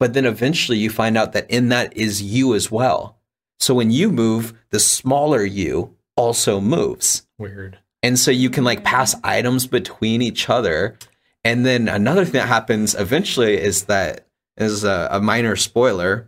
but 0.00 0.14
then 0.14 0.24
eventually 0.26 0.78
you 0.78 0.90
find 0.90 1.16
out 1.16 1.32
that 1.34 1.48
in 1.48 1.68
that 1.68 1.96
is 1.96 2.20
you 2.20 2.54
as 2.56 2.70
well. 2.72 3.16
So 3.60 3.74
when 3.74 3.90
you 3.92 4.10
move 4.10 4.54
the 4.70 4.80
smaller 4.80 5.44
you 5.44 5.94
also 6.16 6.60
moves. 6.60 7.26
Weird. 7.38 7.78
and 8.02 8.18
so 8.18 8.30
you 8.32 8.50
can 8.50 8.64
like 8.64 8.82
pass 8.82 9.14
items 9.22 9.66
between 9.68 10.20
each 10.22 10.50
other. 10.50 10.96
And 11.44 11.64
then 11.64 11.88
another 11.88 12.24
thing 12.24 12.34
that 12.40 12.48
happens 12.48 12.94
eventually 12.94 13.54
is 13.58 13.84
that 13.84 14.26
is 14.56 14.82
a, 14.84 15.08
a 15.12 15.20
minor 15.20 15.54
spoiler. 15.56 16.26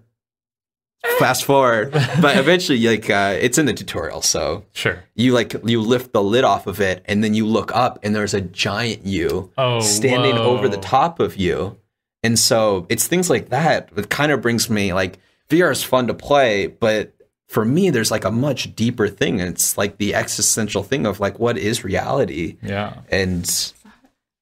Fast 1.18 1.44
forward. 1.44 1.92
But 2.20 2.36
eventually 2.38 2.78
like 2.86 3.10
uh, 3.10 3.36
it's 3.40 3.58
in 3.58 3.66
the 3.66 3.74
tutorial 3.74 4.22
so 4.22 4.64
Sure. 4.72 5.02
you 5.14 5.32
like 5.32 5.54
you 5.64 5.80
lift 5.80 6.12
the 6.12 6.22
lid 6.22 6.44
off 6.44 6.66
of 6.66 6.80
it 6.80 7.02
and 7.06 7.22
then 7.24 7.34
you 7.34 7.44
look 7.46 7.74
up 7.74 7.98
and 8.02 8.14
there's 8.14 8.34
a 8.34 8.40
giant 8.40 9.04
you 9.04 9.50
Oh, 9.58 9.80
standing 9.80 10.36
over 10.38 10.68
the 10.68 10.76
top 10.78 11.18
of 11.20 11.36
you 11.36 11.76
and 12.22 12.38
so 12.38 12.86
it's 12.88 13.06
things 13.06 13.28
like 13.30 13.48
that 13.50 13.94
that 13.94 14.10
kind 14.10 14.32
of 14.32 14.40
brings 14.40 14.68
me 14.70 14.92
like 14.92 15.18
vr 15.48 15.70
is 15.70 15.82
fun 15.82 16.06
to 16.06 16.14
play 16.14 16.66
but 16.66 17.12
for 17.48 17.64
me 17.64 17.90
there's 17.90 18.10
like 18.10 18.24
a 18.24 18.30
much 18.30 18.74
deeper 18.76 19.08
thing 19.08 19.40
and 19.40 19.50
it's 19.50 19.76
like 19.76 19.98
the 19.98 20.14
existential 20.14 20.82
thing 20.82 21.04
of 21.06 21.20
like 21.20 21.38
what 21.38 21.58
is 21.58 21.84
reality 21.84 22.56
Yeah. 22.62 22.94
and 23.10 23.72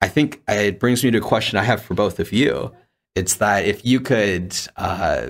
i 0.03 0.09
think 0.09 0.43
it 0.49 0.79
brings 0.79 1.03
me 1.05 1.11
to 1.11 1.19
a 1.19 1.21
question 1.23 1.59
i 1.59 1.62
have 1.64 1.83
for 1.83 1.95
both 1.95 2.21
of 2.21 2.33
you 2.33 2.73
it's 3.14 3.37
that 3.37 3.64
if 3.64 3.85
you 3.85 4.01
could 4.01 4.55
uh 4.77 5.29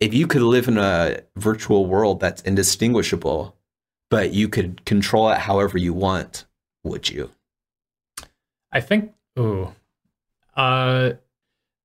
if 0.00 0.12
you 0.12 0.26
could 0.26 0.42
live 0.42 0.68
in 0.68 0.76
a 0.76 1.20
virtual 1.36 1.86
world 1.86 2.20
that's 2.20 2.42
indistinguishable 2.42 3.56
but 4.10 4.32
you 4.34 4.48
could 4.48 4.84
control 4.84 5.30
it 5.30 5.38
however 5.38 5.78
you 5.78 5.92
want 5.94 6.44
would 6.82 7.08
you 7.08 7.30
I 8.72 8.80
think. 8.80 9.12
Ooh. 9.38 9.72
Uh, 10.56 11.12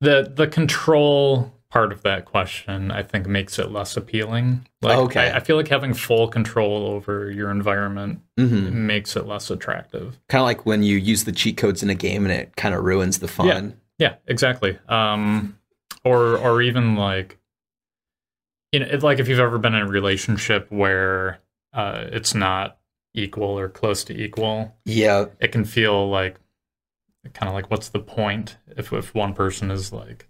the 0.02 0.32
the 0.34 0.48
control 0.48 1.54
part 1.70 1.92
of 1.92 2.02
that 2.02 2.26
question, 2.26 2.90
I 2.90 3.04
think, 3.04 3.28
makes 3.28 3.60
it 3.60 3.72
less 3.72 3.96
appealing. 3.96 4.68
Like, 4.82 4.98
Okay. 4.98 5.30
I, 5.30 5.38
I 5.38 5.40
feel 5.40 5.56
like 5.56 5.68
having 5.68 5.94
full 5.94 6.28
control 6.28 6.88
over 6.88 7.30
your 7.30 7.52
environment 7.52 8.22
mm-hmm. 8.40 8.88
makes 8.88 9.16
it 9.16 9.28
less 9.28 9.52
attractive. 9.52 10.20
kind 10.30 10.42
of 10.42 10.46
like 10.46 10.66
when 10.66 10.82
you 10.82 10.98
use 10.98 11.26
the 11.26 11.32
cheat 11.32 11.58
codes 11.58 11.84
in 11.84 11.90
a 11.92 11.96
game 11.96 12.26
and 12.26 12.34
it 12.34 12.56
kind 12.56 12.74
of 12.74 12.84
ruins 12.84 13.20
the 13.20 13.28
fun 13.28 13.78
Yeah, 14.00 14.10
yeah 14.10 14.16
exactly. 14.26 14.80
Um, 14.88 15.60
or 16.04 16.38
or 16.38 16.62
even 16.62 16.96
like, 16.96 17.38
you 18.72 18.80
know, 18.80 18.88
it's 18.90 19.04
like 19.04 19.20
if 19.20 19.28
you've 19.28 19.40
ever 19.40 19.60
been 19.60 19.76
in 19.76 19.84
a 19.84 19.88
relationship 19.88 20.68
where 20.72 21.40
uh, 21.74 22.06
it's 22.12 22.34
not 22.34 22.80
equal 23.14 23.60
or 23.60 23.70
close 23.70 24.04
to 24.06 24.14
equal, 24.20 24.76
yeah 24.86 25.26
it 25.40 25.52
can 25.52 25.66
feel 25.66 26.10
like 26.10 26.40
kind 27.34 27.48
of 27.48 27.54
like 27.54 27.70
what's 27.70 27.90
the 27.90 28.00
point 28.00 28.58
if 28.78 28.92
if 28.94 29.14
one 29.14 29.34
person 29.34 29.72
is 29.72 29.92
like 29.92 30.28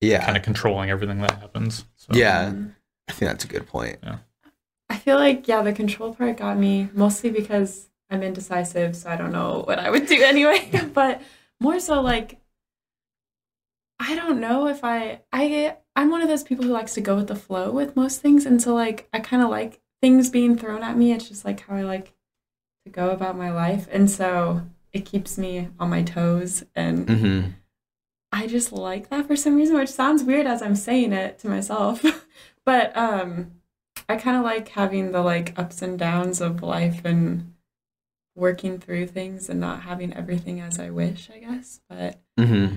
yeah 0.00 0.24
kind 0.24 0.36
of 0.36 0.42
controlling 0.42 0.90
everything 0.90 1.20
that 1.20 1.38
happens. 1.40 1.84
So, 1.96 2.08
yeah 2.14 2.46
mm-hmm. 2.46 2.68
i 3.08 3.12
think 3.12 3.30
that's 3.30 3.44
a 3.44 3.48
good 3.48 3.66
point 3.66 3.98
I 4.92 4.98
feel 4.98 5.16
like 5.16 5.48
yeah, 5.48 5.62
the 5.62 5.72
control 5.72 6.14
part 6.14 6.36
got 6.36 6.58
me 6.58 6.90
mostly 6.92 7.30
because 7.30 7.88
I'm 8.10 8.22
indecisive, 8.22 8.94
so 8.94 9.08
I 9.08 9.16
don't 9.16 9.32
know 9.32 9.62
what 9.66 9.78
I 9.78 9.88
would 9.88 10.06
do 10.06 10.22
anyway. 10.22 10.68
but 10.92 11.22
more 11.58 11.80
so 11.80 12.02
like 12.02 12.38
I 13.98 14.14
don't 14.14 14.38
know 14.38 14.66
if 14.66 14.84
I 14.84 15.22
I 15.32 15.76
I'm 15.96 16.10
one 16.10 16.20
of 16.20 16.28
those 16.28 16.42
people 16.42 16.66
who 16.66 16.72
likes 16.72 16.92
to 16.94 17.00
go 17.00 17.16
with 17.16 17.28
the 17.28 17.34
flow 17.34 17.70
with 17.70 17.96
most 17.96 18.20
things, 18.20 18.44
and 18.44 18.60
so 18.60 18.74
like 18.74 19.08
I 19.14 19.20
kind 19.20 19.42
of 19.42 19.48
like 19.48 19.80
things 20.02 20.28
being 20.28 20.58
thrown 20.58 20.82
at 20.82 20.98
me. 20.98 21.12
It's 21.12 21.26
just 21.26 21.46
like 21.46 21.60
how 21.60 21.76
I 21.76 21.82
like 21.82 22.12
to 22.84 22.92
go 22.92 23.10
about 23.10 23.38
my 23.38 23.50
life, 23.50 23.88
and 23.90 24.10
so 24.10 24.60
it 24.92 25.04
keeps 25.06 25.38
me 25.38 25.68
on 25.78 25.90
my 25.90 26.02
toes 26.02 26.64
and 26.74 27.06
mm-hmm. 27.06 27.48
I 28.30 28.46
just 28.46 28.72
like 28.72 29.10
that 29.10 29.26
for 29.26 29.36
some 29.36 29.56
reason, 29.56 29.76
which 29.76 29.90
sounds 29.90 30.24
weird 30.24 30.46
as 30.46 30.62
I'm 30.62 30.76
saying 30.76 31.12
it 31.12 31.38
to 31.40 31.48
myself. 31.48 32.02
but 32.64 32.96
um 32.96 33.52
I 34.08 34.16
kind 34.16 34.36
of 34.36 34.42
like 34.44 34.68
having 34.68 35.12
the 35.12 35.22
like 35.22 35.58
ups 35.58 35.82
and 35.82 35.98
downs 35.98 36.40
of 36.40 36.62
life 36.62 37.04
and 37.04 37.54
working 38.34 38.78
through 38.78 39.06
things 39.08 39.48
and 39.50 39.60
not 39.60 39.82
having 39.82 40.12
everything 40.14 40.60
as 40.60 40.78
I 40.78 40.90
wish, 40.90 41.30
I 41.34 41.38
guess. 41.38 41.80
But 41.88 42.18
Mm-hmm. 42.40 42.76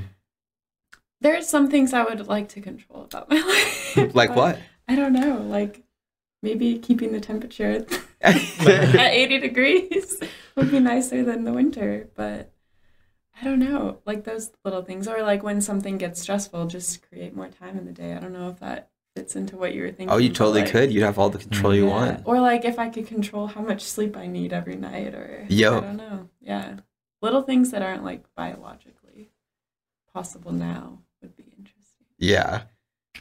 there 1.22 1.38
are 1.38 1.42
some 1.42 1.72
things 1.72 1.94
I 1.94 2.04
would 2.04 2.28
like 2.28 2.50
to 2.50 2.62
control 2.62 3.04
about 3.06 3.30
my 3.30 3.38
life. 3.96 4.14
like 4.14 4.36
what 4.36 4.60
I 4.88 4.96
don't 4.96 5.14
know, 5.14 5.38
like 5.42 5.84
maybe 6.44 6.78
keeping 6.78 7.12
the 7.14 7.22
temperature 7.22 7.86
at 8.22 8.36
80 8.36 9.40
degrees 9.40 10.20
would 10.58 10.72
be 10.72 10.80
nicer 10.80 11.24
than 11.24 11.44
the 11.44 11.54
winter, 11.54 12.10
but 12.16 12.52
I 13.40 13.44
don't 13.44 13.60
know, 13.60 14.00
like 14.06 14.24
those 14.24 14.52
little 14.64 14.84
things, 14.84 15.08
or 15.08 15.22
like 15.22 15.44
when 15.44 15.60
something 15.62 15.98
gets 15.98 16.22
stressful, 16.22 16.68
just 16.68 17.08
create 17.10 17.36
more 17.36 17.50
time 17.50 17.78
in 17.78 17.86
the 17.86 17.92
day. 17.92 18.14
I 18.14 18.20
don't 18.20 18.32
know 18.32 18.50
if 18.50 18.60
that 18.60 18.90
fits 19.16 19.36
into 19.36 19.58
what 19.58 19.74
you 19.74 19.82
were 19.82 19.90
thinking. 19.92 20.10
oh 20.10 20.18
you 20.18 20.30
totally 20.30 20.62
like, 20.62 20.72
could 20.72 20.92
you'd 20.92 21.04
have 21.04 21.18
all 21.18 21.30
the 21.30 21.38
control 21.38 21.74
you 21.74 21.86
want 21.86 22.22
Or 22.26 22.40
like 22.42 22.66
if 22.66 22.78
I 22.78 22.90
could 22.90 23.08
control 23.08 23.48
how 23.48 23.62
much 23.62 23.82
sleep 23.82 24.18
I 24.18 24.28
need 24.28 24.54
every 24.54 24.76
night, 24.76 25.14
or 25.14 25.46
Yo. 25.50 25.78
I 25.78 25.82
don't 25.82 25.98
know. 25.98 26.30
Yeah, 26.42 26.78
little 27.22 27.42
things 27.42 27.72
that 27.72 27.82
aren't 27.82 28.04
like 28.04 28.24
biologically 28.36 29.32
possible 30.14 30.54
now 30.54 31.00
would 31.22 31.36
be 31.36 31.44
interesting. 31.58 32.08
yeah 32.18 32.64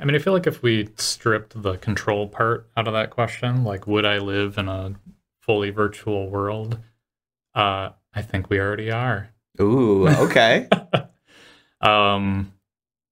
I 0.00 0.04
mean, 0.04 0.16
I 0.16 0.18
feel 0.18 0.32
like 0.32 0.46
if 0.46 0.62
we 0.62 0.88
stripped 0.96 1.60
the 1.60 1.76
control 1.76 2.26
part 2.26 2.68
out 2.76 2.88
of 2.88 2.94
that 2.94 3.10
question, 3.10 3.64
like 3.64 3.86
would 3.86 4.04
I 4.04 4.18
live 4.18 4.58
in 4.58 4.68
a 4.68 4.94
fully 5.40 5.70
virtual 5.70 6.28
world? 6.28 6.80
Uh, 7.54 7.90
I 8.12 8.22
think 8.22 8.50
we 8.50 8.58
already 8.58 8.90
are. 8.90 9.30
ooh 9.60 10.08
okay 10.08 10.68
um, 11.80 12.52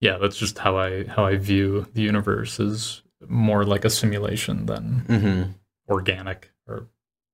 yeah, 0.03 0.19
that's 0.19 0.37
just 0.37 0.59
how 0.59 0.77
I 0.77 1.05
how 1.05 1.25
I 1.25 1.37
view 1.37 1.87
the 1.95 2.03
universe 2.03 2.59
is 2.59 3.03
more 3.29 3.65
like 3.65 3.85
a 3.85 3.91
simulation 3.91 4.67
than 4.67 5.05
mm-hmm. 5.07 5.51
organic 5.89 6.51
or 6.67 6.89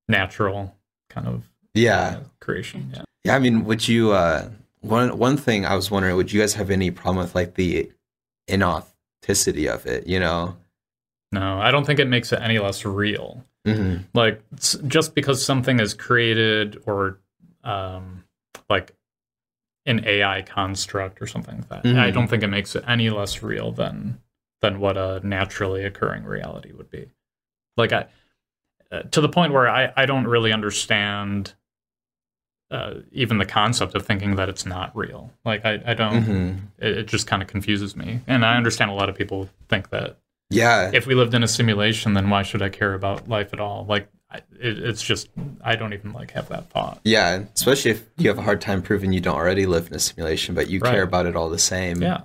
natural 0.07 0.77
kind 1.09 1.27
of 1.27 1.49
yeah 1.73 2.19
uh, 2.19 2.21
creation. 2.41 2.93
Yeah. 2.95 3.03
Yeah, 3.25 3.35
I 3.35 3.39
mean, 3.39 3.65
would 3.65 3.89
you? 3.89 4.13
Uh, 4.13 4.51
one 4.81 5.17
one 5.19 5.39
thing 5.39 5.65
I 5.65 5.75
was 5.75 5.91
wondering, 5.91 6.15
would 6.17 6.31
you 6.31 6.41
guys 6.41 6.55
have 6.55 6.71
any 6.71 6.91
problem 6.91 7.25
with 7.25 7.35
like 7.35 7.55
the 7.55 7.91
inauthenticity 8.49 9.67
of 9.67 9.87
it? 9.87 10.07
You 10.07 10.21
know? 10.21 10.57
No, 11.33 11.59
I 11.59 11.71
don't 11.71 11.85
think 11.85 11.99
it 11.99 12.09
makes 12.09 12.33
it 12.33 12.41
any 12.41 12.59
less 12.59 12.85
real. 12.85 13.45
Mm-hmm. 13.67 14.03
Like 14.15 14.43
just 14.87 15.15
because 15.15 15.45
something 15.45 15.81
is 15.81 15.93
created 15.95 16.83
or 16.87 17.19
um, 17.65 18.25
like 18.71 18.95
an 19.87 20.05
AI 20.07 20.43
construct 20.43 21.21
or 21.21 21.27
something 21.27 21.57
like 21.57 21.69
that, 21.69 21.87
I 21.87 22.11
Mhm. 22.11 22.15
don't 22.15 22.29
think 22.29 22.43
it 22.43 22.49
makes 22.49 22.75
it 22.77 22.85
any 22.87 23.11
less 23.11 23.43
real 23.43 23.73
than 23.73 24.21
than 24.61 24.81
what 24.81 24.97
a 24.97 25.21
naturally 25.27 25.85
occurring 25.85 26.25
reality 26.25 26.73
would 26.73 26.91
be. 26.91 27.07
Like 27.77 27.93
I, 27.93 28.07
uh, 28.91 29.03
to 29.03 29.21
the 29.21 29.29
point 29.29 29.53
where 29.53 29.69
I 29.69 29.93
I 29.97 30.07
don't 30.07 30.27
really 30.27 30.53
understand. 30.53 31.55
Uh, 32.71 32.97
even 33.13 33.39
the 33.39 33.47
concept 33.47 33.95
of 33.95 34.05
thinking 34.05 34.37
that 34.37 34.51
it's 34.51 34.67
not 34.67 34.95
real, 34.95 35.33
like 35.43 35.65
I, 35.65 35.81
I 35.87 35.95
don't, 35.95 36.23
Mm-hmm. 36.23 36.59
it, 36.79 36.99
it 36.99 37.07
just 37.07 37.27
kind 37.27 37.41
of 37.41 37.49
confuses 37.49 37.97
me. 37.97 38.21
And 38.27 38.45
I 38.45 38.59
understand 38.59 38.91
a 38.91 38.95
lot 38.95 39.09
of 39.09 39.15
people 39.17 39.49
think 39.71 39.89
that 39.89 40.19
Yeah, 40.51 40.91
if 40.95 41.07
we 41.07 41.15
lived 41.15 41.35
in 41.35 41.43
a 41.43 41.49
simulation, 41.49 42.15
then 42.15 42.31
why 42.31 42.43
should 42.43 42.63
I 42.63 42.69
care 42.71 42.95
about 42.95 43.29
life 43.29 43.53
at 43.53 43.61
all? 43.61 43.85
Like, 43.87 44.09
I, 44.31 44.39
it, 44.61 44.79
it's 44.79 45.03
just 45.03 45.29
I 45.63 45.77
don't 45.77 45.93
even 45.93 46.13
like 46.13 46.31
have 46.33 46.49
that 46.49 46.71
thought. 46.71 47.01
yeah. 47.05 47.45
Especially 47.55 47.91
if 47.93 48.07
you 48.17 48.29
have 48.29 48.39
a 48.39 48.43
hard 48.43 48.61
time 48.61 48.83
proving 48.83 49.13
you 49.13 49.21
don't 49.21 49.37
already 49.37 49.67
live 49.67 49.87
in 49.89 49.95
a 49.95 49.99
simulation, 49.99 50.55
but 50.55 50.69
you 50.69 50.81
Right. 50.81 50.93
care 50.93 51.03
about 51.03 51.27
it 51.27 51.37
all 51.37 51.49
the 51.51 51.59
same. 51.59 52.03
Yeah, 52.03 52.23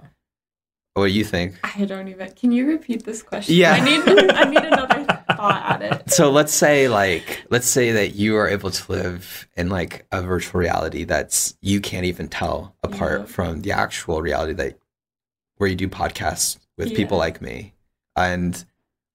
What 0.93 1.07
do 1.07 1.11
you 1.13 1.23
think? 1.25 1.55
I 1.63 1.85
don't 1.85 2.07
even. 2.07 2.31
Can 2.33 2.51
you 2.51 2.67
repeat 2.67 3.03
this 3.05 3.23
question? 3.23 3.55
Yeah. 3.55 3.73
I 3.73 3.79
need. 3.81 4.01
I 4.31 4.43
need 4.45 4.63
another 4.63 5.03
thought 5.27 5.63
at 5.65 5.81
it. 5.81 6.03
So 6.13 6.29
let's 6.31 6.53
say 6.53 6.87
like 6.89 7.43
let's 7.49 7.67
say 7.67 7.91
that 7.93 8.15
you 8.15 8.35
are 8.37 8.47
able 8.47 8.69
to 8.71 8.91
live 8.91 9.47
in 9.57 9.69
like 9.69 10.05
a 10.11 10.21
virtual 10.21 10.59
reality 10.61 11.03
that's 11.05 11.55
you 11.61 11.81
can't 11.81 12.05
even 12.05 12.27
tell 12.27 12.75
apart 12.83 13.21
Yeah. 13.21 13.25
from 13.27 13.61
the 13.63 13.71
actual 13.71 14.21
reality 14.21 14.53
that 14.53 14.77
where 15.57 15.69
you 15.69 15.75
do 15.75 15.87
podcasts 15.89 16.57
with 16.77 16.93
people 16.95 17.17
like 17.17 17.41
me. 17.41 17.73
And 18.15 18.63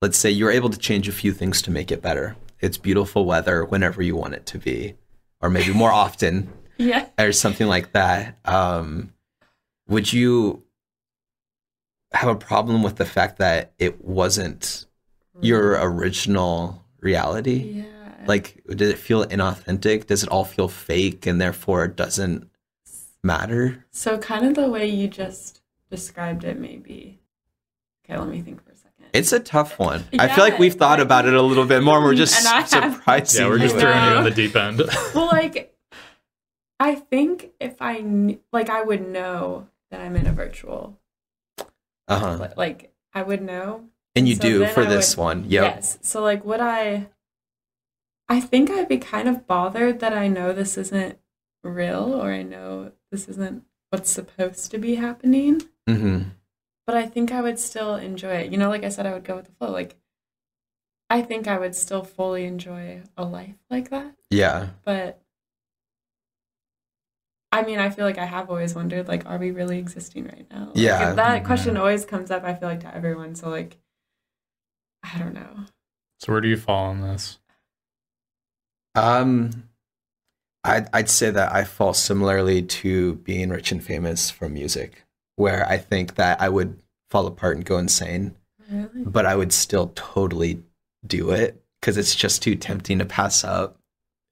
let's 0.02 0.18
say 0.18 0.30
you're 0.30 0.50
able 0.50 0.70
to 0.70 0.78
change 0.78 1.08
a 1.08 1.12
few 1.12 1.32
things 1.32 1.62
to 1.62 1.70
make 1.70 1.90
it 1.90 2.02
better. 2.02 2.36
It's 2.60 2.76
beautiful 2.78 3.24
weather 3.24 3.64
whenever 3.64 4.02
you 4.02 4.16
want 4.16 4.34
it 4.34 4.46
to 4.46 4.58
be 4.58 4.94
or 5.40 5.48
maybe 5.50 5.72
more 5.72 5.92
often 6.04 6.52
Yeah. 6.76 7.06
or 7.18 7.32
something 7.32 7.66
like 7.66 7.92
that. 7.92 8.38
Um 8.44 9.12
would 9.88 10.12
you 10.12 10.64
have 12.12 12.28
a 12.28 12.34
problem 12.36 12.82
with 12.82 12.96
the 12.96 13.04
fact 13.04 13.38
that 13.38 13.72
it 13.78 14.04
wasn't 14.04 14.86
your 15.40 15.78
original 15.80 16.84
reality? 17.00 17.82
Yeah. 17.84 17.84
Like, 18.26 18.62
did 18.68 18.82
it 18.82 18.98
feel 18.98 19.24
inauthentic? 19.24 20.06
Does 20.06 20.22
it 20.22 20.28
all 20.28 20.44
feel 20.44 20.68
fake 20.68 21.24
and 21.26 21.40
therefore 21.40 21.84
it 21.86 21.96
doesn't 21.96 22.50
matter? 23.22 23.84
So 23.90 24.18
kind 24.18 24.44
of 24.46 24.54
the 24.54 24.68
way 24.68 24.86
you 24.86 25.08
just 25.08 25.60
described 25.90 26.44
it, 26.44 26.58
maybe. 26.58 27.20
Okay, 28.04 28.18
let 28.18 28.28
me 28.28 28.42
think 28.42 28.62
for 28.64 28.67
a 28.67 28.67
second. 28.67 28.67
It's 29.12 29.32
a 29.32 29.40
tough 29.40 29.78
one. 29.78 30.04
I 30.18 30.28
feel 30.28 30.44
like 30.44 30.58
we've 30.58 30.74
thought 30.74 30.98
like- 30.98 31.06
about 31.06 31.26
it 31.26 31.34
a 31.34 31.42
little 31.42 31.64
bit 31.66 31.82
more. 31.82 31.96
and 31.96 32.04
We're 32.04 32.14
just 32.14 32.36
And 32.36 32.68
surprised. 32.68 33.36
Yeah, 33.38 33.48
we're 33.48 33.58
just 33.58 33.76
throwing 33.76 33.96
you 34.04 34.10
know. 34.10 34.18
in 34.18 34.24
the 34.24 34.30
deep 34.30 34.54
end. 34.56 34.78
well, 35.14 35.26
like, 35.26 35.74
I 36.80 36.94
think 36.94 37.50
if 37.60 37.76
I 37.80 38.36
like, 38.52 38.70
I 38.70 38.82
would 38.82 39.08
know 39.08 39.68
that 39.90 40.00
I'm 40.00 40.16
in 40.16 40.26
a 40.26 40.32
virtual. 40.32 40.98
Uh 42.06 42.18
huh. 42.38 42.48
Like, 42.56 42.92
I 43.12 43.22
would 43.22 43.42
know. 43.42 43.84
And 44.14 44.28
you 44.28 44.34
So 44.36 44.42
do 44.42 44.66
for 44.68 44.82
I 44.82 44.86
this 44.86 45.16
would- 45.16 45.22
one. 45.22 45.44
Yep. 45.48 45.62
Yes. 45.74 45.98
So 46.02 46.22
like, 46.22 46.44
would 46.44 46.60
I? 46.60 47.08
I 48.28 48.40
think 48.40 48.70
I'd 48.70 48.88
be 48.88 48.98
kind 48.98 49.26
of 49.28 49.46
bothered 49.46 50.00
that 50.00 50.12
I 50.12 50.28
know 50.28 50.52
this 50.52 50.76
isn't 50.76 51.18
real, 51.64 52.12
or 52.14 52.30
I 52.32 52.42
know 52.42 52.92
this 53.10 53.26
isn't 53.28 53.64
what's 53.90 54.10
supposed 54.10 54.70
to 54.70 54.78
be 54.78 54.96
happening. 54.96 55.62
hmm 55.86 56.22
But 56.88 56.96
I 56.96 57.04
think 57.04 57.32
I 57.32 57.42
would 57.42 57.58
still 57.58 57.96
enjoy 57.96 58.36
it. 58.36 58.50
You 58.50 58.56
know, 58.56 58.70
like 58.70 58.82
I 58.82 58.88
said, 58.88 59.04
I 59.04 59.12
would 59.12 59.22
go 59.24 59.36
with 59.36 59.44
the 59.44 59.52
flow. 59.52 59.70
Like, 59.70 59.94
I 61.10 61.20
think 61.20 61.46
I 61.46 61.58
would 61.58 61.74
still 61.74 62.02
fully 62.02 62.46
enjoy 62.46 63.02
a 63.14 63.26
life 63.26 63.56
like 63.68 63.90
that. 63.90 64.14
Yeah. 64.30 64.70
But 64.86 65.20
I 67.52 67.60
mean, 67.60 67.78
I 67.78 67.90
feel 67.90 68.06
like 68.06 68.16
I 68.16 68.24
have 68.24 68.48
always 68.48 68.74
wondered, 68.74 69.06
like, 69.06 69.26
are 69.26 69.36
we 69.36 69.50
really 69.50 69.78
existing 69.78 70.24
right 70.24 70.46
now? 70.50 70.68
Like, 70.68 70.76
Yeah. 70.76 71.12
that 71.12 71.44
question 71.44 71.74
Mhm. 71.74 71.80
always 71.80 72.06
comes 72.06 72.30
up. 72.30 72.42
I 72.42 72.54
feel 72.54 72.70
like 72.70 72.80
to 72.80 72.94
everyone. 72.94 73.34
So 73.34 73.50
like, 73.50 73.76
I 75.02 75.18
don't 75.18 75.34
know. 75.34 75.66
so 76.20 76.32
where 76.32 76.40
do 76.40 76.48
you 76.48 76.56
fall 76.56 76.86
on 76.86 77.02
this? 77.02 77.38
Um, 78.94 79.68
I'd 80.64 80.88
I'd 80.94 81.10
say 81.10 81.30
that 81.30 81.52
I 81.52 81.64
fall 81.64 81.92
similarly 81.92 82.62
to 82.62 83.16
being 83.16 83.50
rich 83.50 83.72
and 83.72 83.84
famous 83.84 84.30
from 84.30 84.54
music, 84.54 85.04
where 85.38 85.66
I 85.68 85.78
think 85.78 86.16
that 86.16 86.40
I 86.40 86.48
would 86.48 86.78
fall 87.10 87.26
apart 87.26 87.56
and 87.56 87.64
go 87.64 87.78
insane, 87.78 88.34
Really? 88.70 89.04
but 89.04 89.24
I 89.24 89.34
would 89.36 89.52
still 89.52 89.92
totally 89.94 90.62
do 91.06 91.30
it 91.30 91.62
because 91.80 91.96
it's 91.96 92.14
just 92.14 92.42
too 92.42 92.54
tempting 92.56 92.98
to 92.98 93.04
pass 93.04 93.44
up. 93.44 93.76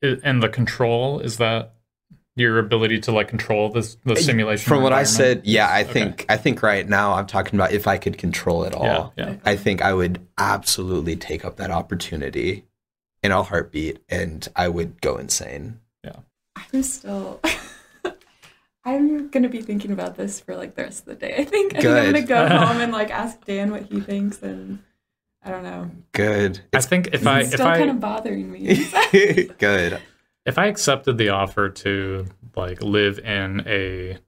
And 0.02 0.42
the 0.42 0.48
control 0.48 1.20
is 1.20 1.38
that 1.38 1.72
your 2.34 2.59
ability 2.59 3.00
to 3.00 3.12
like 3.12 3.28
control 3.28 3.70
this 3.70 3.96
the 4.04 4.14
simulation. 4.16 4.68
From 4.68 4.82
what 4.82 4.92
I 4.92 5.04
said, 5.04 5.42
yeah, 5.44 5.68
I 5.68 5.82
Okay. 5.84 5.92
think 5.92 6.26
I 6.28 6.36
think 6.36 6.62
right 6.62 6.86
now 6.86 7.14
I'm 7.14 7.26
talking 7.26 7.54
about 7.59 7.72
if 7.72 7.86
I 7.86 7.96
could 7.96 8.18
control 8.18 8.64
it 8.64 8.74
all. 8.74 9.14
Yeah, 9.16 9.30
yeah. 9.30 9.36
I 9.46 9.57
think 9.57 9.80
I 9.80 9.94
would 9.94 10.20
absolutely 10.36 11.16
take 11.16 11.44
up 11.46 11.57
that 11.57 11.70
opportunity 11.70 12.64
in 13.22 13.32
a 13.32 13.42
heartbeat, 13.42 14.00
and 14.11 14.46
I 14.54 14.68
would 14.68 15.00
go 15.00 15.16
insane. 15.16 15.80
Yeah, 16.04 16.16
I'm 16.72 16.82
still. 16.82 17.40
I'm 18.87 19.28
gonna 19.30 19.49
be 19.49 19.61
thinking 19.62 19.91
about 19.91 20.16
this 20.16 20.39
for 20.41 20.57
like 20.57 20.76
the 20.76 20.84
rest 20.84 21.01
of 21.01 21.07
the 21.07 21.26
day. 21.26 21.34
I 21.37 21.45
think, 21.45 21.74
I 21.74 21.80
think 21.82 21.87
I'm 21.97 22.05
gonna 22.07 22.22
go 22.22 22.47
home 22.66 22.80
and 22.80 22.93
like 22.93 23.11
ask 23.11 23.45
Dan 23.45 23.72
what 23.72 23.82
he 23.82 24.01
thinks, 24.01 24.41
and 24.43 24.78
I 25.43 25.51
don't 25.51 25.64
know. 25.64 25.91
Good. 26.12 26.61
I 26.72 26.80
think 26.80 27.09
if 27.12 27.26
I 27.26 27.41
it's 27.41 27.49
if 27.49 27.55
still 27.55 27.66
I 27.66 27.78
kind 27.78 27.91
of 27.91 28.01
bothering 28.01 28.51
me. 28.51 28.87
Good. 29.59 30.01
if 30.47 30.57
I 30.57 30.66
accepted 30.66 31.18
the 31.18 31.30
offer 31.30 31.68
to 31.68 32.26
like 32.55 32.80
live 32.80 33.18
in 33.18 33.62
a 33.66 34.18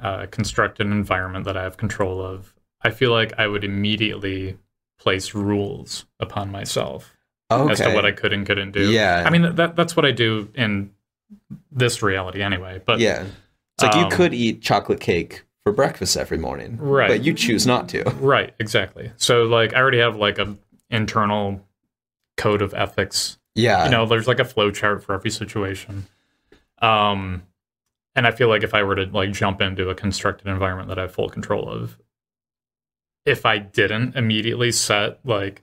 uh, 0.00 0.26
constructed 0.30 0.86
environment 0.86 1.44
that 1.46 1.56
I 1.56 1.64
have 1.64 1.76
control 1.76 2.22
of, 2.24 2.54
I 2.80 2.90
feel 2.90 3.10
like 3.10 3.32
I 3.38 3.46
would 3.48 3.64
immediately 3.64 4.56
place 5.00 5.34
rules 5.34 6.04
upon 6.20 6.50
myself 6.52 7.12
Okay. 7.50 7.72
as 7.72 7.80
to 7.80 7.92
what 7.92 8.06
I 8.06 8.12
could 8.12 8.32
and 8.32 8.46
couldn't 8.46 8.70
do. 8.70 8.88
Yeah. 8.90 9.24
I 9.26 9.30
mean 9.30 9.56
that 9.56 9.74
that's 9.76 9.96
what 9.96 10.04
I 10.06 10.12
do 10.12 10.48
in 10.54 10.90
this 11.72 12.02
reality 12.02 12.40
anyway. 12.40 12.80
But 12.84 13.00
yeah. 13.00 13.24
It's 13.76 13.82
like 13.84 13.94
you 13.96 14.02
um, 14.04 14.10
could 14.10 14.32
eat 14.34 14.62
chocolate 14.62 15.00
cake 15.00 15.44
for 15.64 15.72
breakfast 15.72 16.16
every 16.16 16.38
morning, 16.38 16.76
Right. 16.78 17.08
But 17.08 17.24
you 17.24 17.32
choose 17.34 17.66
not 17.66 17.88
to. 17.90 18.02
right, 18.20 18.54
exactly. 18.60 19.10
So 19.16 19.44
like 19.44 19.74
I 19.74 19.78
already 19.78 19.98
have 19.98 20.16
like 20.16 20.38
a 20.38 20.56
internal 20.90 21.66
code 22.36 22.62
of 22.62 22.74
ethics 22.74 23.38
Yeah. 23.54 23.84
you 23.84 23.90
know 23.90 24.06
there's 24.06 24.26
like 24.28 24.40
a 24.40 24.44
flow 24.44 24.70
chart 24.72 25.02
for 25.04 25.14
every 25.14 25.30
situation 25.30 26.06
um 26.82 27.42
and 28.16 28.26
i 28.26 28.32
feel 28.32 28.48
like 28.48 28.62
if 28.64 28.74
i 28.74 28.82
were 28.82 28.96
to 28.96 29.04
like 29.06 29.32
jump 29.32 29.60
into 29.62 29.88
a 29.88 29.94
constructed 29.94 30.48
environment 30.48 30.88
that 30.88 30.98
i 30.98 31.02
have 31.02 31.12
full 31.14 31.28
control 31.28 31.68
of 31.68 31.96
if 33.24 33.46
i 33.46 33.58
didn't 33.58 34.16
immediately 34.16 34.72
set 34.72 35.20
like 35.24 35.62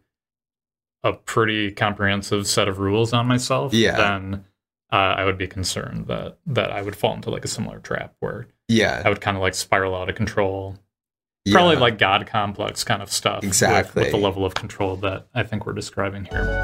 a 1.04 1.12
pretty 1.14 1.72
comprehensive 1.72 2.48
set 2.48 2.68
of 2.70 2.80
rules 2.80 3.12
on 3.14 3.28
myself 3.28 3.74
Yeah. 3.74 3.98
then 3.98 4.46
uh, 4.92 4.96
i 4.96 5.26
would 5.26 5.38
be 5.38 5.48
concerned 5.48 6.08
that 6.08 6.38
that 6.46 6.72
i 6.72 6.82
would 6.82 6.96
fall 6.96 7.14
into 7.14 7.30
like 7.30 7.46
a 7.46 7.48
similar 7.48 7.80
trap 7.80 8.14
where 8.20 8.48
yeah. 8.68 9.02
i 9.06 9.10
would 9.10 9.22
kind 9.22 9.38
of 9.38 9.42
like 9.42 9.54
spiral 9.56 9.96
out 9.96 10.10
of 10.10 10.16
control 10.16 10.78
yeah. 11.46 11.54
probably 11.54 11.76
like 11.76 11.98
god 11.98 12.28
complex 12.28 12.84
kind 12.84 13.02
of 13.02 13.12
stuff 13.12 13.42
with- 13.42 13.50
Exactly. 13.50 14.04
with 14.04 14.12
the 14.12 14.18
level 14.18 14.46
of 14.46 14.54
control 14.54 14.96
that 14.98 15.28
i 15.34 15.44
think 15.44 15.66
we're 15.66 15.74
describing 15.74 16.26
here 16.26 16.64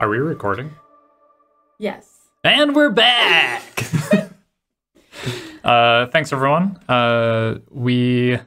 are 0.00 0.08
we 0.08 0.18
recording 0.18 0.70
yes. 1.78 2.10
And 2.42 2.74
we're 2.76 2.90
back. 2.90 3.62
uh, 5.64 6.06
thanks, 6.08 6.32
everyone. 6.32 6.78
Uh, 6.88 7.58
we 7.70 8.38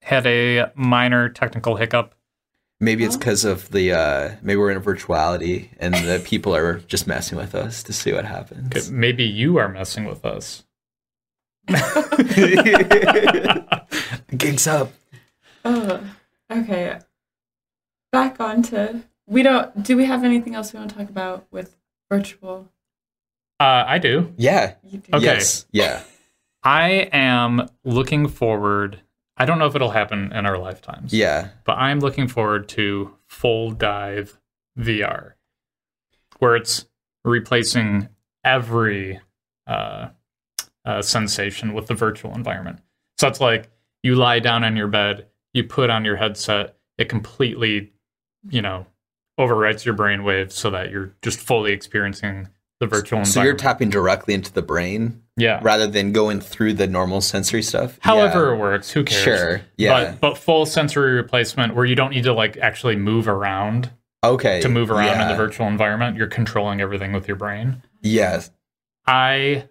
had 0.00 0.26
a 0.26 0.72
minor 0.74 1.28
technical 1.28 1.76
hiccup. 1.76 2.14
Maybe 2.82 3.04
it's 3.04 3.16
because 3.16 3.44
of 3.44 3.70
the 3.70 3.92
uh 3.92 4.32
maybe 4.42 4.56
we're 4.56 4.72
in 4.72 4.76
a 4.76 4.80
virtuality 4.80 5.68
and 5.78 5.94
the 5.94 6.20
people 6.24 6.54
are 6.54 6.80
just 6.80 7.06
messing 7.06 7.38
with 7.38 7.54
us 7.54 7.84
to 7.84 7.92
see 7.92 8.12
what 8.12 8.24
happens. 8.24 8.90
Maybe 8.90 9.22
you 9.22 9.58
are 9.58 9.68
messing 9.68 10.04
with 10.04 10.24
us. 10.24 10.64
Gigs 14.36 14.66
up. 14.66 14.92
Oh, 15.64 16.00
okay. 16.50 16.98
Back 18.10 18.40
on 18.40 18.62
to 18.64 19.02
we 19.28 19.44
don't. 19.44 19.84
Do 19.84 19.96
we 19.96 20.06
have 20.06 20.24
anything 20.24 20.56
else 20.56 20.72
we 20.72 20.80
want 20.80 20.90
to 20.90 20.96
talk 20.96 21.08
about 21.08 21.46
with 21.52 21.76
virtual? 22.10 22.68
Uh, 23.60 23.84
I 23.86 23.98
do. 23.98 24.34
Yeah. 24.36 24.74
You 24.82 24.98
do. 24.98 25.12
Okay. 25.14 25.24
Yes. 25.24 25.66
Yeah. 25.70 26.02
I 26.64 27.08
am 27.12 27.68
looking 27.84 28.26
forward. 28.26 29.02
I 29.42 29.44
don't 29.44 29.58
know 29.58 29.66
if 29.66 29.74
it'll 29.74 29.90
happen 29.90 30.32
in 30.32 30.46
our 30.46 30.56
lifetimes. 30.56 31.12
Yeah. 31.12 31.48
but 31.64 31.72
I'm 31.72 31.98
looking 31.98 32.28
forward 32.28 32.68
to 32.70 33.12
full 33.26 33.72
dive 33.72 34.38
VR, 34.78 35.32
where 36.38 36.54
it's 36.54 36.86
replacing 37.24 38.08
every 38.44 39.18
uh, 39.66 40.10
uh, 40.84 41.02
sensation 41.02 41.74
with 41.74 41.88
the 41.88 41.94
virtual 41.94 42.32
environment. 42.34 42.78
So 43.18 43.26
it's 43.26 43.40
like 43.40 43.68
you 44.04 44.14
lie 44.14 44.38
down 44.38 44.62
on 44.62 44.76
your 44.76 44.86
bed, 44.86 45.26
you 45.52 45.64
put 45.64 45.90
on 45.90 46.04
your 46.04 46.14
headset, 46.14 46.76
it 46.96 47.08
completely, 47.08 47.92
you 48.48 48.62
know, 48.62 48.86
overwrites 49.40 49.84
your 49.84 49.94
brain 49.94 50.22
waves 50.22 50.54
so 50.54 50.70
that 50.70 50.92
you're 50.92 51.16
just 51.20 51.40
fully 51.40 51.72
experiencing 51.72 52.48
the 52.82 52.86
virtual 52.88 53.24
So 53.24 53.42
you're 53.42 53.54
tapping 53.54 53.90
directly 53.90 54.34
into 54.34 54.52
the 54.52 54.60
brain 54.60 55.22
yeah. 55.36 55.60
rather 55.62 55.86
than 55.86 56.12
going 56.12 56.40
through 56.40 56.74
the 56.74 56.88
normal 56.88 57.20
sensory 57.20 57.62
stuff. 57.62 57.96
However 58.00 58.52
it 58.52 58.58
works, 58.58 58.90
who 58.90 59.04
cares? 59.04 59.22
Sure. 59.22 59.62
Yeah. 59.76 60.10
But 60.10 60.20
but 60.20 60.38
full 60.38 60.66
sensory 60.66 61.12
replacement 61.12 61.76
where 61.76 61.84
you 61.84 61.94
don't 61.94 62.10
need 62.10 62.24
to 62.24 62.32
like 62.32 62.56
actually 62.56 62.96
move 62.96 63.28
around 63.28 63.90
okay. 64.24 64.60
to 64.60 64.68
move 64.68 64.90
around 64.90 65.20
in 65.20 65.28
the 65.28 65.36
virtual 65.36 65.68
environment. 65.68 66.16
You're 66.16 66.26
controlling 66.26 66.80
everything 66.80 67.12
with 67.12 67.28
your 67.28 67.36
brain. 67.36 67.82
Yes. 68.00 68.50
I 69.06 69.68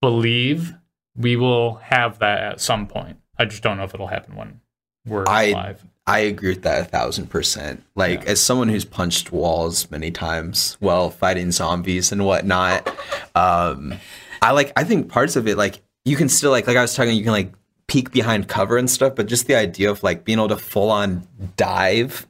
believe 0.00 0.74
we 1.16 1.36
will 1.36 1.76
have 1.76 2.18
that 2.18 2.40
at 2.40 2.60
some 2.60 2.88
point. 2.88 3.18
I 3.38 3.44
just 3.44 3.62
don't 3.62 3.76
know 3.76 3.84
if 3.84 3.94
it'll 3.94 4.08
happen 4.08 4.34
when 4.34 4.60
we're 5.06 5.24
I- 5.28 5.52
live. 5.52 5.84
I 6.06 6.18
agree 6.20 6.50
with 6.50 6.62
that 6.62 6.80
a 6.82 6.84
thousand 6.84 7.28
percent. 7.30 7.82
Like, 7.94 8.24
Yeah. 8.24 8.30
as 8.32 8.40
someone 8.40 8.68
who's 8.68 8.84
punched 8.84 9.32
walls 9.32 9.90
many 9.90 10.10
times 10.10 10.76
while 10.80 11.08
fighting 11.10 11.50
zombies 11.50 12.12
and 12.12 12.24
whatnot, 12.26 12.88
um, 13.34 13.94
I 14.42 14.50
like. 14.52 14.72
I 14.76 14.84
think 14.84 15.08
parts 15.08 15.36
of 15.36 15.48
it, 15.48 15.56
like, 15.56 15.80
you 16.04 16.16
can 16.16 16.28
still 16.28 16.50
like, 16.50 16.66
like 16.66 16.76
I 16.76 16.82
was 16.82 16.94
talking, 16.94 17.16
you 17.16 17.22
can 17.22 17.32
like 17.32 17.52
peek 17.86 18.10
behind 18.12 18.48
cover 18.48 18.76
and 18.76 18.90
stuff, 18.90 19.14
but 19.14 19.26
just 19.26 19.46
the 19.46 19.54
idea 19.54 19.90
of 19.90 20.02
like 20.02 20.24
being 20.24 20.38
able 20.38 20.48
to 20.48 20.56
full 20.58 20.90
on 20.90 21.26
dive 21.56 22.26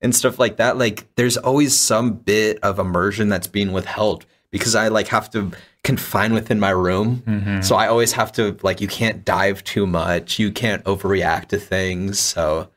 and 0.00 0.14
stuff 0.14 0.40
like 0.40 0.56
that, 0.56 0.76
like, 0.78 1.06
there's 1.14 1.36
always 1.36 1.78
some 1.78 2.14
bit 2.14 2.58
of 2.64 2.80
immersion 2.80 3.28
that's 3.28 3.46
being 3.46 3.70
withheld 3.72 4.26
because 4.50 4.74
I 4.74 4.88
like 4.88 5.06
have 5.08 5.30
to 5.30 5.52
confine 5.84 6.34
within 6.34 6.58
my 6.58 6.70
room. 6.70 7.22
Mhm. 7.26 7.64
So 7.64 7.76
I 7.76 7.86
always 7.86 8.12
have 8.12 8.32
to 8.32 8.56
like 8.62 8.80
you 8.80 8.88
can't 8.88 9.24
dive 9.24 9.62
too 9.62 9.86
much. 9.86 10.40
You 10.40 10.50
can't 10.50 10.82
overreact 10.84 11.46
to 11.48 11.58
things. 11.58 12.18
So 12.18 12.68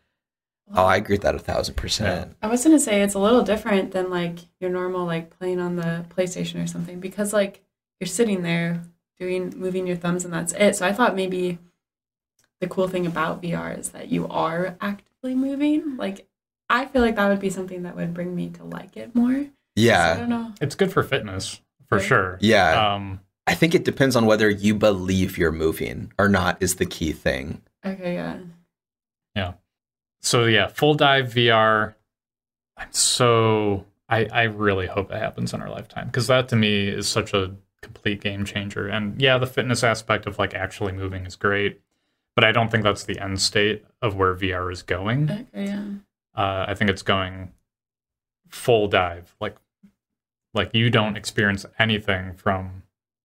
oh, 0.74 0.86
I 0.86 0.97
agree 0.97 1.16
with 1.16 1.22
that 1.24 1.36
a 1.36 1.39
thousand 1.39 1.76
percent. 1.76 2.36
I 2.41 2.47
was 2.47 2.63
gonna 2.63 2.80
say 2.80 3.01
it's 3.01 3.13
a 3.13 3.20
little 3.20 3.43
different 3.43 3.91
than 3.91 4.09
like 4.09 4.39
your 4.59 4.70
normal 4.70 5.05
like 5.05 5.38
playing 5.38 5.59
on 5.59 5.76
the 5.76 6.05
PlayStation 6.09 6.63
or 6.63 6.68
something 6.68 6.99
because 6.99 7.34
like 7.34 7.61
you're 7.99 8.07
sitting 8.07 8.41
there 8.43 8.82
doing 9.20 9.53
moving 9.55 9.88
your 9.88 9.95
thumbs 9.95 10.26
and 10.26 10.34
that's 10.34 10.53
it. 10.53 10.76
So 10.76 10.86
I 10.86 10.91
thought 10.93 11.16
maybe 11.16 11.59
the 12.61 12.68
cool 12.68 12.88
thing 12.88 13.05
about 13.05 13.41
VR 13.41 13.78
is 13.78 13.89
that 13.89 14.09
you 14.09 14.28
are 14.28 14.76
actively 14.82 15.36
moving. 15.36 15.97
Like 15.97 16.28
I 16.70 16.86
feel 16.86 17.01
like 17.01 17.16
that 17.16 17.28
would 17.30 17.39
be 17.39 17.49
something 17.49 17.84
that 17.84 17.95
would 17.95 18.13
bring 18.13 18.36
me 18.36 18.49
to 18.51 18.63
like 18.63 18.97
it 18.97 19.13
more. 19.16 19.45
So 19.78 20.13
I 20.13 20.18
don't 20.18 20.30
know. 20.30 20.53
It's 20.61 20.76
good 20.76 20.91
for 20.91 21.03
fitness 21.03 21.61
for 21.89 21.99
Yeah. 21.99 22.03
sure. 22.05 22.38
Yeah. 22.41 22.93
Um, 22.95 23.20
I 23.47 23.53
think 23.53 23.76
it 23.76 23.84
depends 23.86 24.16
on 24.16 24.26
whether 24.26 24.49
you 24.49 24.74
believe 24.74 25.38
you're 25.38 25.51
moving 25.51 26.11
or 26.18 26.28
not 26.28 26.57
is 26.61 26.76
the 26.78 26.86
key 26.86 27.11
thing. 27.11 27.61
Okay, 27.86 28.16
yeah. 28.16 28.38
yeah. 29.36 29.53
So 30.26 30.45
yeah, 30.45 30.67
full 30.67 30.95
dive 30.95 31.34
VR. 31.34 31.93
I'm 32.78 32.91
so 32.91 33.86
I 34.09 34.26
I 34.26 34.43
really 34.43 34.88
hope 34.88 35.11
it 35.11 35.17
happens 35.17 35.53
in 35.53 35.61
our 35.61 35.69
lifetime 35.69 36.07
because 36.07 36.28
that 36.28 36.49
to 36.49 36.55
me 36.55 36.88
is 36.88 37.07
such 37.07 37.34
a 37.34 37.55
complete 37.82 38.21
game 38.21 38.43
changer. 38.43 38.88
And 38.88 39.21
yeah, 39.21 39.38
the 39.38 39.45
fitness 39.45 39.84
aspect 39.84 40.26
of 40.26 40.39
like 40.39 40.55
actually 40.55 40.93
moving 40.93 41.26
is 41.26 41.36
great, 41.36 41.80
but 42.36 42.43
I 42.43 42.51
don't 42.51 42.71
think 42.71 42.84
that's 42.84 43.03
the 43.03 43.19
end 43.19 43.39
state 43.39 43.86
of 44.01 44.15
where 44.15 44.36
VR 44.36 44.71
is 44.71 44.82
going. 44.82 45.30
Okay, 45.30 45.45
yeah. 45.53 45.86
Uh, 46.36 46.65
I 46.67 46.73
think 46.73 46.89
it's 46.89 47.03
going 47.03 47.53
full 48.49 48.88
dive, 48.88 49.36
like 49.39 49.55
like 50.55 50.73
you 50.73 50.89
don't 50.89 51.17
experience 51.17 51.67
anything 51.78 52.34
from 52.34 52.82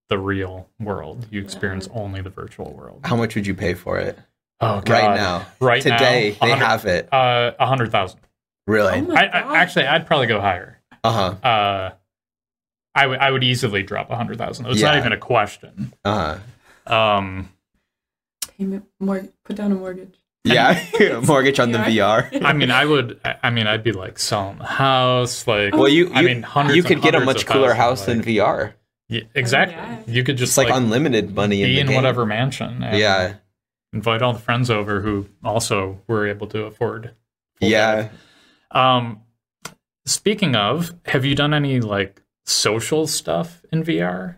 the 0.08 0.18
real 0.18 0.68
world. 0.78 1.26
You 1.30 1.40
experience 1.40 1.88
only 1.94 2.20
the 2.20 2.30
virtual 2.30 2.74
world. 2.74 3.00
How 3.04 3.16
much 3.16 3.34
would 3.36 3.46
you 3.46 3.54
pay 3.54 3.72
for 3.72 3.98
it? 3.98 4.18
Oh, 4.60 4.80
God. 4.80 4.88
Right 4.90 5.16
now. 5.16 5.46
right 5.60 5.82
Today 5.82 6.36
now, 6.40 6.46
they 6.46 6.52
have 6.54 6.84
it. 6.86 7.08
uh 7.12 7.52
a 7.58 7.66
hundred 7.66 7.90
thousand. 7.92 8.20
Really? 8.66 9.04
Oh 9.08 9.14
I, 9.14 9.24
I 9.24 9.56
actually 9.58 9.86
I'd 9.86 10.06
probably 10.06 10.26
go 10.26 10.40
higher. 10.40 10.78
Uh-huh. 11.02 11.34
Uh, 11.48 11.90
I 12.94 13.06
would 13.06 13.18
I 13.18 13.30
would 13.30 13.42
easily 13.44 13.82
drop 13.82 14.10
a 14.10 14.16
hundred 14.16 14.38
thousand. 14.38 14.66
It's 14.66 14.82
not 14.82 14.96
even 14.96 15.12
a 15.12 15.16
question. 15.18 15.92
Uh-huh. 16.04 16.38
Um, 16.94 17.48
Payment 18.58 18.84
more 18.98 19.26
put 19.44 19.56
down 19.56 19.72
a 19.72 19.74
mortgage. 19.76 20.14
Yeah. 20.44 20.82
Mortgage 21.26 21.58
on 21.60 21.72
the 21.72 21.78
VR. 21.78 22.30
VR. 22.30 22.42
I 22.44 22.52
mean, 22.52 22.70
I 22.70 22.84
would. 22.84 23.20
I 23.24 23.36
I 23.44 23.50
mean, 23.50 23.66
I'd 23.66 23.82
be 23.82 23.92
like 23.92 24.18
selling 24.18 24.58
the 24.58 24.64
house. 24.64 25.46
Like, 25.46 25.74
Well, 25.74 25.88
you, 25.88 26.10
I 26.14 26.20
you, 26.20 26.26
mean, 26.28 26.42
hundreds 26.42 26.76
you 26.76 26.82
and 26.82 26.88
could 26.88 27.02
get 27.02 27.14
a 27.14 27.20
much 27.24 27.46
cooler 27.46 27.74
thousands, 27.74 27.78
house 27.78 28.06
than 28.06 28.18
like- 28.18 28.26
VR. 28.26 28.72
Yeah, 29.08 29.22
exactly. 29.34 29.76
yeah. 29.76 29.98
You 30.06 30.22
could 30.24 30.36
just 30.36 30.52
It's 30.52 30.58
like, 30.58 30.68
like, 30.68 30.76
unlimited 30.76 31.34
money 31.34 31.62
in 31.62 31.68
be 31.70 31.74
the 31.74 31.80
in 31.80 31.86
game. 31.88 31.96
whatever 31.96 32.24
mansion. 32.24 32.82
and 32.82 32.96
Yeah. 32.98 33.34
Invite 33.92 34.22
all 34.22 34.32
the 34.32 34.38
friends 34.38 34.70
over 34.70 35.00
who 35.00 35.26
also 35.44 36.00
were 36.06 36.26
able 36.26 36.46
to 36.48 36.64
afford. 36.64 37.14
Yeah. 37.60 38.08
Um, 38.70 39.22
speaking 40.06 40.54
of, 40.54 40.94
have 41.06 41.24
you 41.24 41.34
done 41.34 41.54
any 41.54 41.80
like 41.80 42.22
social 42.46 43.06
stuff 43.06 43.62
in 43.72 43.84
VR? 43.84 44.36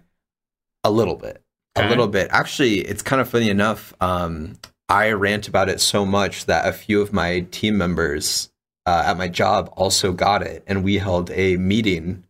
A 0.84 0.90
little 0.90 1.16
bit. 1.16 1.42
Okay. 1.76 1.86
A 1.86 1.88
little 1.88 2.08
bit. 2.08 2.28
Actually, 2.30 2.80
it's 2.80 3.02
kind 3.02 3.20
of 3.20 3.28
funny 3.28 3.48
enough. 3.48 3.94
Um, 4.00 4.58
I 4.88 5.12
rant 5.12 5.48
about 5.48 5.68
it 5.68 5.80
so 5.80 6.04
much 6.04 6.46
that 6.46 6.68
a 6.68 6.72
few 6.72 7.00
of 7.00 7.12
my 7.12 7.40
team 7.50 7.78
members 7.78 8.50
uh, 8.84 9.04
at 9.06 9.16
my 9.16 9.28
job 9.28 9.72
also 9.76 10.12
got 10.12 10.42
it, 10.42 10.64
and 10.66 10.84
we 10.84 10.98
held 10.98 11.30
a 11.30 11.56
meeting 11.56 12.24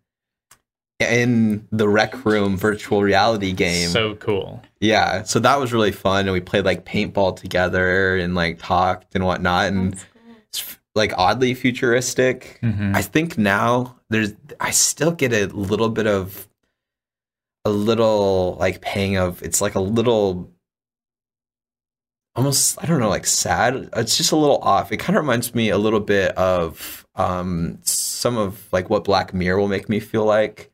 in 1.10 1.66
the 1.72 1.88
rec 1.88 2.24
room 2.24 2.56
virtual 2.56 3.02
reality 3.02 3.52
game. 3.52 3.88
So 3.90 4.14
cool. 4.16 4.62
yeah, 4.80 5.22
so 5.22 5.38
that 5.40 5.58
was 5.58 5.72
really 5.72 5.92
fun, 5.92 6.26
and 6.26 6.32
we 6.32 6.40
played 6.40 6.64
like 6.64 6.84
paintball 6.84 7.36
together 7.36 8.16
and 8.16 8.34
like 8.34 8.58
talked 8.58 9.14
and 9.14 9.24
whatnot, 9.24 9.66
and 9.68 9.92
cool. 9.94 10.34
it's 10.48 10.78
like 10.94 11.12
oddly 11.16 11.54
futuristic. 11.54 12.58
Mhm. 12.62 12.94
I 12.94 13.02
think 13.02 13.38
now 13.38 13.96
there's 14.10 14.32
I 14.60 14.70
still 14.72 15.12
get 15.12 15.32
a 15.32 15.46
little 15.46 15.88
bit 15.88 16.06
of 16.06 16.48
a 17.64 17.70
little 17.70 18.56
like 18.58 18.80
pang 18.80 19.16
of 19.16 19.40
it's 19.42 19.60
like 19.60 19.74
a 19.76 19.80
little 19.80 20.50
almost 22.34 22.82
I 22.82 22.86
don't 22.86 23.00
know 23.00 23.08
like 23.08 23.26
sad. 23.26 23.88
It's 23.96 24.16
just 24.16 24.32
a 24.32 24.36
little 24.36 24.58
off. 24.58 24.90
It 24.92 24.96
kind 24.98 25.16
of 25.16 25.22
reminds 25.22 25.54
me 25.54 25.70
a 25.70 25.78
little 25.78 26.00
bit 26.00 26.32
of 26.36 27.06
um 27.14 27.78
some 27.82 28.36
of 28.36 28.66
like 28.72 28.90
what 28.90 29.04
Black 29.04 29.32
Mirror 29.34 29.60
will 29.60 29.68
make 29.68 29.88
me 29.88 30.00
feel 30.00 30.24
like 30.24 30.71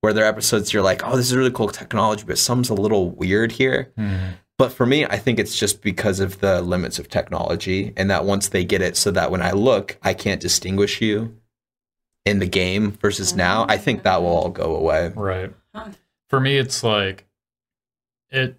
where 0.00 0.12
there 0.12 0.24
are 0.24 0.28
episodes 0.28 0.72
you're 0.72 0.82
like, 0.82 1.04
"Oh, 1.06 1.16
this 1.16 1.26
is 1.30 1.36
really 1.36 1.50
cool 1.50 1.68
technology, 1.68 2.24
but 2.26 2.38
some's 2.38 2.68
a 2.70 2.74
little 2.74 3.10
weird 3.10 3.52
here." 3.52 3.92
Mhm. 3.98 4.34
But 4.56 4.72
for 4.72 4.86
me, 4.86 5.04
I 5.04 5.18
think 5.18 5.38
it's 5.38 5.56
just 5.58 5.82
because 5.82 6.18
of 6.20 6.40
the 6.40 6.60
limits 6.62 6.98
of 6.98 7.08
technology, 7.08 7.92
and 7.96 8.10
that 8.10 8.24
once 8.24 8.48
they 8.48 8.64
get 8.64 8.82
it 8.82 8.96
so 8.96 9.10
that 9.12 9.30
when 9.30 9.42
I 9.42 9.52
look, 9.52 9.96
I 10.02 10.14
can't 10.14 10.40
distinguish 10.40 11.00
you 11.00 11.36
in 12.24 12.40
the 12.40 12.46
game 12.46 12.92
versus 13.00 13.34
now, 13.34 13.66
I 13.68 13.78
think 13.78 14.02
that 14.02 14.20
will 14.20 14.28
all 14.36 14.48
go 14.50 14.74
away. 14.76 15.12
Right. 15.14 15.52
For 16.28 16.40
me, 16.40 16.58
it's 16.58 16.82
like 16.82 17.24
it. 18.30 18.56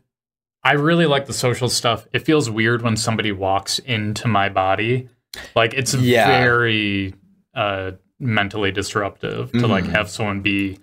I 0.63 0.73
really 0.73 1.05
like 1.05 1.25
the 1.25 1.33
social 1.33 1.69
stuff. 1.69 2.07
It 2.11 2.19
feels 2.19 2.49
weird 2.49 2.81
when 2.81 2.97
somebody 2.97 3.31
walks 3.31 3.79
into 3.79 4.27
my 4.27 4.49
body. 4.49 5.07
Like 5.55 5.73
it's 5.73 5.93
Yeah. 5.93 6.27
very 6.27 7.13
uh, 7.55 7.91
mentally 8.19 8.71
disruptive 8.71 9.51
to 9.51 9.67
like 9.67 9.83
Mhm. 9.85 9.89
have 9.91 10.09
someone 10.09 10.41
be 10.41 10.79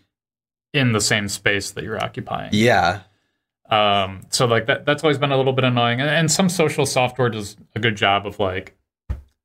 in 0.76 0.92
the 0.92 1.00
same 1.00 1.28
space 1.28 1.70
that 1.72 1.82
you're 1.84 2.02
occupying. 2.02 2.50
Yeah, 2.52 3.00
Um, 3.70 4.20
so 4.30 4.46
like 4.46 4.66
that 4.66 4.84
that's 4.84 5.02
always 5.02 5.18
been 5.18 5.32
a 5.32 5.36
little 5.36 5.52
bit 5.52 5.64
annoying. 5.64 6.00
And, 6.00 6.30
some 6.30 6.48
social 6.48 6.86
software 6.86 7.28
does 7.30 7.56
a 7.74 7.80
good 7.80 7.96
job 7.96 8.26
of 8.26 8.38
like 8.38 8.76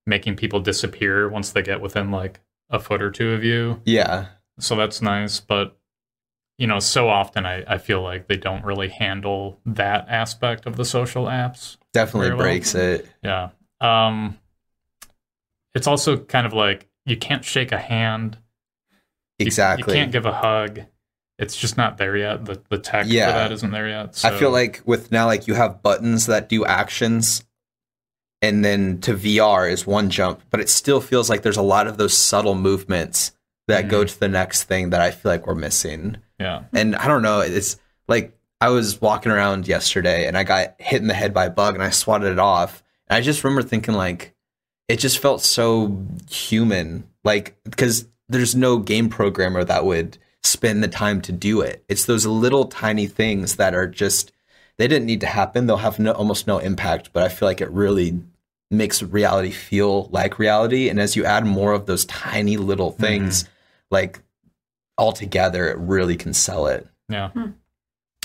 making 0.06 0.36
people 0.36 0.60
disappear 0.60 1.28
once 1.30 1.52
they 1.52 1.62
get 1.62 1.80
within 1.82 2.12
like 2.12 2.40
a 2.70 2.80
foot 2.80 3.02
or 3.02 3.10
two 3.12 3.32
of 3.32 3.44
you. 3.44 3.82
yeah, 3.86 4.28
So 4.60 4.76
that's 4.76 5.02
nice. 5.02 5.40
But 5.40 5.78
you 6.58 6.68
know, 6.68 6.80
so 6.80 7.10
often 7.10 7.46
I, 7.46 7.64
I 7.68 7.78
feel 7.80 8.02
like 8.04 8.28
they 8.28 8.38
don't 8.38 8.64
really 8.64 8.90
handle 8.90 9.60
that 9.66 10.06
aspect 10.10 10.68
of 10.68 10.76
the 10.76 10.86
social 10.86 11.26
apps. 11.26 11.78
definitely 11.94 12.30
well. 12.30 12.40
breaks 12.40 12.76
it. 12.76 13.08
Yeah. 13.24 13.50
Um 13.80 14.38
it's 15.74 15.88
also 15.88 16.18
kind 16.18 16.46
of 16.46 16.54
like 16.54 16.88
you 17.06 17.18
can't 17.18 17.44
shake 17.46 17.72
a 17.72 17.80
hand. 17.80 18.38
You- 19.40 19.46
Exactly. 19.48 19.96
You, 19.96 20.00
can't 20.00 20.12
give 20.12 20.26
a 20.28 20.34
hug. 20.34 20.82
It's 21.40 21.56
just 21.56 21.78
not 21.78 21.98
there 21.98 22.16
yet. 22.18 22.46
The 22.46 22.62
the 22.70 22.78
tech 22.78 23.06
Yeah. 23.10 23.28
for 23.28 23.32
that 23.34 23.52
isn't 23.52 23.72
there 23.72 23.88
yet. 23.90 24.22
I 24.24 24.38
feel 24.38 24.52
like 24.52 24.82
with 24.86 25.12
now, 25.12 25.26
like 25.26 25.48
you 25.48 25.54
have 25.56 25.82
buttons 25.82 26.28
that 26.28 26.50
do 26.50 26.66
actions, 26.66 27.44
and 28.42 28.64
then 28.64 29.00
to 29.02 29.14
VR 29.16 29.70
is 29.72 29.86
one 29.88 30.10
jump, 30.10 30.42
but 30.50 30.60
it 30.60 30.70
still 30.70 31.02
feels 31.02 31.30
like 31.30 31.42
there's 31.42 31.58
a 31.58 31.62
lot 31.64 31.88
of 31.88 31.98
those 31.98 32.16
subtle 32.18 32.56
movements 32.56 33.32
that 33.68 33.88
go 33.88 34.04
Mhm. 34.04 34.08
to 34.10 34.20
the 34.20 34.28
next 34.28 34.64
thing 34.64 34.90
that 34.92 35.02
I 35.02 35.12
feel 35.12 35.32
like 35.32 35.48
we're 35.48 35.56
missing. 35.56 36.18
yeah. 36.40 36.64
and 36.74 36.96
I 36.96 37.08
don't 37.08 37.22
know. 37.22 37.42
It's 37.42 37.78
like 38.08 38.36
I 38.60 38.70
was 38.70 39.00
walking 39.00 39.32
around 39.32 39.68
yesterday 39.68 40.26
and 40.28 40.36
I 40.36 40.44
got 40.44 40.74
hit 40.80 41.00
in 41.02 41.08
the 41.08 41.14
head 41.14 41.36
by 41.36 41.46
a 41.46 41.50
bug 41.52 41.76
and 41.76 41.84
I 41.84 41.92
swatted 41.92 42.32
it 42.32 42.40
off. 42.40 42.82
And 43.08 43.16
I 43.18 43.22
just 43.22 43.44
remember 43.44 43.62
thinking 43.62 43.94
like 43.94 44.34
it 44.88 44.98
just 44.98 45.20
felt 45.20 45.42
so 45.44 46.04
human, 46.32 47.04
like 47.24 47.56
because 47.64 48.08
there's 48.28 48.56
no 48.56 48.78
game 48.80 49.08
programmer 49.10 49.64
that 49.64 49.86
would 49.86 50.18
spend 50.44 50.84
the 50.84 50.88
time 50.88 51.22
to 51.22 51.32
do 51.32 51.62
it. 51.62 51.84
It's 51.88 52.06
those 52.06 52.26
little 52.26 52.66
tiny 52.66 53.08
things 53.08 53.56
that 53.58 53.74
are 53.76 53.88
just 53.88 54.32
they 54.78 54.88
didn't 54.88 55.06
need 55.06 55.22
to 55.22 55.28
happen. 55.28 55.68
They'll 55.68 55.78
have 55.78 56.00
no 56.00 56.12
almost 56.14 56.48
no 56.48 56.58
impact, 56.58 57.12
but 57.14 57.24
I 57.24 57.30
feel 57.30 57.48
like 57.48 57.62
it 57.62 57.70
really 57.72 58.20
makes 58.72 59.04
reality 59.04 59.52
feel 59.52 60.06
like 60.12 60.40
reality. 60.40 60.90
And 60.90 61.00
as 61.00 61.16
you 61.16 61.26
add 61.26 61.46
more 61.46 61.74
of 61.74 61.86
those 61.86 62.06
tiny 62.06 62.58
little 62.58 62.92
things, 62.92 63.46
like 63.92 64.20
all 64.98 65.12
together, 65.12 65.70
it 65.70 65.78
really 65.78 66.16
can 66.16 66.34
sell 66.34 66.68
it. 66.68 66.88
Yeah. 67.10 67.30
Hmm. 67.32 67.48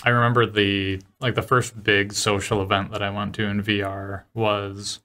I 0.05 0.11
remember 0.11 0.47
the 0.47 1.01
like 1.21 1.35
the 1.35 1.43
first 1.43 1.83
big 1.83 2.13
social 2.13 2.63
event 2.63 2.93
that 2.93 3.03
I 3.03 3.11
went 3.11 3.35
to 3.37 3.45
in 3.47 3.63
VR 3.63 4.23
was 4.35 5.01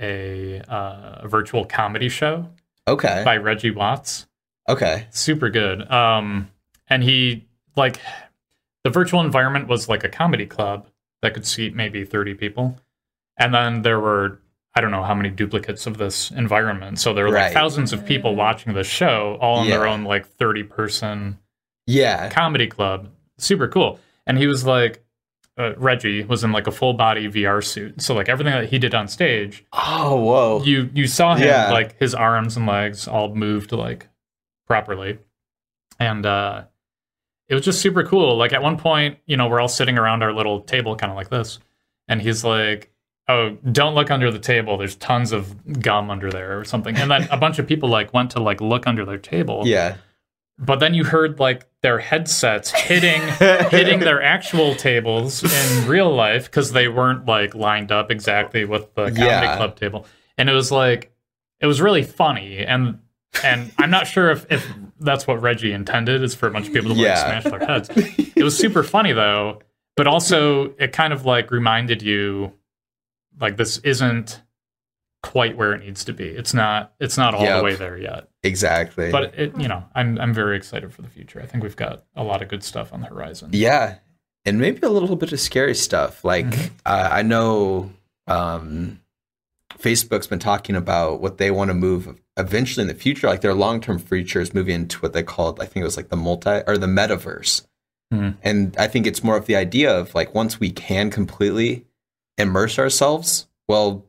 a 0.00 0.60
uh, 0.60 1.20
a 1.22 1.28
virtual 1.28 1.64
comedy 1.64 2.08
show 2.08 2.48
Okay. 2.86 3.22
by 3.24 3.36
Reggie 3.38 3.70
Watts. 3.70 4.26
Okay. 4.68 5.06
Super 5.10 5.50
good. 5.50 5.90
Um 5.90 6.50
and 6.88 7.02
he 7.02 7.46
like 7.76 7.98
the 8.84 8.90
virtual 8.90 9.20
environment 9.20 9.66
was 9.68 9.88
like 9.88 10.04
a 10.04 10.08
comedy 10.08 10.46
club 10.46 10.86
that 11.22 11.34
could 11.34 11.46
seat 11.46 11.74
maybe 11.74 12.04
30 12.04 12.34
people. 12.34 12.76
And 13.38 13.52
then 13.54 13.82
there 13.82 13.98
were 14.00 14.40
I 14.76 14.80
don't 14.80 14.90
know 14.90 15.04
how 15.04 15.14
many 15.14 15.30
duplicates 15.30 15.86
of 15.86 15.98
this 15.98 16.30
environment. 16.32 16.98
So 16.98 17.14
there 17.14 17.24
were 17.26 17.32
Right. 17.32 17.44
like 17.44 17.52
thousands 17.52 17.92
of 17.92 18.04
people 18.04 18.34
watching 18.34 18.74
the 18.74 18.82
show 18.84 19.38
all 19.40 19.62
in 19.62 19.70
their 19.70 19.86
own 19.86 20.04
like 20.04 20.26
30 20.26 20.64
person 20.64 21.38
Yeah. 21.86 22.28
comedy 22.30 22.66
club. 22.66 23.08
Super 23.38 23.68
cool. 23.68 24.00
And 24.26 24.36
he 24.36 24.46
was 24.48 24.64
like, 24.66 25.04
uh, 25.56 25.74
Reggie 25.76 26.24
was 26.24 26.42
in 26.42 26.50
like 26.50 26.66
a 26.66 26.72
full 26.72 26.92
body 26.94 27.28
VR 27.28 27.62
suit. 27.62 28.02
So 28.02 28.14
like 28.14 28.28
everything 28.28 28.52
that 28.52 28.68
he 28.70 28.78
did 28.80 28.94
on 28.94 29.06
stage, 29.06 29.64
Oh, 29.72 30.16
whoa. 30.20 30.62
you 30.64 30.90
you 30.92 31.06
saw 31.06 31.36
him 31.36 31.46
Yeah. 31.46 31.70
like 31.70 31.96
his 32.00 32.12
arms 32.14 32.56
and 32.56 32.66
legs 32.66 33.06
all 33.06 33.32
moved 33.34 33.70
like 33.70 34.08
properly, 34.66 35.18
and 36.00 36.26
uh, 36.26 36.64
it 37.48 37.54
was 37.54 37.64
just 37.64 37.80
super 37.80 38.02
cool. 38.04 38.36
Like 38.36 38.52
at 38.52 38.62
one 38.62 38.76
point, 38.78 39.18
you 39.26 39.36
know, 39.36 39.48
we're 39.48 39.60
all 39.60 39.68
sitting 39.68 39.98
around 39.98 40.22
our 40.22 40.32
little 40.32 40.60
table, 40.62 40.96
kind 40.96 41.10
of 41.10 41.16
like 41.16 41.30
this, 41.30 41.58
and 42.08 42.20
he's 42.22 42.44
like. 42.44 42.90
Oh, 43.26 43.56
don't 43.72 43.94
look 43.94 44.10
under 44.10 44.30
the 44.30 44.38
table. 44.38 44.76
There's 44.76 44.96
tons 44.96 45.32
of 45.32 45.80
gum 45.80 46.10
under 46.10 46.30
there 46.30 46.58
or 46.60 46.64
something. 46.66 46.94
And 46.94 47.10
then 47.10 47.26
a 47.30 47.38
bunch 47.38 47.58
of 47.58 47.66
people 47.66 47.88
like 47.88 48.12
went 48.12 48.32
to 48.32 48.42
like 48.42 48.60
look 48.60 48.86
under 48.86 49.06
their 49.06 49.16
table 49.16 49.62
yeah. 49.64 49.96
but 50.58 50.78
then 50.78 50.92
you 50.92 51.04
heard 51.04 51.40
like 51.40 51.66
their 51.80 51.98
headsets 52.00 52.70
hitting 52.70 53.22
hitting 53.70 54.00
their 54.00 54.22
actual 54.22 54.74
tables 54.74 55.42
in 55.42 55.88
real 55.88 56.14
life 56.14 56.44
because 56.44 56.72
they 56.72 56.86
weren't 56.86 57.24
like 57.24 57.54
lined 57.54 57.90
up 57.90 58.10
exactly 58.10 58.66
with 58.66 58.94
the 58.94 59.04
comedy 59.06 59.22
Yeah. 59.22 59.56
club 59.56 59.76
table 59.76 60.04
and 60.36 60.50
it 60.50 60.52
was 60.52 60.70
like 60.70 61.10
it 61.60 61.66
was 61.66 61.80
really 61.80 62.02
funny 62.02 62.58
and 62.58 62.98
and 63.42 63.72
I'm 63.78 63.88
not 63.90 64.06
sure 64.06 64.30
if, 64.32 64.44
if 64.52 64.70
that's 65.04 65.26
what 65.26 65.40
Reggie 65.40 65.72
intended 65.72 66.22
is 66.22 66.34
for 66.34 66.48
a 66.48 66.50
bunch 66.50 66.66
of 66.68 66.72
people 66.72 66.90
to 66.90 66.96
like 66.96 67.04
Yeah. 67.04 67.40
smash 67.40 67.44
their 67.44 67.66
heads. 67.66 67.90
It 68.36 68.42
was 68.42 68.56
super 68.56 68.82
funny 68.82 69.12
though, 69.12 69.60
but 69.96 70.06
also 70.06 70.74
it 70.78 70.92
kind 70.92 71.12
of 71.12 71.24
like 71.24 71.50
reminded 71.50 72.02
you 72.02 72.52
like 73.40 73.56
this 73.56 73.78
isn't 73.78 74.40
quite 75.22 75.56
where 75.56 75.72
it 75.72 75.82
needs 75.84 76.04
to 76.04 76.12
be. 76.12 76.24
It's 76.26 76.52
not 76.52 76.92
it's 77.00 77.16
not 77.16 77.34
all 77.34 77.42
Yep. 77.42 77.58
the 77.58 77.64
way 77.64 77.74
there 77.76 77.96
yet. 77.96 78.28
Exactly. 78.42 79.10
But 79.10 79.38
it 79.38 79.58
you 79.58 79.68
know, 79.68 79.84
I'm 79.94 80.18
I'm 80.20 80.34
very 80.34 80.56
excited 80.56 80.92
for 80.92 81.02
the 81.02 81.08
future. 81.08 81.40
I 81.40 81.46
think 81.46 81.62
we've 81.62 81.76
got 81.76 82.04
a 82.14 82.22
lot 82.24 82.42
of 82.42 82.48
good 82.48 82.62
stuff 82.62 82.92
on 82.92 83.00
the 83.00 83.06
horizon. 83.06 83.50
Yeah, 83.52 83.96
and 84.44 84.58
maybe 84.58 84.80
a 84.82 84.90
little 84.90 85.16
bit 85.16 85.32
of 85.32 85.40
scary 85.40 85.74
stuff. 85.74 86.24
Like 86.24 86.46
Mhm. 86.46 86.70
uh, 86.84 87.08
I 87.12 87.22
know 87.22 87.92
um, 88.26 89.00
Facebook's 89.78 90.26
been 90.26 90.38
talking 90.38 90.76
about 90.76 91.20
what 91.20 91.38
they 91.38 91.50
want 91.50 91.68
to 91.68 91.74
move 91.74 92.18
eventually 92.36 92.82
in 92.82 92.88
the 92.88 92.94
future. 92.94 93.26
Like 93.26 93.40
their 93.40 93.54
long 93.54 93.80
term 93.80 93.98
future 93.98 94.40
is 94.40 94.54
moving 94.54 94.74
into 94.74 94.98
what 94.98 95.12
they 95.12 95.22
called, 95.22 95.60
I 95.60 95.66
think 95.66 95.82
it 95.82 95.84
was 95.84 95.96
like 95.96 96.08
the 96.08 96.16
multi 96.16 96.62
or 96.66 96.78
the 96.78 96.86
metaverse. 96.86 97.66
Mhm. 98.12 98.36
And 98.42 98.76
I 98.78 98.86
think 98.86 99.06
it's 99.06 99.24
more 99.24 99.36
of 99.36 99.46
the 99.46 99.56
idea 99.56 99.96
of 99.96 100.14
like 100.14 100.34
once 100.34 100.60
we 100.60 100.70
can 100.70 101.10
completely 101.10 101.86
immerse 102.38 102.78
ourselves, 102.78 103.46
well, 103.68 104.04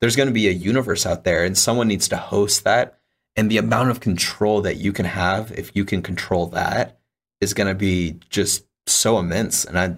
there's 0.00 0.16
going 0.16 0.28
to 0.28 0.34
be 0.34 0.48
a 0.48 0.52
universe 0.52 1.06
out 1.06 1.22
there, 1.22 1.44
and 1.44 1.56
someone 1.56 1.86
needs 1.88 2.08
to 2.08 2.16
host 2.16 2.64
that. 2.64 2.98
And 3.36 3.50
the 3.50 3.58
amount 3.58 3.90
of 3.90 4.00
control 4.00 4.60
that 4.62 4.76
you 4.76 4.92
can 4.92 5.06
have 5.06 5.52
if 5.52 5.74
you 5.74 5.84
can 5.84 6.02
control 6.02 6.48
that 6.48 6.98
is 7.40 7.54
going 7.54 7.68
to 7.68 7.74
be 7.74 8.18
just 8.28 8.64
so 8.86 9.18
immense. 9.18 9.64
And 9.64 9.78
I, 9.78 9.96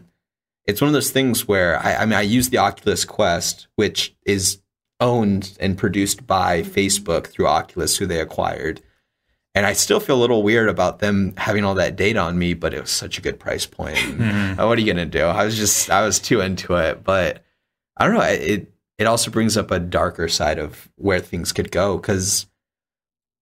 it's 0.67 0.81
one 0.81 0.89
of 0.89 0.93
those 0.93 1.11
things 1.11 1.49
where 1.49 1.79
I, 1.79 1.97
I 1.97 2.05
mean, 2.05 2.15
I 2.15 2.21
use 2.21 2.51
the 2.51 2.59
Oculus 2.59 3.05
Quest, 3.05 3.67
which 3.77 4.15
is 4.25 4.61
owned 5.01 5.57
and 5.61 5.77
produced 5.79 6.27
by 6.27 6.63
Facebook 6.63 7.27
through 7.27 7.47
Oculus, 7.47 7.97
who 7.97 8.07
they 8.07 8.21
acquired. 8.21 8.81
And 9.55 9.67
I 9.67 9.73
still 9.73 10.01
feel 10.01 10.17
a 10.17 10.21
little 10.21 10.43
weird 10.43 10.69
about 10.69 10.99
them 10.99 11.35
having 11.37 11.65
all 11.65 11.75
that 11.77 11.95
data 11.97 12.19
on 12.19 12.39
me, 12.39 12.55
but 12.55 12.75
it 12.75 12.81
was 12.81 12.91
such 12.91 13.19
a 13.19 13.23
good 13.23 13.39
price 13.39 13.67
point. 13.67 13.97
Mhm. 13.97 14.59
Uh, 14.59 14.67
what 14.67 14.79
are 14.79 14.81
you 14.81 14.93
gonna 14.93 15.07
do? 15.07 15.23
I 15.25 15.45
was 15.45 15.57
just 15.57 15.91
I 15.91 16.05
was 16.05 16.19
too 16.19 16.41
into 16.41 16.75
it, 16.77 17.05
but 17.05 17.45
I 17.97 18.05
don't 18.07 18.15
know. 18.15 18.23
It 18.23 18.73
it 18.99 19.07
also 19.07 19.31
brings 19.31 19.57
up 19.57 19.71
a 19.71 19.79
darker 19.79 20.29
side 20.29 20.59
of 20.59 20.89
where 20.97 21.21
things 21.21 21.53
could 21.53 21.71
go 21.71 21.99
because 21.99 22.47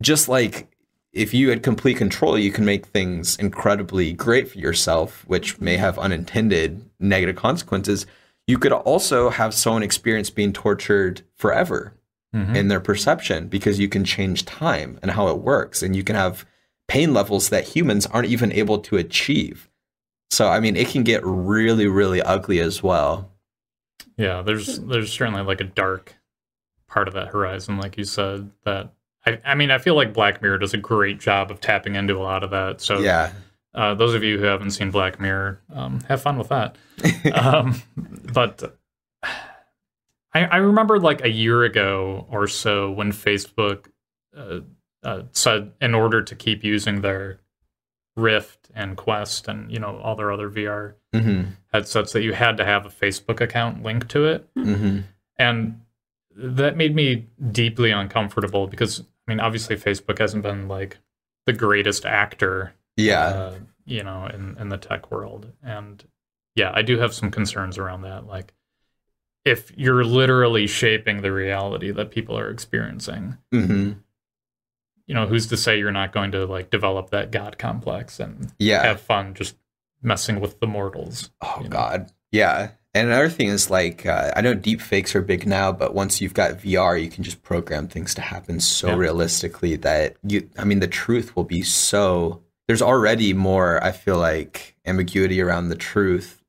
just 0.03 0.29
like 0.29 0.69
if 1.13 1.35
you 1.35 1.51
had 1.51 1.63
complete 1.63 1.99
control, 1.99 2.39
you 2.39 2.51
can 2.51 2.65
make 2.65 2.87
things 2.87 3.37
incredibly 3.37 4.13
great 4.15 4.51
for 4.51 4.59
yourself, 4.59 5.25
which 5.27 5.61
may 5.61 5.77
have 5.77 5.99
unintended 5.99 6.85
negative 6.99 7.37
consequences. 7.37 8.07
You 8.53 8.59
could 8.59 8.73
also 8.73 9.31
have 9.31 9.55
someone 9.55 9.83
experience 9.83 10.29
being 10.31 10.53
tortured 10.53 11.23
forever 11.37 11.95
Mhm. 12.35 12.55
in 12.55 12.69
their 12.69 12.81
perception 12.81 13.49
because 13.49 13.79
you 13.79 13.89
can 13.89 14.05
change 14.05 14.45
time 14.45 14.99
and 15.03 15.11
how 15.11 15.29
it 15.29 15.39
works 15.39 15.83
and 15.83 15.97
you 15.97 16.05
can 16.05 16.17
have 16.17 16.45
pain 16.87 17.15
levels 17.15 17.49
that 17.49 17.65
humans 17.75 18.05
aren't 18.07 18.29
even 18.29 18.53
able 18.53 18.79
to 18.79 18.97
achieve 18.99 19.69
so 20.31 20.49
i 20.49 20.59
mean 20.61 20.75
it 20.77 20.89
can 20.89 21.03
get 21.03 21.21
really 21.25 21.87
really 21.87 22.21
ugly 22.23 22.59
as 22.61 22.83
well 22.83 23.31
Yeah, 24.17 24.43
there's 24.43 24.79
there's 24.81 25.11
certainly 25.13 25.43
like 25.43 25.61
a 25.63 25.71
dark 25.83 26.15
part 26.89 27.09
of 27.09 27.15
that 27.15 27.29
horizon, 27.29 27.79
like 27.79 27.97
you 27.97 28.05
said. 28.05 28.51
That 28.67 28.93
I, 29.27 29.39
I 29.45 29.55
mean, 29.55 29.71
I 29.71 29.79
feel 29.79 29.95
like 29.95 30.13
Black 30.13 30.43
Mirror 30.43 30.59
does 30.59 30.75
a 30.75 30.79
great 30.93 31.19
job 31.21 31.51
of 31.51 31.61
tapping 31.61 31.95
into 31.97 32.17
a 32.19 32.23
lot 32.23 32.43
of 32.45 32.51
that. 32.51 32.81
So, 32.83 32.99
yeah 33.01 33.31
uh, 33.75 33.95
those 33.95 34.15
of 34.15 34.23
you 34.23 34.39
who 34.39 34.45
haven't 34.45 34.73
seen 34.73 34.91
Black 34.91 35.21
Mirror, 35.21 35.61
um, 35.75 36.01
have 36.09 36.23
fun 36.23 36.39
with 36.39 36.49
that. 36.49 36.77
um, 37.35 37.81
but 38.33 38.77
I, 40.35 40.45
I 40.45 40.57
remember 40.59 40.99
like 40.99 41.25
a 41.25 41.31
year 41.31 41.63
ago 41.65 42.27
or 42.31 42.47
so 42.47 42.91
when 42.91 43.13
Facebook 43.13 43.87
uh, 44.37 44.61
uh, 45.03 45.23
said 45.33 45.73
in 45.81 45.95
order 45.95 46.23
to 46.23 46.35
keep 46.35 46.65
using 46.65 47.01
their 47.01 47.41
Rift 48.17 48.71
and 48.75 48.97
Quest 48.97 49.49
and 49.49 49.71
you 49.73 49.79
know 49.79 49.99
all 50.03 50.17
their 50.17 50.31
other 50.31 50.51
VR 50.51 50.95
hmm 51.13 51.43
headsets 51.73 52.13
that 52.13 52.23
you 52.23 52.35
had 52.35 52.59
to 52.59 52.65
have 52.67 52.85
a 52.85 52.91
Facebook 52.91 53.41
account 53.41 53.83
linked 53.83 54.11
to 54.11 54.27
it. 54.27 54.47
hmm 54.55 55.01
And 55.39 55.81
that 56.37 56.77
made 56.77 56.95
me 56.95 57.27
deeply 57.51 57.91
uncomfortable 57.91 58.67
because, 58.67 59.01
I 59.01 59.31
mean, 59.31 59.41
obviously, 59.41 59.77
Facebook 59.77 60.19
hasn't 60.19 60.43
been 60.43 60.69
like 60.69 60.99
the 61.47 61.53
greatest 61.53 62.05
actor, 62.05 62.75
yeah 62.97 63.25
uh, 63.27 63.55
you 63.85 64.03
know, 64.05 64.27
in, 64.27 64.57
in 64.61 64.69
the 64.69 64.77
tech 64.79 65.11
world. 65.11 65.51
And 65.63 66.05
yeah, 66.55 66.71
I 66.73 66.83
do 66.83 66.99
have 66.99 67.13
some 67.13 67.31
concerns 67.33 67.79
around 67.79 68.03
that. 68.03 68.27
Like, 68.27 68.53
if 69.45 69.73
you're 69.77 70.05
literally 70.05 70.69
shaping 70.69 71.23
the 71.23 71.33
reality 71.33 71.91
that 71.91 72.11
people 72.13 72.39
are 72.39 72.49
experiencing, 72.51 73.39
hmm 73.51 73.93
you 75.07 75.15
know, 75.17 75.27
who's 75.27 75.49
to 75.49 75.57
say 75.57 75.79
you're 75.79 75.91
not 75.91 76.13
going 76.13 76.31
to 76.33 76.47
like 76.47 76.71
develop 76.71 77.11
that 77.11 77.31
God 77.33 77.59
complex 77.59 78.21
and 78.21 78.53
yeah 78.59 78.85
have 78.85 79.01
fun 79.01 79.35
just 79.35 79.57
messing 80.01 80.41
with 80.41 80.61
the 80.61 80.67
mortals? 80.67 81.31
oh 81.43 81.57
you 81.59 81.65
know? 81.65 81.71
god 81.71 82.11
yeah 82.31 82.71
and 82.95 83.09
another 83.09 83.29
thing 83.29 83.49
is 83.49 83.69
like 83.71 84.07
uh, 84.07 84.31
i 84.37 84.41
know 84.41 84.55
deep 84.55 84.81
fakes 84.81 85.15
are 85.15 85.21
big 85.23 85.47
now 85.47 85.71
but 85.73 85.95
once 85.95 86.21
you've 86.21 86.35
got 86.35 86.53
vr 86.59 87.01
you 87.03 87.09
can 87.11 87.23
just 87.25 87.43
program 87.43 87.87
things 87.89 88.15
to 88.15 88.21
happen 88.21 88.59
so 88.61 88.89
Yeah. 88.89 88.95
realistically 88.95 89.77
that 89.77 90.17
you 90.27 90.49
i 90.59 90.65
mean 90.65 90.81
the 90.81 90.89
truth 90.89 91.37
will 91.37 91.45
be 91.45 91.63
so 91.63 92.43
there's 92.69 92.83
already 92.83 93.33
more 93.33 93.83
i 93.83 93.93
feel 93.93 94.19
like 94.19 94.75
ambiguity 94.87 95.41
around 95.41 95.69
the 95.69 95.77
truth 95.77 96.43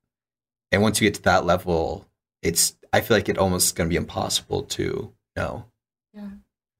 and 0.71 0.81
once 0.81 0.99
you 1.01 1.07
get 1.07 1.15
to 1.15 1.21
that 1.23 1.45
level 1.45 2.05
it's 2.41 2.75
i 2.91 3.01
feel 3.01 3.15
like 3.17 3.29
it 3.29 3.37
almost 3.37 3.75
going 3.75 3.87
to 3.87 3.93
be 3.93 3.97
impossible 3.97 4.63
to 4.63 5.11
know 5.35 5.65
Yeah. 6.13 6.27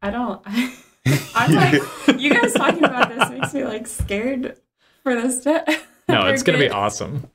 I 0.01 0.09
don't. 0.11 0.41
I'm 1.35 1.53
like, 1.55 1.81
you 2.19 2.33
guys 2.33 2.53
talking 2.53 2.83
about 2.83 3.07
this 3.09 3.29
makes 3.29 3.53
me 3.53 3.63
like 3.63 3.87
scared 3.87 4.57
for 5.01 5.15
this. 5.15 5.39
To 5.45 5.63
No, 6.09 6.27
it's 6.27 6.43
going 6.43 6.59
to 6.59 6.65
be 6.65 6.69
awesome. 6.69 7.29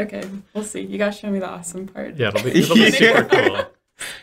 Okay, 0.00 0.24
we'll 0.52 0.64
see. 0.64 0.80
You 0.80 0.98
guys 0.98 1.16
show 1.16 1.30
me 1.30 1.38
the 1.38 1.48
awesome 1.48 1.86
part. 1.86 2.16
Yeah, 2.16 2.28
it'll 2.28 2.42
be, 2.42 2.58
it'll 2.58 2.74
be 2.74 2.90
super 2.90 3.24
cool. 3.24 3.66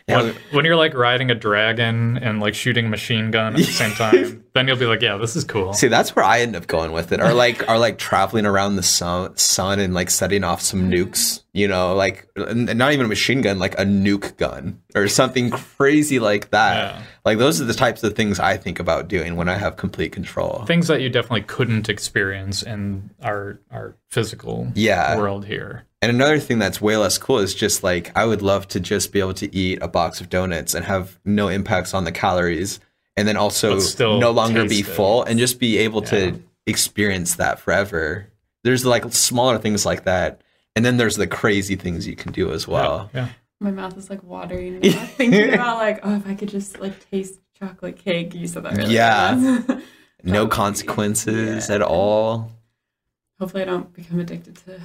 Yeah, 0.07 0.21
When, 0.21 0.35
when 0.51 0.65
you're 0.65 0.75
like 0.75 0.93
riding 0.93 1.31
a 1.31 1.35
dragon 1.35 2.17
and 2.17 2.39
like 2.39 2.53
shooting 2.55 2.87
a 2.87 2.89
machine 2.89 3.31
gun 3.31 3.53
at 3.53 3.57
the 3.57 3.63
same 3.63 3.91
time, 3.95 4.43
then 4.53 4.67
you'll 4.67 4.77
be 4.77 4.85
like, 4.85 5.01
yeah, 5.01 5.17
this 5.17 5.35
is 5.35 5.43
cool. 5.43 5.73
See, 5.73 5.87
that's 5.87 6.15
where 6.15 6.25
I 6.25 6.41
end 6.41 6.55
up 6.55 6.67
going 6.67 6.91
with 6.91 7.11
it, 7.11 7.19
or 7.19 7.33
like, 7.33 7.67
or 7.69 7.77
like 7.77 7.97
traveling 7.97 8.45
around 8.45 8.75
the 8.75 8.83
sun, 8.83 9.35
sun 9.37 9.79
and 9.79 9.93
like 9.93 10.09
setting 10.09 10.43
off 10.43 10.61
some 10.61 10.89
nukes. 10.89 11.42
You 11.55 11.67
know, 11.67 11.93
like 11.93 12.27
n- 12.35 12.65
not 12.77 12.93
even 12.93 13.05
a 13.05 13.09
machine 13.09 13.41
gun, 13.41 13.59
like 13.59 13.75
a 13.79 13.83
nuke 13.85 14.37
gun 14.37 14.81
or 14.95 15.07
something 15.07 15.51
crazy 15.51 16.17
like 16.17 16.49
that. 16.49 16.75
Yeah. 16.95 17.01
Like 17.23 17.37
those 17.37 17.61
are 17.61 17.65
the 17.65 17.75
types 17.75 18.01
of 18.03 18.15
things 18.15 18.39
I 18.39 18.57
think 18.57 18.79
about 18.79 19.07
doing 19.07 19.35
when 19.35 19.47
I 19.47 19.57
have 19.57 19.77
complete 19.77 20.11
control. 20.11 20.63
Things 20.65 20.87
that 20.87 21.01
you 21.01 21.09
definitely 21.09 21.43
couldn't 21.43 21.89
experience 21.89 22.63
in 22.63 23.11
our 23.21 23.59
our 23.69 23.95
physical 24.09 24.71
Yeah. 24.73 25.15
world 25.15 25.45
here. 25.45 25.85
And 26.01 26.09
another 26.09 26.39
thing 26.39 26.57
that's 26.57 26.81
way 26.81 26.97
less 26.97 27.19
cool 27.19 27.37
is 27.37 27.53
just 27.53 27.83
like 27.83 28.11
I 28.17 28.25
would 28.25 28.41
love 28.41 28.67
to 28.69 28.79
just 28.79 29.11
be 29.11 29.19
able 29.19 29.35
to 29.35 29.55
eat 29.55 29.77
a 29.81 29.87
box 29.87 30.21
of 30.21 30.29
donuts 30.29 30.73
and 30.73 30.83
have 30.85 31.19
no 31.23 31.49
impacts 31.49 31.93
on 31.93 32.03
the 32.03 32.11
calories, 32.11 32.79
and 33.15 33.27
then 33.27 33.37
also 33.37 33.77
still 33.77 34.19
no 34.19 34.31
longer 34.31 34.67
be 34.67 34.79
it. 34.79 34.87
full 34.87 35.21
and 35.23 35.37
just 35.37 35.59
be 35.59 35.77
able 35.77 36.01
Yeah. 36.05 36.09
to 36.09 36.41
experience 36.65 37.35
that 37.35 37.59
forever. 37.59 38.25
There's 38.63 38.85
like 38.87 39.03
smaller 39.13 39.59
things 39.59 39.85
like 39.85 40.05
that, 40.05 40.41
and 40.75 40.83
then 40.85 40.97
there's 40.97 41.15
the 41.17 41.27
crazy 41.27 41.75
things 41.75 42.07
you 42.07 42.15
can 42.15 42.31
do 42.31 42.51
as 42.51 42.67
well. 42.67 43.09
yeah. 43.13 43.29
My 43.59 43.71
mouth 43.71 43.97
is 43.97 44.09
like 44.09 44.21
watering 44.23 44.79
now, 44.81 45.05
thinking 45.05 45.53
about 45.53 45.77
like, 45.77 45.99
oh, 46.03 46.15
if 46.15 46.27
I 46.27 46.33
could 46.35 46.49
just 46.49 46.79
like 46.79 47.09
taste 47.09 47.39
chocolate 47.57 47.95
cake. 47.97 48.33
You 48.35 48.45
said 48.47 48.63
that 48.63 48.77
earlier. 48.77 48.87
Yeah. 48.89 49.61
No 50.25 50.47
consequences 50.47 51.67
Yeah. 51.69 51.75
at 51.75 51.81
all. 51.81 52.49
Hopefully, 53.39 53.63
I 53.63 53.65
don't 53.65 53.91
become 53.93 54.19
addicted 54.21 54.55
to 54.65 54.79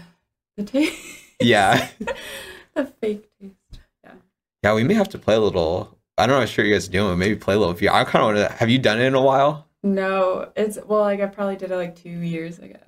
the 0.56 0.64
taste. 0.64 0.96
Yeah, 1.40 1.88
the 2.74 2.84
fake 3.00 3.28
taste. 3.40 3.54
yeah. 4.02 4.12
Yeah, 4.64 4.74
we 4.74 4.82
may 4.82 4.94
have 4.94 5.08
to 5.10 5.18
play 5.18 5.36
a 5.36 5.40
little. 5.40 5.96
I 6.16 6.26
don't 6.26 6.34
know. 6.34 6.40
I'm 6.42 6.48
sure 6.48 6.64
you 6.64 6.74
guys 6.74 6.88
are 6.88 6.90
doing. 6.90 7.10
but 7.12 7.16
Maybe 7.18 7.36
play 7.36 7.54
a 7.54 7.58
little. 7.58 7.74
VR. 7.74 7.90
I 7.92 8.02
kind 8.04 8.16
of 8.24 8.34
want 8.34 8.50
to. 8.50 8.56
Have 8.56 8.68
you 8.68 8.80
done 8.80 9.00
it 9.00 9.04
in 9.04 9.14
a 9.14 9.22
while? 9.22 9.68
No, 9.84 10.50
it's 10.56 10.76
well, 10.84 11.02
like 11.02 11.20
I 11.20 11.26
probably 11.26 11.54
did 11.54 11.70
it 11.70 11.76
like 11.76 11.94
two 11.94 12.10
years 12.10 12.58
ago, 12.58 12.80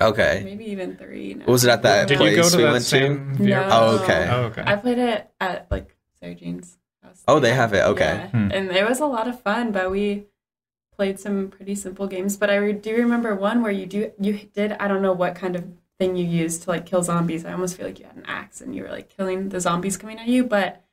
Okay. 0.00 0.42
maybe 0.44 0.66
even 0.66 0.96
three. 0.96 1.34
Now. 1.34 1.46
Was 1.46 1.64
it 1.64 1.70
at 1.70 1.82
that 1.82 2.08
Did 2.08 2.18
place 2.18 2.36
you 2.36 2.42
go 2.42 2.48
to 2.48 2.56
we 2.56 2.62
that 2.62 2.72
went 2.72 2.84
to? 2.84 2.90
same 2.90 3.36
VR? 3.36 3.46
No. 3.48 3.68
Oh, 3.70 4.02
okay. 4.02 4.28
Oh, 4.30 4.42
okay. 4.44 4.62
I 4.66 4.76
played 4.76 4.98
it 4.98 5.30
at 5.40 5.70
like 5.70 5.94
Sarah 6.20 6.34
Jean's 6.34 6.78
house. 7.02 7.22
Oh, 7.26 7.40
they 7.40 7.52
have 7.52 7.72
it. 7.74 7.82
Okay. 7.84 8.04
Yeah. 8.04 8.28
Hmm. 8.28 8.50
And 8.52 8.70
it 8.70 8.88
was 8.88 9.00
a 9.00 9.06
lot 9.06 9.26
of 9.26 9.40
fun, 9.42 9.72
but 9.72 9.90
we 9.90 10.26
played 10.94 11.18
some 11.18 11.48
pretty 11.48 11.74
simple 11.74 12.06
games. 12.06 12.36
But 12.36 12.50
I 12.50 12.72
do 12.72 12.94
remember 12.94 13.34
one 13.34 13.62
where 13.62 13.72
you 13.72 13.86
do 13.86 14.12
you 14.20 14.34
did 14.54 14.72
I 14.72 14.86
don't 14.88 15.02
know 15.02 15.12
what 15.12 15.34
kind 15.34 15.56
of 15.56 15.64
thing 15.98 16.14
you 16.14 16.24
used 16.24 16.62
to 16.62 16.70
like 16.70 16.86
kill 16.86 17.02
zombies. 17.02 17.44
I 17.44 17.52
almost 17.52 17.76
feel 17.76 17.86
like 17.86 17.98
you 17.98 18.06
had 18.06 18.16
an 18.16 18.26
axe 18.26 18.60
and 18.60 18.74
you 18.74 18.84
were 18.84 18.90
like 18.90 19.08
killing 19.08 19.48
the 19.48 19.60
zombies 19.60 19.96
coming 19.96 20.18
at 20.18 20.28
you, 20.28 20.44
but 20.44 20.84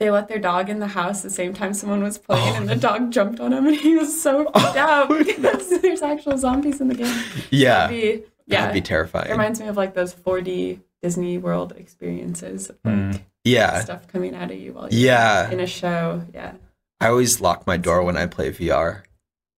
they 0.00 0.10
let 0.10 0.26
their 0.26 0.38
dog 0.40 0.68
in 0.68 0.80
the 0.80 0.88
house 0.88 1.22
the 1.22 1.30
same 1.30 1.54
time 1.54 1.72
someone 1.74 2.02
was 2.02 2.18
playing, 2.18 2.54
Oh. 2.54 2.56
and 2.56 2.68
the 2.68 2.74
dog 2.74 3.12
jumped 3.12 3.38
on 3.38 3.52
him, 3.52 3.66
and 3.68 3.76
he 3.76 3.94
was 3.94 4.20
so 4.20 4.44
freaked 4.50 4.76
out 4.76 5.08
because 5.24 5.80
there's 5.80 6.02
actual 6.02 6.36
zombies 6.36 6.80
in 6.80 6.88
the 6.88 6.94
game. 6.96 7.22
Yeah. 7.50 7.86
That'd 7.86 8.00
be, 8.00 8.24
yeah, 8.46 8.60
That'd 8.62 8.72
be 8.72 8.78
it 8.80 8.84
terrifying. 8.86 9.30
reminds 9.30 9.60
me 9.60 9.68
of 9.68 9.76
like 9.76 9.94
those 9.94 10.12
4D 10.12 10.80
Disney 11.02 11.38
World 11.38 11.72
experiences, 11.76 12.68
of, 12.70 12.76
like 12.84 12.94
Mm. 12.94 13.20
yeah. 13.44 13.80
stuff 13.80 14.08
coming 14.08 14.34
out 14.34 14.50
of 14.50 14.58
you 14.58 14.72
while 14.72 14.88
you're 14.90 15.00
Yeah. 15.12 15.50
in 15.50 15.60
a 15.60 15.66
show. 15.66 16.24
Yeah, 16.34 16.54
I 17.00 17.08
always 17.08 17.40
lock 17.40 17.66
my 17.66 17.76
door 17.76 18.02
when 18.02 18.16
I 18.16 18.26
play 18.26 18.50
VR. 18.50 19.02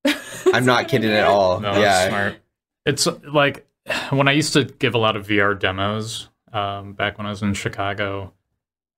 I'm 0.53 0.67
not 0.67 0.89
kidding 0.89 1.11
at 1.11 1.25
all. 1.25 1.61
No, 1.61 1.73
yeah. 1.73 1.81
that's 1.81 2.09
smart. 2.09 2.35
It's 2.85 3.09
like 3.33 3.67
when 4.11 4.29
I 4.29 4.33
used 4.33 4.53
to 4.55 4.65
give 4.65 4.95
a 4.95 4.99
lot 4.99 5.17
of 5.17 5.27
VR 5.27 5.59
demos 5.59 6.29
um, 6.53 6.93
back 6.93 7.17
when 7.17 7.27
I 7.27 7.31
was 7.31 7.43
in 7.43 7.55
Chicago. 7.55 8.33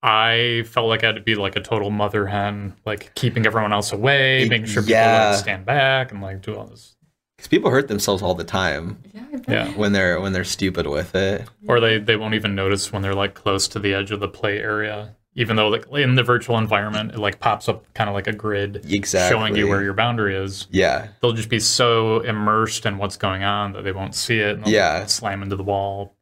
I 0.04 0.64
felt 0.66 0.88
like 0.88 1.02
I 1.02 1.06
had 1.06 1.14
to 1.16 1.22
be 1.22 1.34
like 1.34 1.56
a 1.56 1.60
total 1.60 1.90
mother 1.90 2.26
hen, 2.26 2.74
like 2.84 3.14
keeping 3.14 3.46
everyone 3.46 3.72
else 3.72 3.90
away, 3.90 4.46
making 4.48 4.66
sure 4.66 4.82
people 4.82 4.92
Yeah. 4.96 5.30
like 5.30 5.38
stand 5.38 5.64
back 5.64 6.12
and 6.12 6.20
like 6.20 6.42
do 6.42 6.54
all 6.56 6.66
this. 6.66 6.94
Because 7.36 7.48
people 7.48 7.70
hurt 7.70 7.88
themselves 7.88 8.22
all 8.22 8.34
the 8.34 8.44
time 8.44 8.98
Yeah, 9.14 9.22
Yeah. 9.48 9.68
when 9.72 9.92
they're 9.92 10.20
when 10.20 10.32
they're 10.34 10.44
stupid 10.44 10.86
with 10.86 11.14
it. 11.14 11.48
Or 11.66 11.80
they 11.80 11.98
they 11.98 12.16
won't 12.16 12.34
even 12.34 12.54
notice 12.54 12.92
when 12.92 13.00
they're 13.00 13.14
like 13.14 13.32
close 13.34 13.66
to 13.68 13.78
the 13.78 13.94
edge 13.94 14.10
of 14.10 14.20
the 14.20 14.28
play 14.28 14.58
area, 14.58 15.16
even 15.34 15.56
though 15.56 15.68
like 15.68 15.86
in 15.92 16.16
the 16.16 16.22
virtual 16.22 16.58
environment 16.58 17.12
it 17.12 17.18
like 17.18 17.40
pops 17.40 17.66
up 17.68 17.92
kind 17.94 18.10
of 18.10 18.14
like 18.14 18.26
a 18.26 18.32
grid 18.34 18.84
Exactly. 18.88 19.34
showing 19.36 19.56
you 19.56 19.68
where 19.68 19.82
your 19.82 19.94
boundary 19.94 20.36
is. 20.36 20.68
Yeah. 20.70 21.08
They'll 21.22 21.32
just 21.32 21.48
be 21.48 21.60
so 21.60 22.20
immersed 22.20 22.84
in 22.84 22.98
what's 22.98 23.16
going 23.16 23.42
on 23.42 23.72
that 23.72 23.84
they 23.84 23.92
won't 23.92 24.14
see 24.14 24.38
it. 24.38 24.56
And 24.56 24.64
they'll 24.66 24.72
Yeah. 24.74 25.06
slam 25.06 25.42
into 25.42 25.56
the 25.56 25.64
wall. 25.64 26.14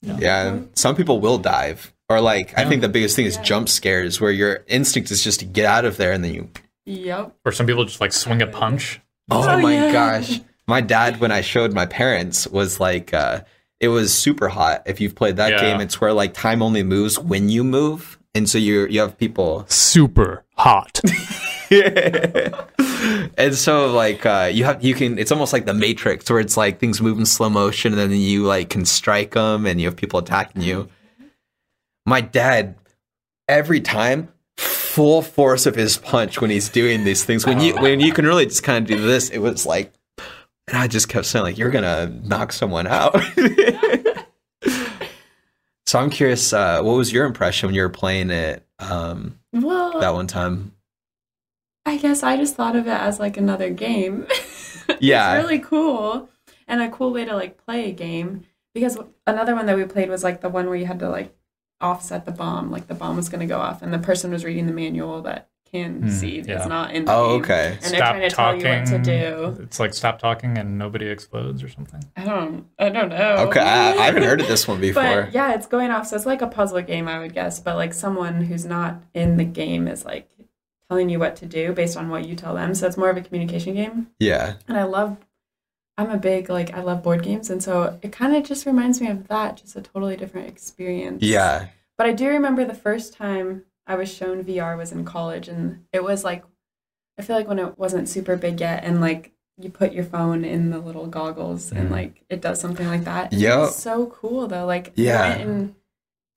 Yeah. 0.00 0.46
and 0.46 0.70
Some 0.74 0.96
people 0.96 1.20
will 1.20 1.38
dive. 1.38 1.92
Or 2.08 2.20
like 2.20 2.56
I 2.56 2.64
think 2.68 2.82
the 2.82 2.88
biggest 2.88 3.16
thing 3.16 3.26
is 3.26 3.36
Yeah. 3.36 3.42
jump 3.42 3.68
scares 3.68 4.20
where 4.20 4.30
your 4.30 4.64
instinct 4.68 5.10
is 5.10 5.24
just 5.24 5.40
to 5.40 5.44
get 5.46 5.64
out 5.66 5.84
of 5.84 5.96
there 5.96 6.12
and 6.12 6.22
then 6.24 6.34
you 6.34 6.48
Yep. 6.84 7.34
Or 7.44 7.50
some 7.52 7.66
people 7.66 7.84
just 7.84 8.00
like 8.00 8.12
swing 8.12 8.40
a 8.42 8.46
punch. 8.46 9.00
Oh, 9.30 9.42
Oh, 9.48 9.58
my 9.60 9.74
yeah. 9.74 9.92
gosh. 9.92 10.40
My 10.68 10.80
dad, 10.80 11.20
when 11.20 11.32
I 11.32 11.40
showed 11.40 11.72
my 11.72 11.84
parents, 11.86 12.46
was 12.46 12.78
like, 12.78 13.12
uh, 13.12 13.40
it 13.80 13.88
was 13.88 14.12
Superhot. 14.12 14.82
If 14.86 15.00
you've 15.00 15.16
played 15.16 15.36
that 15.36 15.50
Yeah. 15.50 15.60
game, 15.62 15.80
it's 15.80 16.00
where 16.00 16.12
like 16.12 16.32
time 16.32 16.62
only 16.62 16.84
moves 16.84 17.18
when 17.18 17.48
you 17.48 17.64
move. 17.64 18.18
And 18.36 18.48
so 18.48 18.56
you 18.58 18.86
you 18.88 19.00
have 19.00 19.18
people 19.18 19.64
Super 19.68 20.44
hot. 20.56 21.00
Yeah. 21.70 22.64
and 23.38 23.54
so 23.54 23.92
like 23.92 24.24
uh 24.24 24.48
you 24.52 24.64
have 24.64 24.82
you 24.84 24.94
can 24.94 25.18
it's 25.18 25.32
almost 25.32 25.52
like 25.52 25.66
the 25.66 25.74
matrix 25.74 26.30
where 26.30 26.40
it's 26.40 26.56
like 26.56 26.78
things 26.78 27.00
move 27.02 27.18
in 27.18 27.26
slow 27.26 27.48
motion 27.50 27.92
and 27.92 28.00
then 28.00 28.18
you 28.18 28.44
like 28.44 28.70
can 28.70 28.84
strike 28.84 29.32
them 29.32 29.66
and 29.66 29.80
you 29.80 29.86
have 29.86 29.96
people 29.96 30.18
attacking 30.18 30.62
you 30.62 30.88
my 32.06 32.20
dad 32.22 32.76
every 33.48 33.80
time 33.80 34.28
full 34.56 35.20
force 35.20 35.66
of 35.66 35.74
his 35.74 35.98
punch 35.98 36.40
when 36.40 36.48
he's 36.50 36.70
doing 36.70 37.04
these 37.04 37.22
things 37.24 37.44
when 37.44 37.60
you 37.60 37.74
when 37.76 38.00
you 38.00 38.12
can 38.12 38.24
really 38.24 38.46
just 38.46 38.62
kind 38.62 38.82
of 38.82 38.88
do 38.96 39.04
this 39.06 39.28
it 39.28 39.38
was 39.38 39.66
like 39.66 39.92
and 40.68 40.78
i 40.78 40.86
just 40.86 41.08
kept 41.10 41.26
saying 41.26 41.42
like 41.44 41.58
you're 41.58 41.70
gonna 41.70 42.06
knock 42.24 42.50
someone 42.52 42.86
out 42.86 43.14
so 45.86 45.98
i'm 45.98 46.08
curious 46.10 46.52
uh 46.52 46.80
what 46.82 46.96
was 46.96 47.12
your 47.12 47.26
impression 47.26 47.66
when 47.68 47.74
you 47.74 47.82
were 47.82 47.88
playing 47.90 48.30
it 48.30 48.64
um 48.78 49.38
Well, 49.52 50.00
that 50.00 50.14
one 50.14 50.26
time 50.26 50.72
I 51.88 51.98
guess 51.98 52.24
I 52.24 52.36
just 52.36 52.56
thought 52.56 52.74
of 52.74 52.88
it 52.88 52.90
as 52.90 53.20
like 53.20 53.36
another 53.36 53.70
game. 53.70 54.26
Yeah. 55.00 55.34
it's 55.36 55.44
really 55.44 55.58
cool 55.60 56.28
and 56.68 56.80
a 56.80 56.88
cool 56.88 57.12
way 57.12 57.24
to 57.24 57.34
like 57.34 57.64
play 57.64 57.90
a 57.90 57.92
game 57.92 58.44
because 58.72 58.96
another 59.26 59.54
one 59.54 59.66
that 59.66 59.76
we 59.76 59.84
played 59.84 60.08
was 60.08 60.22
like 60.24 60.40
the 60.40 60.48
one 60.48 60.66
where 60.66 60.76
you 60.76 60.86
had 60.86 61.00
to 61.00 61.08
like 61.08 61.35
offset 61.80 62.24
the 62.24 62.32
bomb, 62.32 62.70
like 62.70 62.86
the 62.86 62.94
bomb 62.94 63.16
was 63.16 63.28
going 63.28 63.40
to 63.40 63.46
go 63.46 63.58
off 63.58 63.82
and 63.82 63.92
the 63.92 63.98
person 63.98 64.30
was 64.30 64.44
reading 64.44 64.66
the 64.66 64.72
manual 64.72 65.22
that 65.22 65.48
can 65.70 66.02
hmm, 66.02 66.08
see 66.08 66.40
yeah. 66.40 66.58
it's 66.58 66.66
not 66.66 66.94
in 66.94 67.04
the 67.04 67.12
oh 67.12 67.38
game. 67.38 67.42
okay 67.42 67.78
And 67.82 67.92
they're 67.92 68.00
trying 68.00 68.20
to 68.20 68.30
tell 68.30 68.56
you 68.56 68.68
what 68.68 68.86
to 68.86 68.98
do. 68.98 69.62
It's 69.62 69.80
like 69.80 69.94
stop 69.94 70.20
talking 70.20 70.58
and 70.58 70.78
nobody 70.78 71.08
explodes 71.08 71.62
or 71.62 71.68
something. 71.68 72.04
I 72.16 72.24
don't 72.24 72.66
I 72.78 72.88
don't 72.88 73.08
know. 73.08 73.46
Okay, 73.48 73.60
I, 73.60 73.90
I 73.90 74.04
haven't 74.06 74.22
heard 74.22 74.40
of 74.40 74.46
this 74.46 74.68
one 74.68 74.80
before. 74.80 75.02
But 75.02 75.32
yeah, 75.32 75.54
it's 75.54 75.66
going 75.66 75.90
off. 75.90 76.06
So 76.06 76.16
it's 76.16 76.26
like 76.26 76.40
a 76.40 76.46
puzzle 76.46 76.80
game, 76.82 77.08
I 77.08 77.18
would 77.18 77.34
guess. 77.34 77.58
But 77.58 77.74
like 77.76 77.94
someone 77.94 78.42
who's 78.42 78.64
not 78.64 79.02
in 79.12 79.36
the 79.38 79.44
game 79.44 79.88
is 79.88 80.04
like 80.04 80.30
telling 80.88 81.08
you 81.08 81.18
what 81.18 81.36
to 81.36 81.46
do 81.46 81.72
based 81.72 81.96
on 81.96 82.08
what 82.08 82.26
you 82.26 82.34
tell 82.34 82.54
them. 82.54 82.74
So 82.74 82.86
it's 82.86 82.96
more 82.96 83.10
of 83.10 83.16
a 83.16 83.20
communication 83.20 83.74
game. 83.74 84.08
yeah, 84.18 84.54
And 84.68 84.76
I 84.76 84.84
love, 84.84 85.16
I'm 85.98 86.10
a 86.10 86.18
big, 86.18 86.50
like, 86.50 86.74
I 86.74 86.80
love 86.82 87.02
board 87.02 87.22
games. 87.22 87.48
And 87.50 87.62
so 87.62 87.98
it 88.02 88.12
kind 88.12 88.36
of 88.36 88.44
just 88.44 88.66
reminds 88.66 89.00
me 89.00 89.08
of 89.08 89.28
that, 89.28 89.56
just 89.56 89.76
a 89.76 89.80
totally 89.80 90.16
different 90.16 90.48
experience. 90.48 91.22
yeah, 91.22 91.68
But 91.96 92.06
I 92.06 92.12
do 92.12 92.28
remember 92.28 92.64
the 92.64 92.74
first 92.74 93.14
time 93.14 93.64
I 93.86 93.94
was 93.94 94.12
shown 94.12 94.44
VR 94.44 94.76
was 94.76 94.92
in 94.92 95.04
college. 95.04 95.48
And 95.48 95.84
it 95.92 96.04
was 96.04 96.22
like, 96.24 96.44
I 97.18 97.22
feel 97.22 97.36
like 97.36 97.48
when 97.48 97.58
it 97.58 97.78
wasn't 97.78 98.08
super 98.10 98.36
big 98.36 98.60
yet 98.60 98.84
and 98.84 99.00
like, 99.00 99.32
you 99.58 99.70
put 99.70 99.94
your 99.94 100.04
phone 100.04 100.44
in 100.44 100.68
the 100.68 100.78
little 100.78 101.06
goggles 101.06 101.72
and 101.72 101.88
Mhm. 101.88 101.92
like 101.92 102.24
it 102.28 102.42
does 102.42 102.60
something 102.60 102.86
like 102.86 103.04
that. 103.04 103.32
Yeah. 103.32 103.70
So 103.70 104.06
cool 104.08 104.46
though. 104.48 104.66
Like 104.66 104.92
Yeah. 104.96 105.34
in 105.38 105.74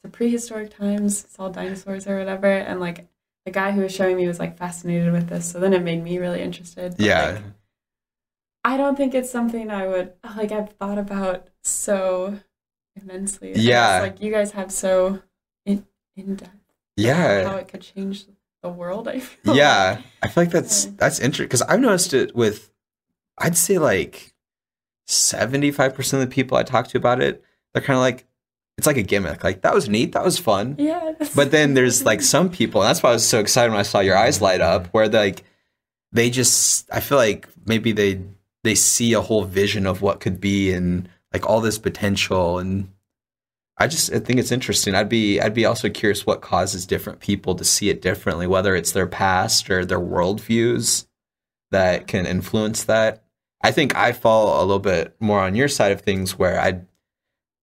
to 0.05 0.10
prehistoric 0.10 0.74
times, 0.74 1.26
saw 1.30 1.49
dinosaurs 1.49 2.07
or 2.07 2.18
whatever, 2.18 2.47
and 2.47 2.80
like 2.80 3.07
the 3.45 3.51
guy 3.51 3.72
who 3.72 3.82
was 3.82 3.91
showing 3.93 4.16
me 4.16 4.26
was 4.26 4.39
like 4.39 4.57
fascinated 4.57 5.12
with 5.12 5.28
this. 5.28 5.51
So 5.51 5.60
then 5.60 5.74
it 5.74 5.84
made 5.84 6.01
me 6.01 6.18
really 6.18 6.41
interested. 6.41 6.95
But, 6.95 7.05
yeah, 7.05 7.26
like, 7.32 7.43
I 8.70 8.78
don't 8.78 8.95
think 8.95 9.13
it's 9.15 9.32
something 9.32 9.70
I 9.72 9.88
would 9.88 10.13
like. 10.38 10.51
I've 10.51 10.72
thought 10.74 10.97
about 10.97 11.47
so 11.63 12.39
immensely. 12.95 13.53
Yeah. 13.55 13.99
like 14.01 14.22
you 14.22 14.32
guys 14.32 14.51
have 14.51 14.72
so 14.72 15.22
in 15.65 15.86
in 16.15 16.36
depth 16.36 16.51
Yeah, 16.95 17.49
how 17.49 17.55
it 17.57 17.67
could 17.67 17.82
change 17.82 18.26
the 18.61 18.70
world. 18.70 19.07
I 19.07 19.20
feel. 19.20 19.55
yeah. 19.55 20.01
I 20.22 20.28
feel 20.28 20.43
like 20.43 20.51
that's 20.51 20.86
Yeah. 20.86 20.91
that's 20.97 21.20
interesting 21.20 21.45
because 21.47 21.61
I've 21.63 21.80
noticed 21.80 22.13
it 22.13 22.36
with, 22.36 22.72
I'd 23.38 23.57
say 23.57 23.78
like 23.80 24.34
seventy 25.07 25.72
five 25.72 25.95
percent 25.95 26.22
of 26.22 26.30
the 26.30 26.36
people 26.36 26.57
I 26.57 26.63
talk 26.63 26.88
to 26.89 26.97
about 26.97 27.22
it, 27.22 27.43
they're 27.74 27.82
kind 27.84 27.97
of 27.97 28.01
like, 28.01 28.26
it's 28.78 28.88
like 28.88 28.97
a 28.97 29.01
gimmick. 29.03 29.43
Like 29.43 29.61
that 29.61 29.74
was 29.74 29.89
neat, 29.89 30.11
that 30.13 30.24
was 30.24 30.38
fun. 30.38 30.76
Yeah. 30.78 31.13
But 31.36 31.51
then 31.51 31.74
there's 31.74 32.05
like 32.05 32.22
some 32.22 32.49
people, 32.49 32.82
and 32.82 32.88
that's 32.89 33.01
why 33.03 33.09
I 33.09 33.13
was 33.13 33.28
so 33.28 33.39
excited 33.39 33.72
when 33.72 33.80
I 33.80 33.84
saw 33.84 33.99
your 33.99 34.17
eyes 34.17 34.41
light 34.41 34.61
up, 34.61 34.88
where 34.93 35.07
like 35.09 35.43
they 36.11 36.30
just, 36.30 36.89
I 36.91 36.99
feel 36.99 37.17
like 37.17 37.47
maybe 37.65 37.91
they 37.91 38.22
they 38.64 38.76
see 38.76 39.14
a 39.14 39.22
whole 39.22 39.43
vision 39.43 39.86
of 39.86 40.01
what 40.01 40.20
could 40.20 40.39
be 40.41 40.72
and 40.72 41.10
like 41.34 41.47
all 41.47 41.62
this 41.62 41.78
potential, 41.78 42.60
and 42.60 42.89
I 43.78 43.88
just 43.88 44.12
I 44.12 44.20
think 44.20 44.39
it's 44.39 44.51
interesting. 44.51 44.95
I'd 44.95 45.10
be 45.10 45.39
I'd 45.39 45.53
be 45.53 45.66
also 45.66 45.89
curious 45.89 46.26
what 46.26 46.41
causes 46.41 46.86
different 46.86 47.20
people 47.20 47.55
to 47.55 47.64
see 47.64 47.89
it 47.89 48.01
differently, 48.01 48.47
whether 48.47 48.76
it's 48.76 48.91
their 48.91 49.07
past 49.07 49.70
or 49.70 49.86
their 49.86 49.99
worldviews 49.99 51.05
that 51.72 52.07
can 52.07 52.26
influence 52.26 52.84
that. 52.86 53.24
I 53.62 53.72
think 53.72 53.95
I 53.95 54.12
fall 54.14 54.60
a 54.60 54.66
little 54.66 54.80
bit 54.80 55.16
more 55.20 55.41
on 55.41 55.55
your 55.55 55.68
side 55.68 55.91
of 55.91 56.01
things, 56.01 56.38
where 56.38 56.60
I 56.60 56.82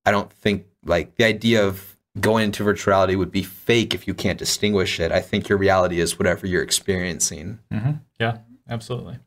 I 0.04 0.10
don't 0.10 0.32
think 0.32 0.66
like 0.84 1.16
the 1.16 1.24
idea 1.24 1.66
of 1.66 1.96
going 2.20 2.44
into 2.44 2.64
virtuality 2.64 3.16
would 3.16 3.30
be 3.30 3.42
fake 3.42 3.94
if 3.94 4.06
you 4.06 4.14
can't 4.14 4.38
distinguish 4.38 5.00
it. 5.00 5.12
I 5.12 5.20
think 5.20 5.48
your 5.48 5.58
reality 5.58 6.00
is 6.00 6.18
whatever 6.18 6.46
you're 6.46 6.62
experiencing. 6.62 7.58
hmm 7.70 7.92
Yeah, 8.18 8.38
absolutely. 8.68 9.18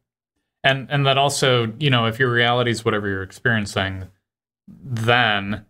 And 0.63 0.87
and 0.89 1.05
that 1.05 1.17
also, 1.17 1.71
you 1.79 1.89
know, 1.89 2.05
if 2.05 2.19
your 2.19 2.31
reality 2.31 2.71
is 2.71 2.83
whatever 2.83 3.07
you're 3.07 3.23
experiencing, 3.23 4.07
then 4.67 5.65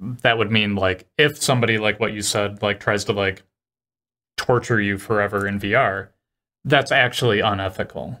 that 0.00 0.38
would 0.38 0.50
mean 0.50 0.74
like 0.74 1.06
if 1.18 1.42
somebody 1.42 1.78
like 1.78 2.00
what 2.00 2.12
you 2.12 2.22
said 2.22 2.62
like 2.62 2.80
tries 2.80 3.04
to 3.04 3.12
like 3.12 3.42
torture 4.36 4.80
you 4.80 4.98
forever 4.98 5.46
in 5.46 5.60
VR, 5.60 6.08
that's 6.64 6.90
actually 6.90 7.40
unethical. 7.40 8.18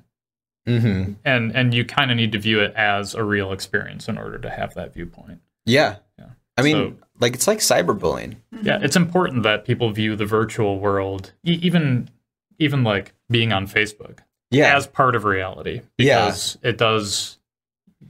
Mm-hmm. 0.68 1.14
And 1.24 1.56
and 1.56 1.74
you 1.74 1.84
kind 1.84 2.10
of 2.10 2.16
need 2.16 2.32
to 2.32 2.38
view 2.38 2.60
it 2.60 2.72
as 2.76 3.14
a 3.14 3.24
real 3.24 3.52
experience 3.52 4.08
in 4.08 4.16
order 4.18 4.38
to 4.38 4.50
have 4.50 4.74
that 4.74 4.94
viewpoint. 4.94 5.40
Yeah. 5.64 5.96
Yeah. 6.18 6.26
I 6.56 6.62
mean, 6.62 6.76
So- 6.76 7.06
like 7.20 7.34
it's 7.34 7.46
like 7.46 7.58
cyberbullying. 7.58 8.36
Yeah, 8.62 8.78
it's 8.82 8.96
important 8.96 9.42
that 9.44 9.64
people 9.64 9.90
view 9.92 10.14
the 10.16 10.26
virtual 10.26 10.78
world, 10.78 11.32
e- 11.44 11.58
even 11.62 12.10
even 12.58 12.84
like 12.84 13.12
being 13.30 13.52
on 13.52 13.66
Facebook, 13.66 14.18
Yeah. 14.52 14.76
as 14.76 14.86
part 14.86 15.14
of 15.16 15.24
reality 15.24 15.82
Yeah. 15.98 16.26
because 16.26 16.58
it 16.62 16.78
does 16.78 17.38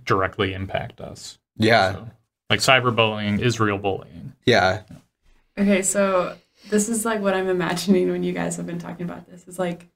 directly 0.05 0.53
impact 0.55 1.01
us. 1.01 1.39
yeah. 1.57 1.93
So, 1.93 2.11
like 2.51 2.61
cyberbullying 2.61 3.41
is 3.41 3.59
real 3.61 3.79
bullying. 3.79 4.35
Yeah. 4.45 4.83
Okay, 5.59 5.81
so 5.83 6.37
this 6.69 6.89
is 6.91 7.05
like 7.05 7.21
what 7.21 7.33
I'm 7.35 7.49
imagining 7.49 8.11
when 8.11 8.23
you 8.23 8.33
guys 8.33 8.57
have 8.57 8.67
been 8.67 8.79
talking 8.79 9.05
about 9.05 9.27
this. 9.31 9.47
Is 9.49 9.59
like 9.59 9.89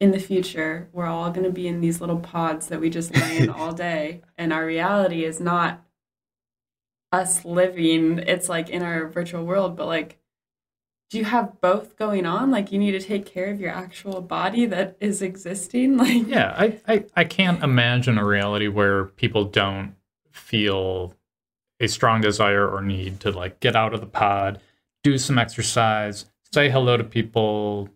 in 0.00 0.10
the 0.12 0.18
future, 0.20 0.88
we're 0.92 1.06
all 1.06 1.30
going 1.30 1.44
to 1.46 1.50
be 1.52 1.66
in 1.66 1.80
these 1.80 2.00
little 2.00 2.18
pods 2.20 2.68
that 2.68 2.80
we 2.80 2.90
just 2.90 3.14
lay 3.16 3.38
in 3.38 3.48
all 3.50 3.72
day, 3.72 4.22
and 4.38 4.52
our 4.52 4.64
reality 4.64 5.24
is 5.24 5.40
not 5.40 5.82
us 7.12 7.44
living. 7.44 8.18
It's 8.18 8.48
like 8.48 8.68
in 8.68 8.82
our 8.82 9.06
virtual 9.08 9.44
world, 9.44 9.76
but 9.76 9.86
like, 9.86 10.18
do 11.10 11.18
you 11.18 11.24
have 11.24 11.60
both 11.60 11.96
going 11.96 12.26
on? 12.26 12.50
Like, 12.50 12.72
you 12.72 12.78
need 12.78 12.92
to 12.92 13.00
take 13.00 13.26
care 13.26 13.50
of 13.50 13.60
your 13.60 13.70
actual 13.70 14.20
body 14.20 14.66
that 14.66 14.96
is 15.00 15.22
existing. 15.22 15.96
Like, 15.98 16.26
Yeah, 16.26 16.54
I, 16.56 16.80
I, 16.88 17.04
I 17.14 17.24
can't 17.24 17.62
imagine 17.62 18.18
a 18.18 18.24
reality 18.24 18.66
where 18.68 19.04
people 19.04 19.44
don't 19.44 19.94
feel 20.32 21.14
a 21.80 21.86
strong 21.86 22.20
desire 22.20 22.68
or 22.68 22.82
need 22.82 23.20
to 23.20 23.30
like 23.30 23.60
get 23.60 23.76
out 23.76 23.94
of 23.94 24.00
the 24.00 24.06
pod, 24.06 24.60
do 25.04 25.16
some 25.18 25.38
exercise, 25.38 26.26
say 26.52 26.70
hello 26.70 26.96
to 26.96 27.04
people 27.04 27.88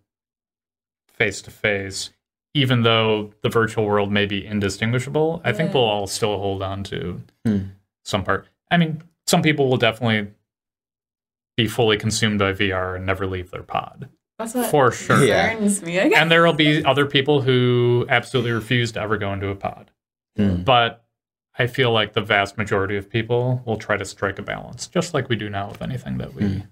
face 1.06 1.42
to 1.42 1.50
face, 1.50 2.10
even 2.54 2.82
though 2.82 3.32
the 3.42 3.48
virtual 3.48 3.84
world 3.86 4.10
may 4.12 4.26
be 4.26 4.44
indistinguishable. 4.44 5.40
I 5.44 5.52
think 5.52 5.74
we'll 5.74 5.84
all 5.84 6.06
still 6.06 6.38
hold 6.38 6.62
on 6.62 6.84
to 6.84 7.22
Hmm. 7.44 7.58
some 8.04 8.22
part. 8.24 8.46
I 8.70 8.76
mean, 8.76 9.02
some 9.26 9.42
people 9.42 9.68
will 9.68 9.76
definitely 9.76 10.32
be 11.56 11.66
fully 11.66 11.96
consumed 11.96 12.38
by 12.38 12.52
VR 12.52 12.96
and 12.96 13.04
never 13.06 13.26
leave 13.26 13.50
their 13.50 13.62
pod. 13.62 14.08
That's 14.38 14.54
what 14.54 14.70
For 14.70 14.90
sure. 14.92 15.22
Yeah. 15.24 15.58
me. 15.58 16.00
I 16.00 16.08
guess. 16.08 16.18
and 16.18 16.30
there 16.30 16.42
will 16.44 16.54
be 16.54 16.82
other 16.84 17.04
people 17.06 17.42
who 17.42 18.06
absolutely 18.08 18.52
refuse 18.52 18.92
to 18.92 19.00
ever 19.00 19.18
go 19.18 19.32
into 19.32 19.48
a 19.48 19.54
pod. 19.56 19.90
Mm. 20.38 20.64
But 20.64 21.04
I 21.58 21.66
feel 21.66 21.92
like 21.92 22.14
the 22.14 22.22
vast 22.22 22.56
majority 22.56 22.96
of 22.96 23.10
people 23.10 23.62
will 23.66 23.76
try 23.76 23.98
to 23.98 24.04
strike 24.06 24.38
a 24.38 24.42
balance, 24.42 24.86
just 24.86 25.12
like 25.12 25.28
we 25.28 25.36
do 25.36 25.50
now 25.50 25.68
with 25.68 25.82
anything 25.82 26.16
that 26.18 26.32
we 26.32 26.42
Mm. 26.42 26.68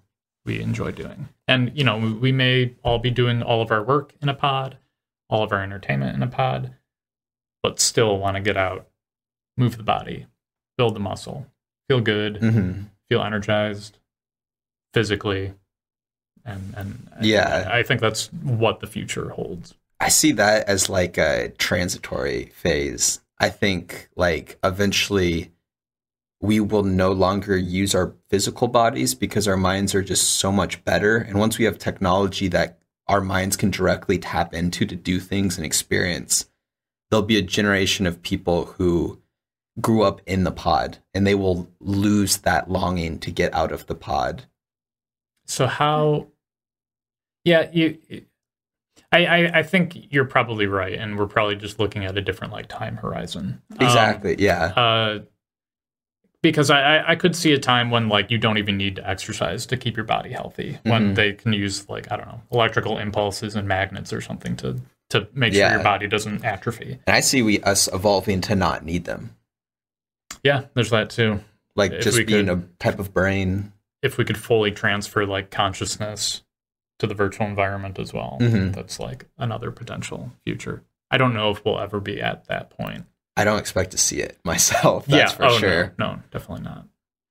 we 0.47 0.62
enjoy 0.62 0.93
doing. 0.93 1.29
And 1.47 1.76
you 1.76 1.85
know, 1.85 1.99
we- 1.99 2.12
we 2.14 2.33
may 2.33 2.74
all 2.83 2.99
be 2.99 3.11
doing 3.11 3.43
all 3.43 3.61
of 3.61 3.70
our 3.70 3.83
work 3.83 4.14
in 4.22 4.31
a 4.31 4.35
pod, 4.35 4.79
all 5.29 5.43
of 5.43 5.53
our 5.53 5.62
entertainment 5.62 6.16
in 6.16 6.22
a 6.22 6.26
pod, 6.29 6.72
but 7.62 7.81
still 7.81 8.16
want 8.18 8.37
to 8.37 8.41
get 8.43 8.57
out, 8.57 8.89
move 9.59 9.76
the 9.76 9.83
body, 9.83 10.26
build 10.79 10.95
the 10.95 11.01
muscle, 11.01 11.47
feel 11.89 12.01
good, 12.01 12.37
Mhm. 12.41 12.87
feel 13.11 13.22
energized 13.22 13.99
physically. 14.93 15.55
And 16.45 16.74
and 16.76 17.09
Yeah. 17.20 17.68
I, 17.70 17.80
I 17.80 17.82
think 17.82 18.01
that's 18.01 18.32
what 18.32 18.80
the 18.80 18.86
future 18.86 19.30
holds. 19.30 19.74
I 20.01 20.09
see 20.09 20.32
that 20.32 20.68
as 20.68 20.89
like 20.89 21.18
a 21.18 21.51
transitory 21.59 22.53
phase. 22.55 23.20
I 23.41 23.49
think 23.49 24.09
like 24.16 24.59
eventually 24.62 25.53
we 26.41 26.61
will 26.61 26.84
no 26.84 27.11
longer 27.12 27.57
use 27.57 27.95
our 27.95 28.14
physical 28.28 28.68
bodies 28.68 29.14
because 29.14 29.49
our 29.49 29.57
minds 29.57 29.95
are 29.95 30.03
just 30.03 30.30
so 30.30 30.53
much 30.53 30.84
better. 30.84 31.16
And 31.16 31.39
once 31.39 31.59
we 31.59 31.64
have 31.64 31.78
technology 31.78 32.49
that 32.49 32.78
our 33.09 33.20
minds 33.20 33.57
can 33.57 33.70
directly 33.70 34.18
tap 34.18 34.55
into 34.55 34.86
to 34.86 34.95
do 34.95 35.18
things 35.18 35.57
and 35.57 35.66
experience, 35.66 36.49
there'll 37.11 37.24
be 37.24 37.39
a 37.39 37.43
generation 37.43 38.07
of 38.07 38.22
people 38.22 38.66
who 38.66 39.20
grew 39.80 40.03
up 40.03 40.20
in 40.26 40.45
the 40.45 40.53
pod 40.53 40.99
and 41.14 41.26
they 41.26 41.34
will 41.34 41.68
lose 41.80 42.39
that 42.39 42.70
longing 42.70 43.18
to 43.20 43.30
get 43.30 43.53
out 43.55 43.72
of 43.72 43.86
the 43.86 43.95
pod. 43.95 44.45
So 45.49 45.66
how? 45.66 46.28
Yeah, 47.44 47.68
you. 47.72 47.99
I, 49.11 49.24
I 49.24 49.59
I 49.59 49.62
think 49.62 49.96
you're 50.12 50.26
probably 50.26 50.66
right, 50.66 50.92
and 50.99 51.18
we're 51.18 51.26
probably 51.26 51.57
just 51.57 51.78
looking 51.78 52.05
at 52.05 52.16
a 52.18 52.20
different 52.20 52.53
like 52.53 52.68
time 52.68 52.96
horizon. 52.96 53.62
Um, 53.72 53.86
Exactly. 53.86 54.36
yeah. 54.38 54.64
uh, 54.76 55.18
because 56.42 56.70
I, 56.70 57.03
I 57.09 57.16
could 57.16 57.34
see 57.34 57.53
a 57.53 57.59
time 57.59 57.90
when 57.90 58.09
like 58.09 58.30
you 58.30 58.38
don't 58.38 58.59
even 58.59 58.76
need 58.76 58.96
to 58.96 59.09
exercise 59.09 59.66
to 59.66 59.76
keep 59.76 59.96
your 59.96 60.05
body 60.05 60.30
healthy. 60.30 60.78
When 60.84 61.12
Mhm. 61.12 61.14
they 61.16 61.32
can 61.32 61.53
use 61.53 61.88
like 61.88 62.12
I 62.12 62.16
don't 62.16 62.26
know 62.28 62.42
electrical 62.53 62.99
impulses 62.99 63.57
and 63.57 63.66
magnets 63.66 64.12
or 64.12 64.20
something 64.20 64.55
to 64.57 64.78
to 65.11 65.26
make 65.32 65.55
sure 65.55 65.70
your 65.70 65.82
body 65.82 66.07
doesn't 66.07 66.44
atrophy. 66.44 66.99
And 67.07 67.16
I 67.16 67.20
see 67.20 67.40
we 67.42 67.61
us 67.62 67.88
evolving 67.92 68.42
to 68.42 68.55
not 68.55 68.84
need 68.84 69.05
them. 69.07 69.34
Yeah, 70.44 70.66
there's 70.74 70.90
that 70.90 71.09
too. 71.11 71.40
Like 71.74 71.92
If 71.92 72.05
just 72.05 72.26
being 72.26 72.46
could- 72.46 72.59
a 72.59 72.62
type 72.78 72.99
of 72.99 73.14
brain. 73.14 73.72
If 74.03 74.16
we 74.18 74.24
could 74.24 74.38
fully 74.38 74.70
transfer 74.70 75.26
like 75.26 75.51
consciousness 75.51 76.42
to 77.01 77.07
the 77.07 77.14
virtual 77.14 77.46
environment 77.46 77.99
as 77.99 78.12
well, 78.12 78.38
Mhm. 78.40 78.74
that's 78.74 78.99
like 79.01 79.26
another 79.38 79.70
potential 79.70 80.32
future. 80.44 80.82
I 81.11 81.16
don't 81.18 81.34
know 81.34 81.51
if 81.51 81.64
we'll 81.64 81.78
ever 81.80 82.01
be 82.01 82.20
at 82.20 82.44
that 82.46 82.70
point. 82.70 83.07
I 83.36 83.44
don't 83.44 83.59
expect 83.59 83.92
to 83.92 83.99
see 83.99 84.20
it 84.20 84.38
myself. 84.44 85.07
That's 85.07 85.32
yeah, 85.32 85.36
for 85.36 85.44
oh, 85.44 85.59
sure. 85.59 85.94
No, 85.99 86.14
no, 86.14 86.22
definitely 86.30 86.64
not. 86.64 86.86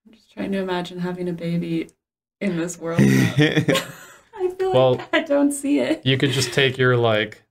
I'm 0.05 0.13
just 0.13 0.32
trying 0.32 0.51
to 0.53 0.59
imagine 0.59 0.99
having 0.99 1.28
a 1.30 1.34
baby 1.34 1.89
in 2.41 2.57
this 2.57 2.78
world. 2.80 2.99
I 3.01 4.53
feel 4.57 4.74
Well- 4.74 4.95
like 4.95 5.09
I 5.13 5.20
don't 5.24 5.51
see 5.51 5.80
it. 5.80 6.05
You 6.05 6.18
could 6.18 6.32
just 6.32 6.53
take 6.53 6.78
your 6.78 6.95
like 6.97 7.43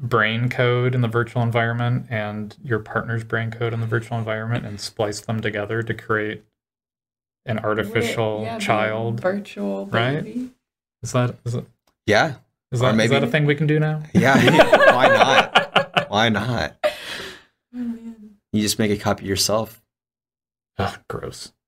brain 0.00 0.48
code 0.48 0.94
in 0.94 1.00
the 1.00 1.08
virtual 1.08 1.42
environment 1.42 2.06
and 2.10 2.56
your 2.64 2.78
partner's 2.80 3.22
brain 3.24 3.50
code 3.50 3.72
in 3.72 3.80
the 3.80 3.86
virtual 3.86 4.18
environment 4.18 4.66
and 4.66 4.80
splice 4.80 5.20
them 5.20 5.40
together 5.40 5.82
to 5.82 5.94
create 5.94 6.42
an 7.46 7.58
artificial 7.58 8.42
Yeah, 8.44 8.58
be 8.58 8.64
child. 8.64 9.20
virtual 9.20 9.86
right? 9.86 10.22
baby. 10.24 10.50
Is 11.02 11.12
that 11.12 11.34
is, 11.44 11.54
it, 11.54 11.64
yeah. 12.06 12.34
is 12.70 12.80
Or 12.80 12.84
that 12.86 12.90
is 12.92 12.96
maybe- 12.96 13.08
that 13.14 13.24
a 13.24 13.26
thing 13.26 13.44
we 13.46 13.54
can 13.54 13.66
do 13.66 13.78
now? 13.80 14.02
Yeah. 14.14 14.36
Why 14.94 15.08
not? 15.08 16.06
Why 16.10 16.28
not? 16.28 16.76
Oh. 17.76 17.94
You 18.52 18.60
just 18.62 18.78
make 18.78 18.90
a 18.90 18.96
copy 18.96 19.24
of 19.24 19.28
yourself. 19.28 19.82
Ugh, 20.78 20.98
gross. 21.08 21.52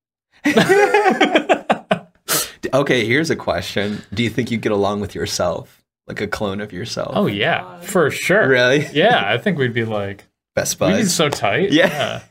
Okay, 2.73 3.05
here's 3.05 3.29
a 3.29 3.35
question. 3.37 4.01
Do 4.13 4.21
you 4.23 4.29
think 4.29 4.51
you 4.51 4.57
get 4.57 4.71
along 4.73 4.99
with 4.99 5.15
yourself? 5.15 5.85
Like 6.07 6.19
a 6.19 6.27
clone 6.27 6.59
of 6.59 6.73
yourself? 6.73 7.11
Oh 7.15 7.27
yeah, 7.27 7.63
oh, 7.63 7.81
for 7.85 8.11
sure. 8.11 8.47
Really? 8.49 8.85
Yeah, 8.91 9.21
I 9.25 9.37
think 9.37 9.57
we'd 9.57 9.73
be 9.73 9.85
like 9.85 10.25
Best 10.55 10.79
we'd 10.79 10.87
be 10.87 10.93
buds. 10.93 11.13
so 11.15 11.29
tight. 11.29 11.71
Yeah. 11.71 12.23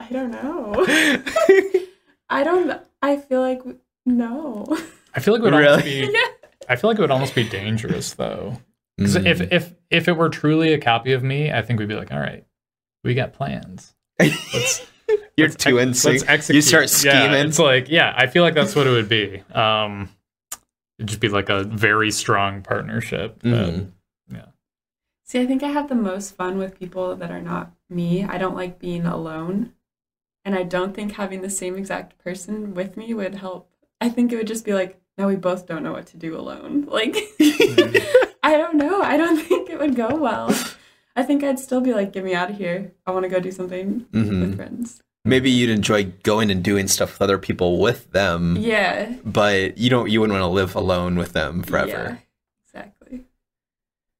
I 0.00 0.08
don't 0.10 0.30
know. 0.30 0.86
I 2.28 2.42
don't. 2.44 2.80
I 3.02 3.16
feel 3.16 3.40
like 3.40 3.62
no. 4.06 4.66
I 5.14 5.20
feel 5.20 5.34
like 5.34 5.40
it 5.40 5.44
would 5.44 5.54
almost 5.54 5.84
Really? 5.84 6.06
be. 6.06 6.12
yeah. 6.14 6.20
I 6.68 6.76
feel 6.76 6.88
like 6.90 6.98
it 6.98 7.02
would 7.02 7.10
almost 7.10 7.34
be 7.34 7.48
dangerous 7.48 8.14
though. 8.14 8.58
Because 8.96 9.16
Mm. 9.16 9.26
if 9.26 9.40
if 9.52 9.74
if 9.90 10.08
it 10.08 10.12
were 10.16 10.28
truly 10.28 10.72
a 10.72 10.78
copy 10.78 11.12
of 11.12 11.22
me, 11.22 11.50
I 11.52 11.62
think 11.62 11.78
we'd 11.80 11.88
be 11.88 11.94
like, 11.96 12.12
all 12.12 12.20
right, 12.20 12.44
we 13.02 13.14
got 13.14 13.32
plans. 13.32 13.94
Let's 14.20 14.86
You're 15.36 15.48
let's 15.48 15.62
too 15.62 15.78
ex- 15.80 15.86
in 15.88 15.94
sync. 15.94 16.12
let's 16.20 16.28
execute. 16.30 16.54
You 16.56 16.62
start 16.62 17.04
Yeah, 17.04 17.22
scheming. 17.26 17.46
it's 17.48 17.58
like, 17.58 17.88
yeah, 17.90 18.14
I 18.16 18.26
feel 18.28 18.42
like 18.44 18.54
that's 18.54 18.74
what 18.76 18.86
it 18.86 18.90
would 18.90 19.08
be. 19.08 19.42
Um, 19.52 20.08
it'd 20.98 21.08
just 21.08 21.20
be 21.20 21.28
like 21.28 21.48
a 21.50 21.64
very 21.64 22.10
strong 22.10 22.62
partnership. 22.62 23.40
that- 23.42 23.50
Mhm. 23.74 23.90
See, 25.26 25.40
I 25.40 25.46
think 25.46 25.62
I 25.62 25.68
have 25.68 25.88
the 25.88 25.94
most 25.94 26.36
fun 26.36 26.58
with 26.58 26.78
people 26.78 27.16
that 27.16 27.30
are 27.30 27.40
not 27.40 27.72
me. 27.88 28.24
I 28.24 28.36
don't 28.36 28.54
like 28.54 28.78
being 28.78 29.06
alone. 29.06 29.72
And 30.44 30.54
I 30.54 30.62
don't 30.62 30.94
think 30.94 31.12
having 31.12 31.40
the 31.42 31.50
same 31.50 31.76
exact 31.76 32.18
person 32.18 32.74
with 32.74 32.96
me 32.96 33.14
would 33.14 33.36
help. 33.36 33.70
I 34.00 34.08
think 34.10 34.30
it 34.32 34.36
would 34.36 34.46
just 34.46 34.64
be 34.64 34.74
like, 34.74 35.00
now 35.16 35.28
we 35.28 35.36
both 35.36 35.66
don't 35.66 35.82
know 35.82 35.92
what 35.92 36.06
to 36.08 36.16
do 36.16 36.36
alone. 36.38 36.84
Like, 36.90 37.16
I 38.42 38.58
don't 38.58 38.76
know. 38.76 39.00
I 39.00 39.16
don't 39.16 39.38
think 39.48 39.70
it 39.70 39.78
would 39.78 39.96
go 39.96 40.14
well. 40.16 40.54
I 41.16 41.22
think 41.22 41.42
I'd 41.44 41.58
still 41.58 41.80
be 41.80 41.94
like, 41.94 42.12
get 42.12 42.24
me 42.24 42.34
out 42.34 42.50
of 42.50 42.56
here. 42.58 42.92
I 43.06 43.12
want 43.12 43.22
to 43.24 43.28
go 43.30 43.40
do 43.40 43.52
something 43.52 44.06
Mhm. 44.12 44.40
with 44.40 44.56
friends. 44.56 45.00
Maybe 45.24 45.50
you'd 45.50 45.70
enjoy 45.70 46.12
going 46.22 46.50
and 46.50 46.62
doing 46.62 46.86
stuff 46.88 47.12
with 47.14 47.22
other 47.22 47.38
people 47.38 47.78
with 47.80 48.10
them, 48.12 48.58
Yeah. 48.60 49.14
but 49.24 49.78
you 49.78 49.88
don't. 49.88 50.10
You 50.10 50.20
wouldn't 50.20 50.38
want 50.38 50.42
to 50.50 50.54
live 50.54 50.76
alone 50.76 51.16
with 51.16 51.32
them 51.32 51.60
Yeah, 51.64 51.70
forever. 51.70 52.18
exactly. 52.66 53.24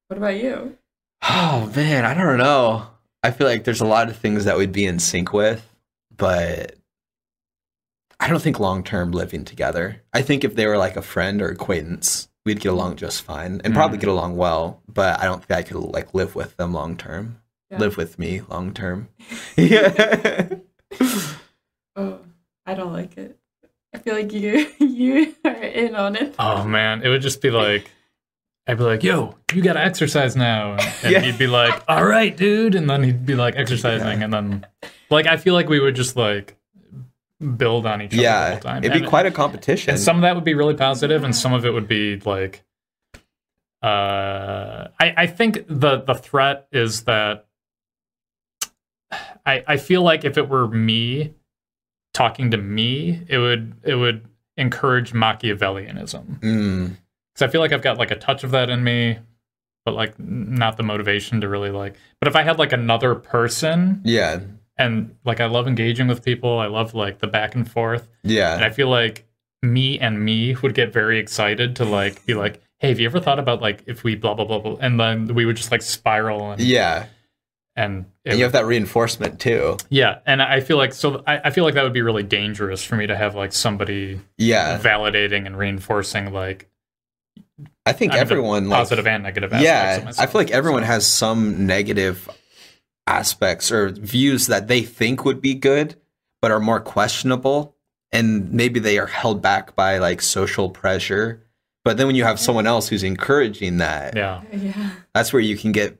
What 0.07 0.17
about 0.17 0.37
you? 0.37 0.77
Oh 1.27 1.71
man, 1.75 2.05
I 2.05 2.13
don't 2.15 2.37
know. 2.37 2.87
I 3.23 3.31
feel 3.31 3.45
like 3.47 3.63
there's 3.65 3.81
a 3.81 3.85
lot 3.85 4.09
of 4.09 4.15
things 4.17 4.45
that 4.45 4.57
we'd 4.57 4.71
be 4.71 4.85
in 4.85 4.97
sync 4.99 5.33
with, 5.33 5.63
but 6.17 6.75
I 8.19 8.27
don't 8.29 8.41
think 8.41 8.59
long 8.59 8.83
term 8.83 9.11
living 9.11 9.45
together. 9.45 10.01
I 10.13 10.21
think 10.21 10.43
if 10.43 10.55
they 10.55 10.67
were 10.67 10.77
like 10.77 10.95
a 10.95 11.01
friend 11.01 11.41
or 11.41 11.49
acquaintance, 11.49 12.29
we'd 12.45 12.59
get 12.61 12.71
along 12.71 12.95
just 12.97 13.21
fine 13.23 13.61
and 13.63 13.73
probably 13.73 13.97
Mm. 13.97 14.01
get 14.01 14.09
along 14.09 14.37
well. 14.37 14.81
But 14.87 15.19
I 15.19 15.25
don't 15.25 15.43
think 15.43 15.57
I 15.57 15.63
could 15.63 15.77
like 15.77 16.13
live 16.13 16.35
with 16.35 16.55
them 16.57 16.73
long 16.73 16.95
term. 16.97 17.41
Yeah. 17.71 17.79
Live 17.79 17.97
with 17.97 18.17
me 18.19 18.41
long 18.49 18.73
term. 18.73 19.09
yeah. 19.57 20.47
Oh, 21.97 22.19
I 22.65 22.73
don't 22.73 22.91
like 22.91 23.17
it. 23.17 23.37
I 23.93 23.99
feel 23.99 24.15
like 24.15 24.33
you 24.33 24.69
you 24.79 25.33
are 25.45 25.53
in 25.53 25.95
on 25.95 26.15
it. 26.17 26.35
Oh 26.37 26.65
man, 26.65 27.03
it 27.03 27.07
would 27.09 27.21
just 27.21 27.41
be 27.41 27.51
like, 27.51 27.89
I'd 28.67 28.77
be 28.77 28.83
like, 28.83 29.03
"Yo, 29.03 29.35
you 29.53 29.61
gotta 29.61 29.83
exercise 29.83 30.35
now," 30.35 30.73
and, 30.73 30.81
and 31.03 31.11
Yeah. 31.11 31.19
he'd 31.21 31.37
be 31.37 31.47
like, 31.47 31.83
"All 31.87 32.03
right, 32.05 32.35
dude," 32.35 32.73
and 32.75 32.89
then 32.89 33.03
he'd 33.03 33.25
be 33.25 33.35
like 33.35 33.55
exercising, 33.55 34.23
and 34.23 34.33
then 34.33 34.65
like 35.09 35.27
I 35.27 35.37
feel 35.37 35.53
like 35.53 35.69
we 35.69 35.79
would 35.79 35.95
just 35.95 36.15
like 36.15 36.55
build 37.57 37.85
on 37.85 38.01
each 38.01 38.07
other 38.13 38.17
the 38.17 38.23
yeah. 38.23 38.49
whole 38.51 38.59
time. 38.59 38.77
It'd 38.83 38.93
be 38.93 38.99
And- 38.99 39.07
quite 39.07 39.25
a 39.27 39.31
competition. 39.31 39.91
And 39.91 39.99
some 39.99 40.15
of 40.15 40.21
that 40.23 40.33
would 40.35 40.43
be 40.45 40.55
really 40.55 40.73
positive, 40.73 41.23
and 41.23 41.35
some 41.35 41.53
of 41.53 41.63
it 41.65 41.71
would 41.73 41.87
be 41.87 42.19
like, 42.21 42.63
uh, 43.83 44.87
I 44.99 45.13
I 45.17 45.27
think 45.27 45.65
the 45.67 46.01
the 46.01 46.15
threat 46.15 46.67
is 46.71 47.03
that 47.03 47.45
I 49.45 49.63
I 49.67 49.77
feel 49.77 50.01
like 50.01 50.25
if 50.25 50.37
it 50.37 50.49
were 50.49 50.67
me 50.67 51.33
talking 52.13 52.51
to 52.51 52.57
me, 52.57 53.21
it 53.27 53.37
would 53.37 53.73
it 53.83 53.95
would 53.95 54.25
encourage 54.57 55.11
Machiavellianism 55.13 56.39
Mm, 56.39 56.97
because 57.35 57.49
I 57.49 57.51
feel 57.51 57.61
like 57.61 57.73
I've 57.73 57.81
got 57.81 57.97
like 57.97 58.11
a 58.11 58.15
touch 58.15 58.43
of 58.45 58.51
that 58.51 58.69
in 58.69 58.83
me, 58.83 59.19
but 59.85 59.93
like 59.93 60.17
not 60.19 60.77
the 60.77 60.83
motivation 60.83 61.41
to 61.41 61.49
really 61.49 61.69
like. 61.69 61.95
But 62.21 62.29
if 62.29 62.35
I 62.35 62.43
had 62.43 62.57
like 62.57 62.71
another 62.71 63.13
person 63.15 64.01
yeah. 64.05 64.39
and 64.77 65.15
like 65.25 65.39
I 65.41 65.45
love 65.47 65.67
engaging 65.67 66.07
with 66.07 66.23
people, 66.23 66.57
I 66.59 66.67
love 66.67 66.93
like 66.95 67.19
the 67.19 67.27
back 67.27 67.53
and 67.55 67.69
forth. 67.69 68.07
yeah, 68.23 68.55
And. 68.55 68.63
I 68.63 68.69
feel 68.69 68.87
like 68.89 69.27
me 69.61 69.99
and 69.99 70.23
me 70.23 70.55
would 70.55 70.73
get 70.75 70.93
very 70.93 71.19
excited 71.19 71.75
to 71.77 71.85
like 71.85 72.25
be 72.25 72.33
like, 72.35 72.61
hey, 72.79 72.89
have 72.89 72.99
you 72.99 73.05
ever 73.07 73.19
thought 73.19 73.39
about 73.39 73.61
like 73.61 73.83
if 73.85 74.03
we 74.03 74.15
blah 74.15 74.33
blah 74.33 74.45
blah 74.45 74.59
blah, 74.59 74.77
and 74.79 74.97
then 74.99 75.33
we 75.35 75.45
would 75.45 75.57
just 75.57 75.71
like 75.71 75.81
spiral 75.81 76.51
and 76.51 76.61
Yeah. 76.61 77.07
and, 77.75 78.05
And 78.25 78.37
you 78.37 78.43
have 78.45 78.53
that 78.53 78.65
reinforcement 78.65 79.39
too. 79.41 79.75
yeah, 79.89 80.19
and 80.25 80.41
I 80.41 80.61
feel 80.61 80.77
like 80.77 80.93
so 80.93 81.21
I, 81.27 81.39
I 81.45 81.49
feel 81.49 81.63
like 81.65 81.73
that 81.73 81.83
would 81.83 81.93
be 81.93 82.01
really 82.01 82.23
dangerous 82.23 82.83
for 82.83 82.95
me 82.95 83.07
to 83.07 83.15
have 83.17 83.35
like 83.35 83.51
somebody 83.53 84.21
Yeah. 84.37 84.79
validating 84.79 85.45
and 85.45 85.57
reinforcing 85.57 86.31
like 86.31 86.69
I 87.85 87.93
think 87.93 88.11
I 88.11 88.15
mean, 88.15 88.21
everyone 88.21 88.69
like 88.69 88.79
positive 88.79 89.07
and 89.07 89.23
negative 89.23 89.53
aspects. 89.53 89.63
yeah 89.65 90.09
of 90.09 90.19
i 90.19 90.25
feel 90.25 90.41
like 90.41 90.51
everyone 90.51 90.81
So- 90.83 90.87
has 90.87 91.07
some 91.07 91.65
negative 91.65 92.27
aspects 93.07 93.71
or 93.71 93.89
views 93.89 94.47
that 94.47 94.67
they 94.67 94.81
think 94.81 95.23
would 95.25 95.41
be 95.41 95.53
good 95.53 95.95
but 96.41 96.51
are 96.51 96.59
more 96.59 96.79
questionable 96.79 97.75
and 98.11 98.51
maybe 98.51 98.79
they 98.79 98.97
are 98.97 99.07
held 99.07 99.41
back 99.41 99.75
by 99.75 99.97
like 99.99 100.21
social 100.21 100.69
pressure 100.69 101.41
But 101.83 101.97
then 101.97 102.07
when 102.07 102.15
you 102.15 102.23
have 102.23 102.39
someone 102.39 102.65
else 102.67 102.87
who's 102.89 103.03
encouraging 103.03 103.77
that, 103.77 104.15
Yeah. 104.15 104.41
Yeah. 104.51 104.89
that's 105.13 105.31
where 105.31 105.41
you 105.41 105.55
can 105.55 105.71
get 105.71 105.99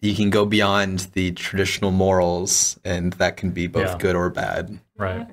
you 0.00 0.14
can 0.14 0.30
go 0.30 0.44
beyond 0.44 1.06
the 1.14 1.30
traditional 1.32 1.90
morals 1.92 2.78
and 2.84 3.12
that 3.14 3.36
can 3.36 3.50
be 3.52 3.66
both 3.68 3.86
Yeah. 3.92 3.98
good 3.98 4.16
or 4.16 4.28
bad. 4.30 4.78
Right. 4.98 5.26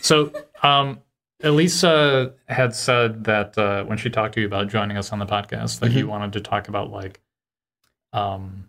So, 0.00 0.32
um, 0.62 0.98
Elisa 1.42 2.34
had 2.48 2.74
said 2.74 3.24
that 3.24 3.56
uh, 3.56 3.84
when 3.84 3.98
she 3.98 4.10
talked 4.10 4.34
to 4.34 4.40
you 4.40 4.46
about 4.46 4.68
joining 4.68 4.96
us 4.96 5.12
on 5.12 5.18
the 5.18 5.26
podcast, 5.26 5.80
that 5.80 5.92
you 5.92 6.06
wanted 6.06 6.32
to 6.34 6.40
talk 6.40 6.68
about 6.68 6.90
like, 6.90 7.20
um, 8.12 8.68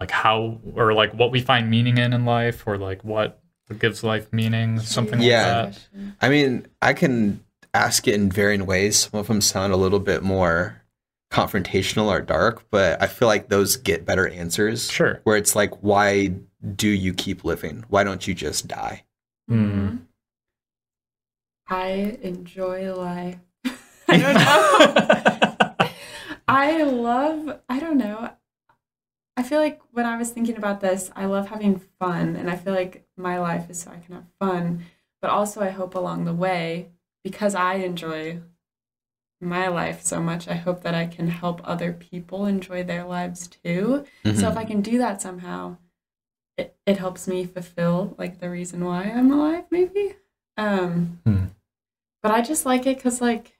like 0.00 0.10
how 0.10 0.60
or 0.74 0.94
like 0.94 1.12
what 1.14 1.30
we 1.30 1.40
find 1.40 1.70
meaning 1.70 1.98
in 1.98 2.12
in 2.12 2.24
life, 2.24 2.66
or 2.66 2.78
like 2.78 3.04
what 3.04 3.40
gives 3.78 4.02
life 4.02 4.32
meaning, 4.32 4.78
something 4.80 5.20
Yeah. 5.20 5.64
like 5.64 5.74
that. 5.74 5.88
I 6.20 6.28
mean, 6.28 6.66
I 6.82 6.92
can 6.92 7.42
ask 7.72 8.06
it 8.08 8.14
in 8.14 8.30
varying 8.30 8.66
ways. 8.66 8.96
Some 9.10 9.20
of 9.20 9.26
them 9.26 9.40
sound 9.40 9.72
a 9.72 9.76
little 9.76 10.00
bit 10.00 10.22
more 10.22 10.82
confrontational 11.30 12.06
or 12.06 12.20
dark, 12.20 12.64
but 12.70 13.02
I 13.02 13.06
feel 13.08 13.26
like 13.28 13.48
those 13.48 13.76
get 13.76 14.04
better 14.04 14.28
answers. 14.28 14.90
Sure. 14.90 15.20
Where 15.24 15.36
it's 15.36 15.56
like, 15.56 15.82
why 15.82 16.32
do 16.76 16.88
you 16.88 17.12
keep 17.12 17.44
living? 17.44 17.84
Why 17.88 18.04
don't 18.04 18.26
you 18.28 18.34
just 18.34 18.68
die? 18.68 19.04
Mm. 19.50 20.00
I 21.68 22.18
enjoy 22.22 22.92
life. 22.94 23.38
I 24.08 24.18
don't 24.18 24.34
know. 24.34 25.88
I 26.48 26.82
love, 26.82 27.60
I 27.68 27.80
don't 27.80 27.96
know. 27.98 28.30
I 29.36 29.42
feel 29.42 29.60
like 29.60 29.80
when 29.92 30.06
I 30.06 30.16
was 30.16 30.30
thinking 30.30 30.56
about 30.56 30.80
this, 30.80 31.10
I 31.16 31.24
love 31.24 31.48
having 31.48 31.80
fun. 31.98 32.36
And 32.36 32.48
I 32.50 32.56
feel 32.56 32.74
like 32.74 33.06
my 33.16 33.38
life 33.38 33.68
is 33.70 33.80
so 33.80 33.90
I 33.90 33.98
can 33.98 34.14
have 34.14 34.26
fun. 34.38 34.84
But 35.20 35.30
also, 35.30 35.60
I 35.62 35.70
hope 35.70 35.94
along 35.94 36.24
the 36.24 36.34
way, 36.34 36.90
because 37.24 37.54
I 37.54 37.74
enjoy 37.76 38.40
my 39.40 39.68
life 39.68 40.02
so 40.02 40.20
much, 40.20 40.48
I 40.48 40.54
hope 40.54 40.82
that 40.82 40.94
I 40.94 41.06
can 41.06 41.28
help 41.28 41.60
other 41.64 41.92
people 41.92 42.46
enjoy 42.46 42.82
their 42.84 43.04
lives 43.04 43.48
too. 43.48 44.04
So 44.24 44.30
Mhm. 44.30 44.50
if 44.52 44.56
I 44.56 44.64
can 44.64 44.80
do 44.80 44.98
that 44.98 45.20
somehow, 45.20 45.76
it, 46.56 46.76
it 46.86 46.98
helps 46.98 47.26
me 47.26 47.44
fulfill 47.44 48.14
like 48.18 48.38
the 48.38 48.48
reason 48.50 48.84
why 48.84 49.04
I'm 49.04 49.32
alive, 49.32 49.64
maybe. 49.70 50.14
Um, 50.56 51.20
Hmm. 51.24 51.44
but 52.22 52.32
I 52.32 52.40
just 52.42 52.64
like 52.66 52.86
it 52.86 52.96
because 52.96 53.20
like 53.20 53.58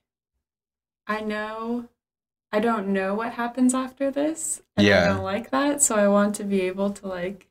I 1.07 1.21
know 1.21 1.89
I 2.53 2.61
don't 2.61 2.89
know 2.89 3.15
what 3.15 3.33
happens 3.33 3.75
after 3.75 4.11
this, 4.13 4.63
and 4.77 4.87
Yeah. 4.87 5.05
I 5.05 5.07
don't 5.15 5.25
like 5.25 5.51
that. 5.51 5.83
So 5.83 5.97
I 5.97 6.07
want 6.09 6.37
to 6.37 6.45
be 6.45 6.61
able 6.63 6.91
to 6.91 7.09
like 7.09 7.49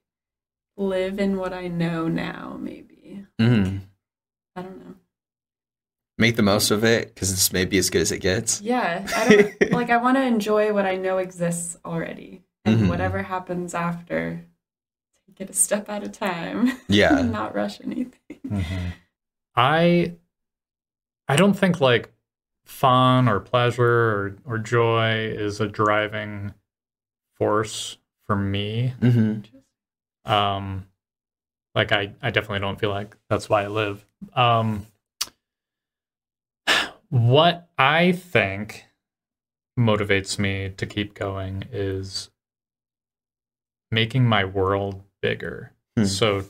live 0.77 1.19
in 1.19 1.37
what 1.37 1.53
I 1.53 1.67
know 1.67 2.07
now. 2.07 2.57
Maybe 2.59 3.25
Mm-hmm. 3.39 3.77
I 4.55 4.61
don't 4.61 4.79
know. 4.79 4.95
Make 6.17 6.35
the 6.35 6.43
most 6.43 6.71
of 6.71 6.83
it 6.83 7.13
because 7.13 7.31
it's 7.31 7.51
maybe 7.51 7.77
as 7.77 7.89
good 7.89 8.01
as 8.03 8.11
it 8.11 8.19
gets. 8.19 8.61
Yeah, 8.61 9.05
I 9.15 9.27
don't 9.29 9.71
like. 9.71 9.89
I 9.89 9.97
want 9.97 10.15
to 10.17 10.23
enjoy 10.23 10.71
what 10.71 10.85
I 10.85 10.95
know 10.95 11.17
exists 11.17 11.77
already, 11.83 12.43
and 12.65 12.81
Mhm. 12.81 12.87
whatever 12.87 13.23
happens 13.23 13.73
after, 13.73 14.45
take 15.27 15.41
it 15.41 15.49
a 15.49 15.53
step 15.53 15.89
at 15.89 16.03
a 16.03 16.09
time. 16.09 16.79
Yeah. 16.87 17.21
not 17.39 17.53
rush 17.55 17.81
anything. 17.81 18.39
Mhm. 18.47 18.93
I 19.55 20.15
I 21.27 21.35
don't 21.35 21.53
think 21.53 21.79
like 21.79 22.11
fun 22.65 23.27
or 23.27 23.39
pleasure 23.39 23.83
or, 23.85 24.37
or 24.45 24.57
joy 24.57 25.25
is 25.35 25.59
a 25.59 25.67
driving 25.67 26.53
force 27.35 27.97
for 28.25 28.35
me. 28.35 28.93
hmm 28.99 29.39
Um 30.25 30.87
like 31.75 31.91
I, 31.91 32.13
I 32.21 32.29
definitely 32.29 32.59
don't 32.59 32.79
feel 32.79 32.91
like 32.91 33.15
that's 33.29 33.49
why 33.49 33.63
I 33.63 33.67
live. 33.67 34.05
Um 34.33 34.87
what 37.09 37.69
I 37.77 38.11
think 38.11 38.85
motivates 39.77 40.39
me 40.39 40.73
to 40.77 40.85
keep 40.85 41.13
going 41.13 41.63
is 41.71 42.29
making 43.91 44.25
my 44.25 44.45
world 44.45 45.03
bigger. 45.21 45.73
Hmm. 45.95 46.05
So 46.05 46.45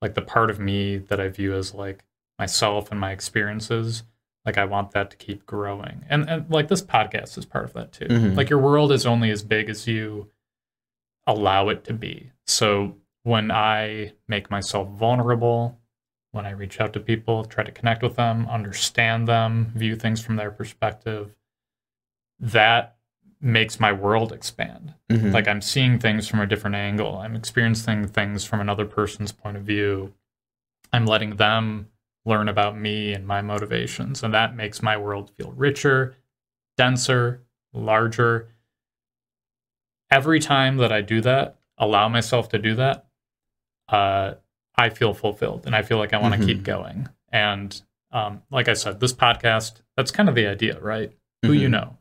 like 0.00 0.14
the 0.14 0.22
part 0.22 0.50
of 0.50 0.58
me 0.60 0.98
that 0.98 1.20
I 1.20 1.28
view 1.28 1.54
as 1.54 1.74
like 1.74 2.04
myself 2.40 2.90
and 2.90 2.98
my 2.98 3.12
experiences, 3.12 4.02
like 4.46 4.56
I 4.56 4.64
want 4.64 4.92
that 4.92 5.10
to 5.10 5.16
keep 5.18 5.44
growing. 5.44 6.04
And 6.08 6.28
and 6.28 6.50
like 6.50 6.68
this 6.68 6.80
podcast 6.82 7.36
is 7.36 7.44
part 7.44 7.66
of 7.66 7.74
that 7.74 7.92
too. 7.92 8.06
Mhm. 8.06 8.34
Like 8.36 8.48
your 8.48 8.58
world 8.58 8.90
is 8.92 9.04
only 9.06 9.30
as 9.30 9.42
big 9.44 9.68
as 9.68 9.86
you 9.86 10.30
allow 11.26 11.68
it 11.68 11.84
to 11.84 11.92
be. 11.92 12.30
So 12.46 12.96
when 13.24 13.50
I 13.50 14.12
make 14.26 14.50
myself 14.50 14.88
vulnerable, 14.88 15.78
when 16.32 16.46
I 16.46 16.50
reach 16.52 16.80
out 16.80 16.94
to 16.94 17.00
people, 17.00 17.44
try 17.44 17.62
to 17.62 17.70
connect 17.72 18.02
with 18.02 18.16
them, 18.16 18.48
understand 18.48 19.28
them, 19.28 19.72
view 19.76 19.94
things 19.94 20.20
from 20.24 20.36
their 20.36 20.50
perspective, 20.50 21.34
that 22.38 22.96
makes 23.42 23.78
my 23.78 23.92
world 23.92 24.32
expand. 24.32 24.94
hmm 25.10 25.30
Like 25.30 25.46
I'm 25.46 25.60
seeing 25.60 25.98
things 25.98 26.26
from 26.26 26.40
a 26.40 26.46
different 26.46 26.76
angle. 26.76 27.18
I'm 27.18 27.36
experiencing 27.36 28.08
things 28.08 28.44
from 28.46 28.60
another 28.60 28.86
person's 28.86 29.32
point 29.32 29.58
of 29.58 29.64
view. 29.64 30.14
I'm 30.92 31.04
letting 31.04 31.36
them 31.36 31.88
learn 32.24 32.48
about 32.48 32.76
me 32.78 33.12
and 33.12 33.26
my 33.26 33.40
motivations. 33.40 34.22
And 34.22 34.34
that 34.34 34.54
makes 34.54 34.82
my 34.82 34.96
world 34.96 35.30
feel 35.36 35.52
richer, 35.52 36.16
denser, 36.76 37.42
larger. 37.72 38.48
Every 40.10 40.40
time 40.40 40.76
that 40.78 40.92
I 40.92 41.00
do 41.02 41.20
that, 41.22 41.56
allow 41.78 42.08
myself 42.08 42.48
to 42.50 42.58
do 42.58 42.74
that, 42.74 43.06
uh, 43.88 44.34
I 44.76 44.90
feel 44.90 45.14
fulfilled 45.14 45.66
and 45.66 45.74
I 45.74 45.82
feel 45.82 45.98
like 45.98 46.12
I 46.12 46.18
want 46.18 46.34
to 46.34 46.40
Mhm. 46.40 46.46
keep 46.46 46.62
going. 46.62 47.08
And 47.32 47.80
um, 48.12 48.42
like 48.50 48.68
I 48.68 48.72
said, 48.72 48.98
this 48.98 49.12
podcast, 49.12 49.82
that's 49.96 50.10
kind 50.10 50.28
of 50.28 50.34
the 50.34 50.46
idea, 50.48 50.80
right? 50.80 51.16
Who 51.42 51.52
you 51.52 51.68
Mhm. 51.68 51.72
know. 51.72 51.98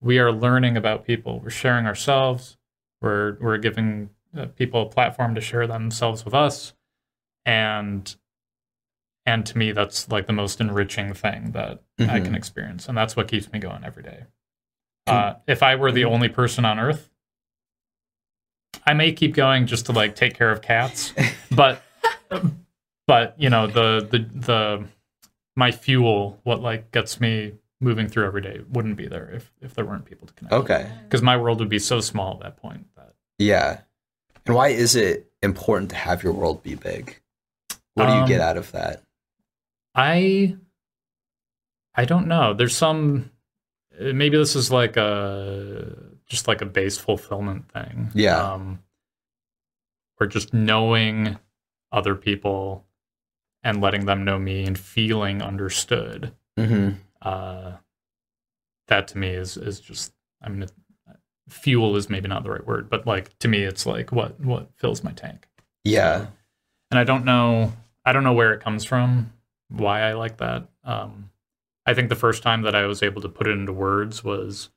We 0.00 0.18
are 0.18 0.32
learning 0.32 0.76
about 0.76 1.04
people. 1.04 1.38
We're 1.38 1.50
sharing 1.50 1.86
ourselves. 1.86 2.56
We're 3.00 3.36
we're 3.40 3.58
giving 3.58 4.10
uh, 4.36 4.46
people 4.46 4.82
a 4.82 4.86
platform 4.86 5.36
to 5.36 5.40
share 5.40 5.68
themselves 5.68 6.24
with 6.24 6.34
us, 6.34 6.74
and 7.46 8.16
and 9.26 9.44
to 9.46 9.56
me, 9.58 9.72
that's 9.72 10.08
like 10.10 10.26
the 10.26 10.32
most 10.32 10.60
enriching 10.60 11.14
thing 11.14 11.52
that 11.52 11.82
I 11.98 12.02
Mhm. 12.20 12.24
can 12.26 12.34
experience, 12.34 12.88
and 12.88 12.96
that's 12.96 13.16
what 13.16 13.28
keeps 13.28 13.50
me 13.52 13.58
going 13.58 13.84
every 13.84 14.02
day. 14.02 14.24
Uh, 15.06 15.34
if 15.46 15.62
I 15.62 15.74
were 15.76 15.92
the 15.92 16.04
only 16.04 16.28
person 16.28 16.64
on 16.64 16.78
Earth, 16.78 17.10
I 18.86 18.94
may 18.94 19.12
keep 19.12 19.34
going 19.34 19.66
just 19.66 19.86
to 19.86 19.92
like 19.92 20.14
take 20.14 20.34
care 20.34 20.50
of 20.50 20.60
cats, 20.62 21.12
but 21.50 21.82
but 23.06 23.34
you 23.38 23.50
know 23.50 23.66
the 23.66 24.06
the 24.10 24.18
the 24.38 24.84
my 25.56 25.70
fuel, 25.70 26.40
what 26.42 26.60
like 26.60 26.90
gets 26.90 27.20
me 27.20 27.52
moving 27.80 28.08
through 28.08 28.24
every 28.26 28.40
day, 28.42 28.60
wouldn't 28.70 28.96
be 28.96 29.06
there 29.06 29.30
if 29.30 29.52
if 29.60 29.74
there 29.74 29.84
weren't 29.84 30.04
people 30.04 30.26
to 30.26 30.32
connect. 30.34 30.52
Okay. 30.54 30.90
because 31.04 31.22
my 31.22 31.36
world 31.36 31.60
would 31.60 31.68
be 31.68 31.78
so 31.78 32.00
small 32.00 32.34
at 32.34 32.40
that 32.40 32.56
point 32.56 32.86
that 32.96 33.14
Yeah. 33.38 33.80
And 34.46 34.54
why 34.54 34.68
is 34.68 34.94
it 34.96 35.30
important 35.42 35.90
to 35.90 35.96
have 35.96 36.22
your 36.22 36.32
world 36.32 36.62
be 36.62 36.74
big? 36.74 37.20
What 37.94 38.06
do 38.06 38.12
you 38.14 38.20
Um, 38.22 38.28
get 38.28 38.40
out 38.40 38.56
of 38.56 38.72
that? 38.72 39.03
I 39.94 40.56
I 41.94 42.04
don't 42.04 42.26
know. 42.26 42.54
There's 42.54 42.76
some 42.76 43.30
maybe 44.00 44.36
this 44.36 44.56
is 44.56 44.70
like 44.70 44.96
a 44.96 45.96
just 46.26 46.48
like 46.48 46.60
a 46.62 46.66
base 46.66 46.98
fulfillment 46.98 47.70
thing. 47.72 48.10
Yeah. 48.14 48.52
Um 48.54 48.80
or 50.20 50.26
just 50.26 50.54
knowing 50.54 51.38
other 51.92 52.14
people 52.14 52.84
and 53.62 53.80
letting 53.80 54.06
them 54.06 54.24
know 54.24 54.38
me 54.38 54.64
and 54.64 54.78
feeling 54.78 55.42
understood. 55.42 56.32
hmm 56.56 56.90
Uh 57.22 57.72
that 58.88 59.08
to 59.08 59.18
me 59.18 59.28
is 59.28 59.56
is 59.56 59.80
just 59.80 60.12
I 60.42 60.48
mean 60.48 60.66
fuel 61.48 61.94
is 61.96 62.08
maybe 62.08 62.26
not 62.26 62.42
the 62.42 62.50
right 62.50 62.66
word, 62.66 62.88
but 62.90 63.06
like 63.06 63.38
to 63.38 63.48
me 63.48 63.62
it's 63.62 63.86
like 63.86 64.10
what 64.12 64.40
what 64.40 64.70
fills 64.76 65.04
my 65.04 65.12
tank. 65.12 65.46
Yeah. 65.84 66.26
and 66.90 66.98
I 66.98 67.04
don't 67.04 67.24
know 67.24 67.72
I 68.04 68.12
don't 68.12 68.24
know 68.24 68.32
where 68.32 68.52
it 68.52 68.60
comes 68.60 68.84
from, 68.84 69.32
why 69.76 70.02
I 70.02 70.12
like 70.14 70.38
that. 70.38 70.68
Um, 70.84 71.30
I 71.86 71.94
think 71.94 72.08
the 72.08 72.14
first 72.16 72.42
time 72.42 72.62
that 72.62 72.74
I 72.74 72.86
was 72.86 73.02
able 73.02 73.20
to 73.22 73.28
put 73.28 73.46
it 73.46 73.50
into 73.52 73.72
words 73.72 74.24
was 74.24 74.70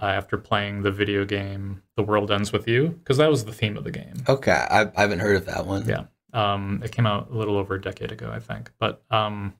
uh, 0.00 0.06
after 0.06 0.36
playing 0.36 0.82
the 0.82 0.90
video 0.90 1.24
game 1.24 1.82
"The 1.96 2.02
World 2.02 2.30
Ends 2.30 2.52
with 2.52 2.66
You" 2.68 2.88
because 2.88 3.16
that 3.18 3.30
was 3.30 3.44
the 3.44 3.52
theme 3.52 3.76
of 3.76 3.84
the 3.84 3.90
game. 3.90 4.14
Okay. 4.28 4.52
I, 4.52 4.82
I 4.96 5.00
haven't 5.00 5.20
heard 5.20 5.36
of 5.36 5.46
that 5.46 5.66
one. 5.66 5.86
Yeah. 5.88 6.04
Um, 6.32 6.80
it 6.84 6.90
came 6.92 7.06
out 7.06 7.30
a 7.30 7.34
little 7.36 7.56
over 7.56 7.74
a 7.76 7.80
decade 7.80 8.10
ago, 8.12 8.30
I 8.32 8.40
think. 8.40 8.70
But 8.78 9.02
um, 9.10 9.54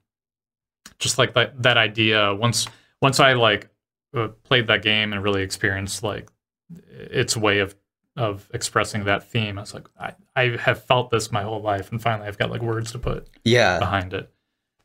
just 0.98 1.18
like 1.18 1.34
that 1.34 1.62
that 1.62 1.76
idea, 1.76 2.34
once 2.34 2.66
once 3.00 3.20
I 3.20 3.34
like 3.34 3.68
uh, 4.16 4.28
played 4.44 4.66
that 4.68 4.82
game 4.82 5.12
and 5.12 5.22
really 5.22 5.42
experienced 5.42 6.02
like 6.02 6.28
its 6.90 7.36
way 7.36 7.58
of 7.60 7.74
of 8.16 8.48
expressing 8.54 9.04
that 9.04 9.28
theme, 9.30 9.58
I 9.58 9.62
was 9.62 9.74
like, 9.74 9.88
I, 9.98 10.14
I 10.36 10.56
have 10.60 10.84
felt 10.84 11.10
this 11.10 11.32
my 11.32 11.42
whole 11.42 11.60
life, 11.60 11.90
and 11.90 12.00
finally 12.00 12.28
I've 12.28 12.38
got 12.38 12.50
like 12.50 12.62
words 12.62 12.92
to 12.92 12.98
put 12.98 13.28
Yeah. 13.44 13.78
behind 13.80 14.12
it. 14.14 14.32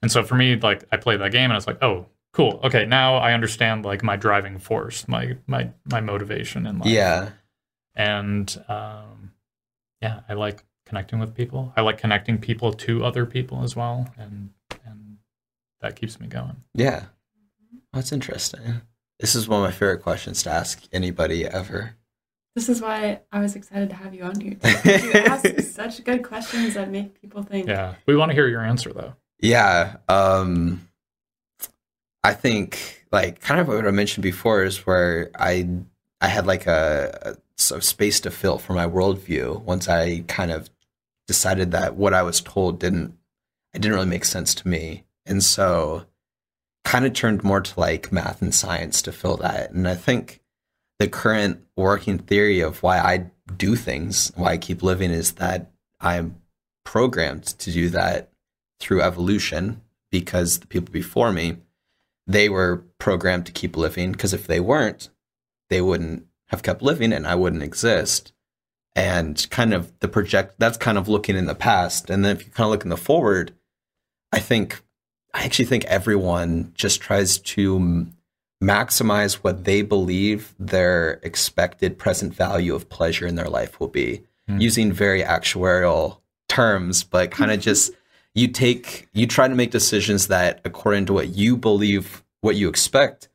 And 0.02 0.12
so 0.12 0.24
for 0.24 0.36
me, 0.36 0.56
like 0.56 0.86
I 0.92 0.98
played 0.98 1.20
that 1.22 1.32
game, 1.32 1.46
and 1.46 1.54
I 1.54 1.58
was 1.58 1.68
like, 1.68 1.82
oh, 1.84 2.06
cool. 2.34 2.60
Okay, 2.64 2.86
now 2.86 3.16
I 3.18 3.34
understand 3.34 3.84
like 3.86 4.04
my 4.04 4.16
driving 4.16 4.58
force, 4.60 5.08
my 5.08 5.38
my 5.48 5.70
my 5.92 6.00
motivation 6.02 6.66
in 6.66 6.80
life 6.80 6.90
Yeah. 6.90 7.30
and 7.96 8.64
um, 8.70 9.32
yeah, 10.02 10.22
I 10.30 10.34
like 10.34 10.64
connecting 10.86 11.20
with 11.20 11.36
people. 11.36 11.74
I 11.76 11.82
like 11.82 11.98
connecting 11.98 12.38
people 12.40 12.72
to 12.74 13.04
other 13.04 13.26
people 13.26 13.64
as 13.64 13.76
well, 13.76 14.08
and 14.18 14.52
and 14.86 15.18
that 15.82 15.96
keeps 15.96 16.20
me 16.20 16.28
going. 16.28 16.58
Yeah. 16.74 17.06
That's 17.94 18.12
interesting. 18.12 18.82
This 19.20 19.36
is 19.36 19.48
one 19.48 19.60
of 19.62 19.66
my 19.66 19.72
favorite 19.72 20.02
questions 20.04 20.44
to 20.44 20.50
ask 20.52 20.84
anybody 20.94 21.46
ever. 21.46 21.96
This 22.56 22.70
is 22.70 22.82
why 22.82 23.22
I 23.32 23.40
was 23.40 23.56
excited 23.56 23.90
to 23.90 23.96
have 23.96 24.14
you 24.14 24.24
on 24.24 24.40
here. 24.40 24.58
You 24.86 25.12
ask 25.14 25.60
such 25.62 26.04
good 26.04 26.24
questions 26.24 26.76
that 26.76 26.90
make 26.90 27.20
people 27.20 27.44
think. 27.44 27.68
Yeah, 27.68 27.96
we 28.06 28.16
want 28.16 28.30
to 28.32 28.36
hear 28.36 28.48
your 28.48 28.62
answer 28.62 28.94
though. 28.94 29.14
Yeah. 29.40 29.98
Um 30.08 30.88
I 32.24 32.34
think 32.34 33.06
like 33.12 33.40
kind 33.42 33.60
of 33.60 33.68
what 33.68 33.88
I 33.88 33.92
mentioned 33.92 34.24
before 34.24 34.64
is 34.64 34.86
where 34.86 35.32
I 35.36 35.68
I 36.22 36.28
had 36.28 36.46
like 36.46 36.68
a, 36.68 37.38
a 37.72 37.82
space 37.82 38.20
to 38.22 38.32
fill 38.32 38.58
for 38.58 38.74
my 38.74 38.86
worldview 38.86 39.62
once 39.62 39.88
I 39.88 40.24
kind 40.28 40.52
of 40.52 40.70
decided 41.28 41.72
that 41.72 41.96
what 41.96 42.14
I 42.14 42.24
was 42.24 42.42
told 42.42 42.80
didn't 42.80 43.18
it 43.74 43.82
didn't 43.82 43.96
really 43.96 44.10
make 44.10 44.26
sense 44.26 44.56
to 44.56 44.68
me. 44.68 45.06
And 45.26 45.44
so 45.44 46.06
kind 46.84 47.06
of 47.06 47.14
turned 47.14 47.44
more 47.44 47.62
to 47.62 47.80
like 47.80 48.12
math 48.12 48.42
and 48.42 48.54
science 48.54 49.02
to 49.04 49.12
fill 49.12 49.38
that. 49.38 49.72
And 49.72 49.88
I 49.88 49.96
think 49.96 50.42
the 50.98 51.08
current 51.08 51.64
working 51.78 52.18
theory 52.18 52.62
of 52.62 52.82
why 52.82 52.98
I 53.00 53.32
do 53.56 53.76
things, 53.76 54.32
why 54.36 54.54
I 54.54 54.58
keep 54.58 54.82
living 54.82 55.12
is 55.12 55.34
that 55.34 55.72
I'm 56.00 56.42
programmed 56.84 57.46
to 57.46 57.72
do 57.72 57.90
that 57.90 58.29
through 58.80 59.02
evolution 59.02 59.82
because 60.12 60.60
the 60.60 60.68
people 60.68 60.92
before 60.92 61.32
me 61.32 61.58
they 62.28 62.48
were 62.48 62.84
programmed 63.00 63.46
to 63.46 63.52
keep 63.52 63.76
living 63.76 64.12
because 64.12 64.34
if 64.34 64.48
they 64.48 64.60
weren't 64.60 65.10
they 65.70 65.82
wouldn't 65.82 66.26
have 66.48 66.64
kept 66.64 66.82
living 66.82 67.12
and 67.14 67.28
I 67.28 67.36
wouldn't 67.36 67.64
exist 67.64 68.34
and 68.96 69.46
kind 69.52 69.74
of 69.74 69.98
the 70.00 70.08
project 70.08 70.56
that's 70.58 70.78
kind 70.78 70.98
of 70.98 71.08
looking 71.08 71.36
in 71.36 71.46
the 71.46 71.56
past 71.56 72.10
and 72.10 72.24
then 72.24 72.36
if 72.36 72.46
you 72.46 72.52
kind 72.52 72.66
of 72.66 72.72
look 72.72 72.84
in 72.84 72.90
the 72.90 72.98
forward 72.98 73.54
I 74.32 74.40
think 74.40 74.82
I 75.34 75.44
actually 75.44 75.66
think 75.66 75.86
everyone 75.86 76.72
just 76.76 77.02
tries 77.02 77.38
to 77.40 78.08
maximize 78.64 79.36
what 79.36 79.64
they 79.64 79.82
believe 79.82 80.54
their 80.60 81.20
expected 81.24 81.98
present 81.98 82.34
value 82.34 82.76
of 82.76 82.90
pleasure 82.90 83.26
in 83.26 83.36
their 83.36 83.50
life 83.50 83.80
will 83.80 83.88
be 83.88 84.22
Hmm. 84.48 84.60
using 84.60 84.92
very 84.92 85.22
actuarial 85.22 86.18
terms 86.48 87.04
but 87.04 87.30
kind 87.30 87.52
of 87.52 87.60
just 87.60 87.92
you 88.36 88.48
take 88.48 89.08
you 89.14 89.26
try 89.26 89.48
to 89.48 89.56
make 89.56 89.72
decisions 89.72 90.28
that 90.28 90.62
according 90.64 91.06
to 91.06 91.14
what 91.14 91.30
you 91.30 91.58
believe 91.58 92.24
what 92.42 92.56
you 92.56 92.70
expect 92.70 93.30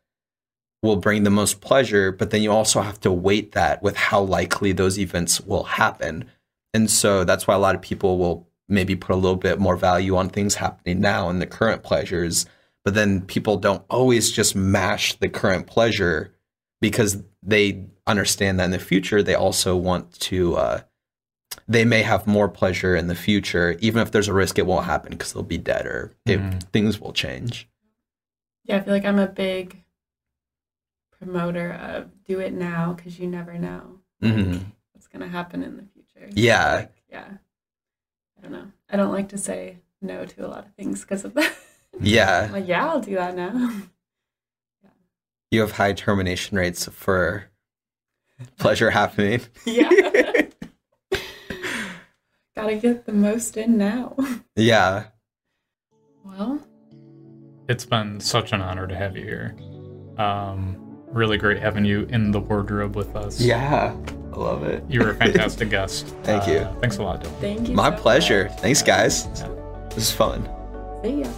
will 0.82 0.96
bring 0.96 1.24
the 1.24 1.30
most 1.30 1.60
pleasure 1.60 2.12
but 2.12 2.30
then 2.30 2.42
you 2.42 2.52
also 2.52 2.80
have 2.80 3.00
to 3.00 3.10
weight 3.10 3.52
that 3.52 3.82
with 3.82 3.96
how 3.96 4.20
likely 4.20 4.72
those 4.72 4.98
events 4.98 5.40
will 5.40 5.64
happen. 5.64 6.24
And 6.72 6.90
so 6.90 7.24
that's 7.24 7.46
why 7.46 7.54
a 7.54 7.58
lot 7.58 7.74
of 7.74 7.82
people 7.82 8.18
will 8.18 8.48
maybe 8.68 8.96
put 8.96 9.12
a 9.12 9.16
little 9.16 9.36
bit 9.36 9.58
more 9.58 9.76
value 9.76 10.16
on 10.16 10.28
things 10.28 10.56
happening 10.56 11.00
now 11.00 11.28
and 11.28 11.40
the 11.40 11.46
current 11.46 11.82
pleasures 11.82 12.46
but 12.84 12.94
then 12.94 13.22
people 13.22 13.56
don't 13.56 13.82
always 13.88 14.30
just 14.30 14.54
mash 14.54 15.14
the 15.14 15.28
current 15.28 15.66
pleasure 15.66 16.32
because 16.80 17.22
they 17.42 17.86
understand 18.06 18.60
that 18.60 18.66
in 18.66 18.70
the 18.70 18.78
future 18.78 19.22
they 19.22 19.34
also 19.34 19.74
want 19.74 20.12
to 20.20 20.54
uh, 20.56 20.80
they 21.66 21.84
may 21.84 22.02
have 22.02 22.26
more 22.26 22.48
pleasure 22.48 22.94
in 22.94 23.06
the 23.06 23.14
future 23.14 23.76
even 23.80 24.02
if 24.02 24.10
there's 24.10 24.28
a 24.28 24.34
risk 24.34 24.58
it 24.58 24.66
won't 24.66 24.86
happen 24.86 25.10
because 25.10 25.32
they'll 25.32 25.42
be 25.42 25.58
dead 25.58 25.86
or 25.86 26.12
if 26.26 26.40
Mhm. 26.40 26.62
things 26.72 27.00
will 27.00 27.12
change 27.12 27.68
Yeah, 28.64 28.76
I 28.76 28.80
feel 28.80 28.94
like 28.94 29.04
I'm 29.04 29.18
a 29.18 29.26
big 29.26 29.84
promoter 31.18 31.72
of 31.72 32.24
do 32.24 32.40
it 32.40 32.52
now 32.52 32.92
because 32.94 33.18
you 33.18 33.26
never 33.26 33.58
know 33.58 34.00
mm-hmm. 34.22 34.58
what's 34.92 35.06
going 35.06 35.22
to 35.22 35.28
happen 35.28 35.62
in 35.62 35.76
the 35.76 35.84
future. 35.92 36.30
Yeah. 36.34 36.74
like, 36.74 36.92
yeah. 37.10 37.28
I 38.38 38.42
don't 38.42 38.52
know. 38.52 38.66
I 38.90 38.96
don't 38.96 39.12
like 39.12 39.28
to 39.30 39.38
say 39.38 39.78
no 40.02 40.24
to 40.26 40.46
a 40.46 40.48
lot 40.48 40.66
of 40.66 40.72
things 40.74 41.00
because 41.02 41.24
of 41.24 41.34
that. 41.34 41.54
yeah 42.00 42.48
like, 42.52 42.66
yeah, 42.68 42.86
I'll 42.86 43.00
do 43.00 43.14
that 43.14 43.34
now. 43.36 43.70
you 45.50 45.60
have 45.60 45.72
high 45.72 45.92
termination 45.92 46.56
rates 46.58 46.86
for 46.86 47.44
pleasure 48.58 48.90
happening 48.90 49.40
yeah. 49.64 49.88
Gotta 52.64 52.76
get 52.76 53.04
the 53.04 53.12
most 53.12 53.58
in 53.58 53.76
now. 53.76 54.16
yeah 54.56 55.04
Well, 56.24 56.66
It's 57.68 57.84
been 57.84 58.20
such 58.20 58.54
an 58.54 58.62
honor 58.62 58.86
to 58.86 58.96
have 58.96 59.18
you 59.18 59.22
here. 59.22 59.54
Um, 60.16 60.78
really 61.08 61.36
great 61.36 61.58
having 61.58 61.84
you 61.84 62.04
in 62.08 62.30
the 62.30 62.40
wardrobe 62.40 62.96
with 62.96 63.14
us. 63.16 63.38
yeah 63.38 63.94
i 64.32 64.36
love 64.36 64.62
it 64.64 64.82
You 64.88 65.00
were 65.00 65.10
a 65.10 65.14
fantastic 65.24 65.68
guest. 65.68 66.06
Thank 66.22 66.48
you. 66.48 66.60
Uh, 66.60 66.72
Thanks 66.80 66.96
a 66.96 67.02
lot, 67.02 67.22
Dylan. 67.22 67.38
thank 67.42 67.68
you. 67.68 67.74
my 67.74 67.94
so 67.94 68.00
pleasure 68.00 68.44
much. 68.48 68.60
thanks 68.60 68.80
guys 68.82 69.28
Yeah. 69.36 69.48
this 69.90 69.98
is 70.08 70.10
fun 70.10 70.48
See 71.02 71.20
ya. 71.20 71.28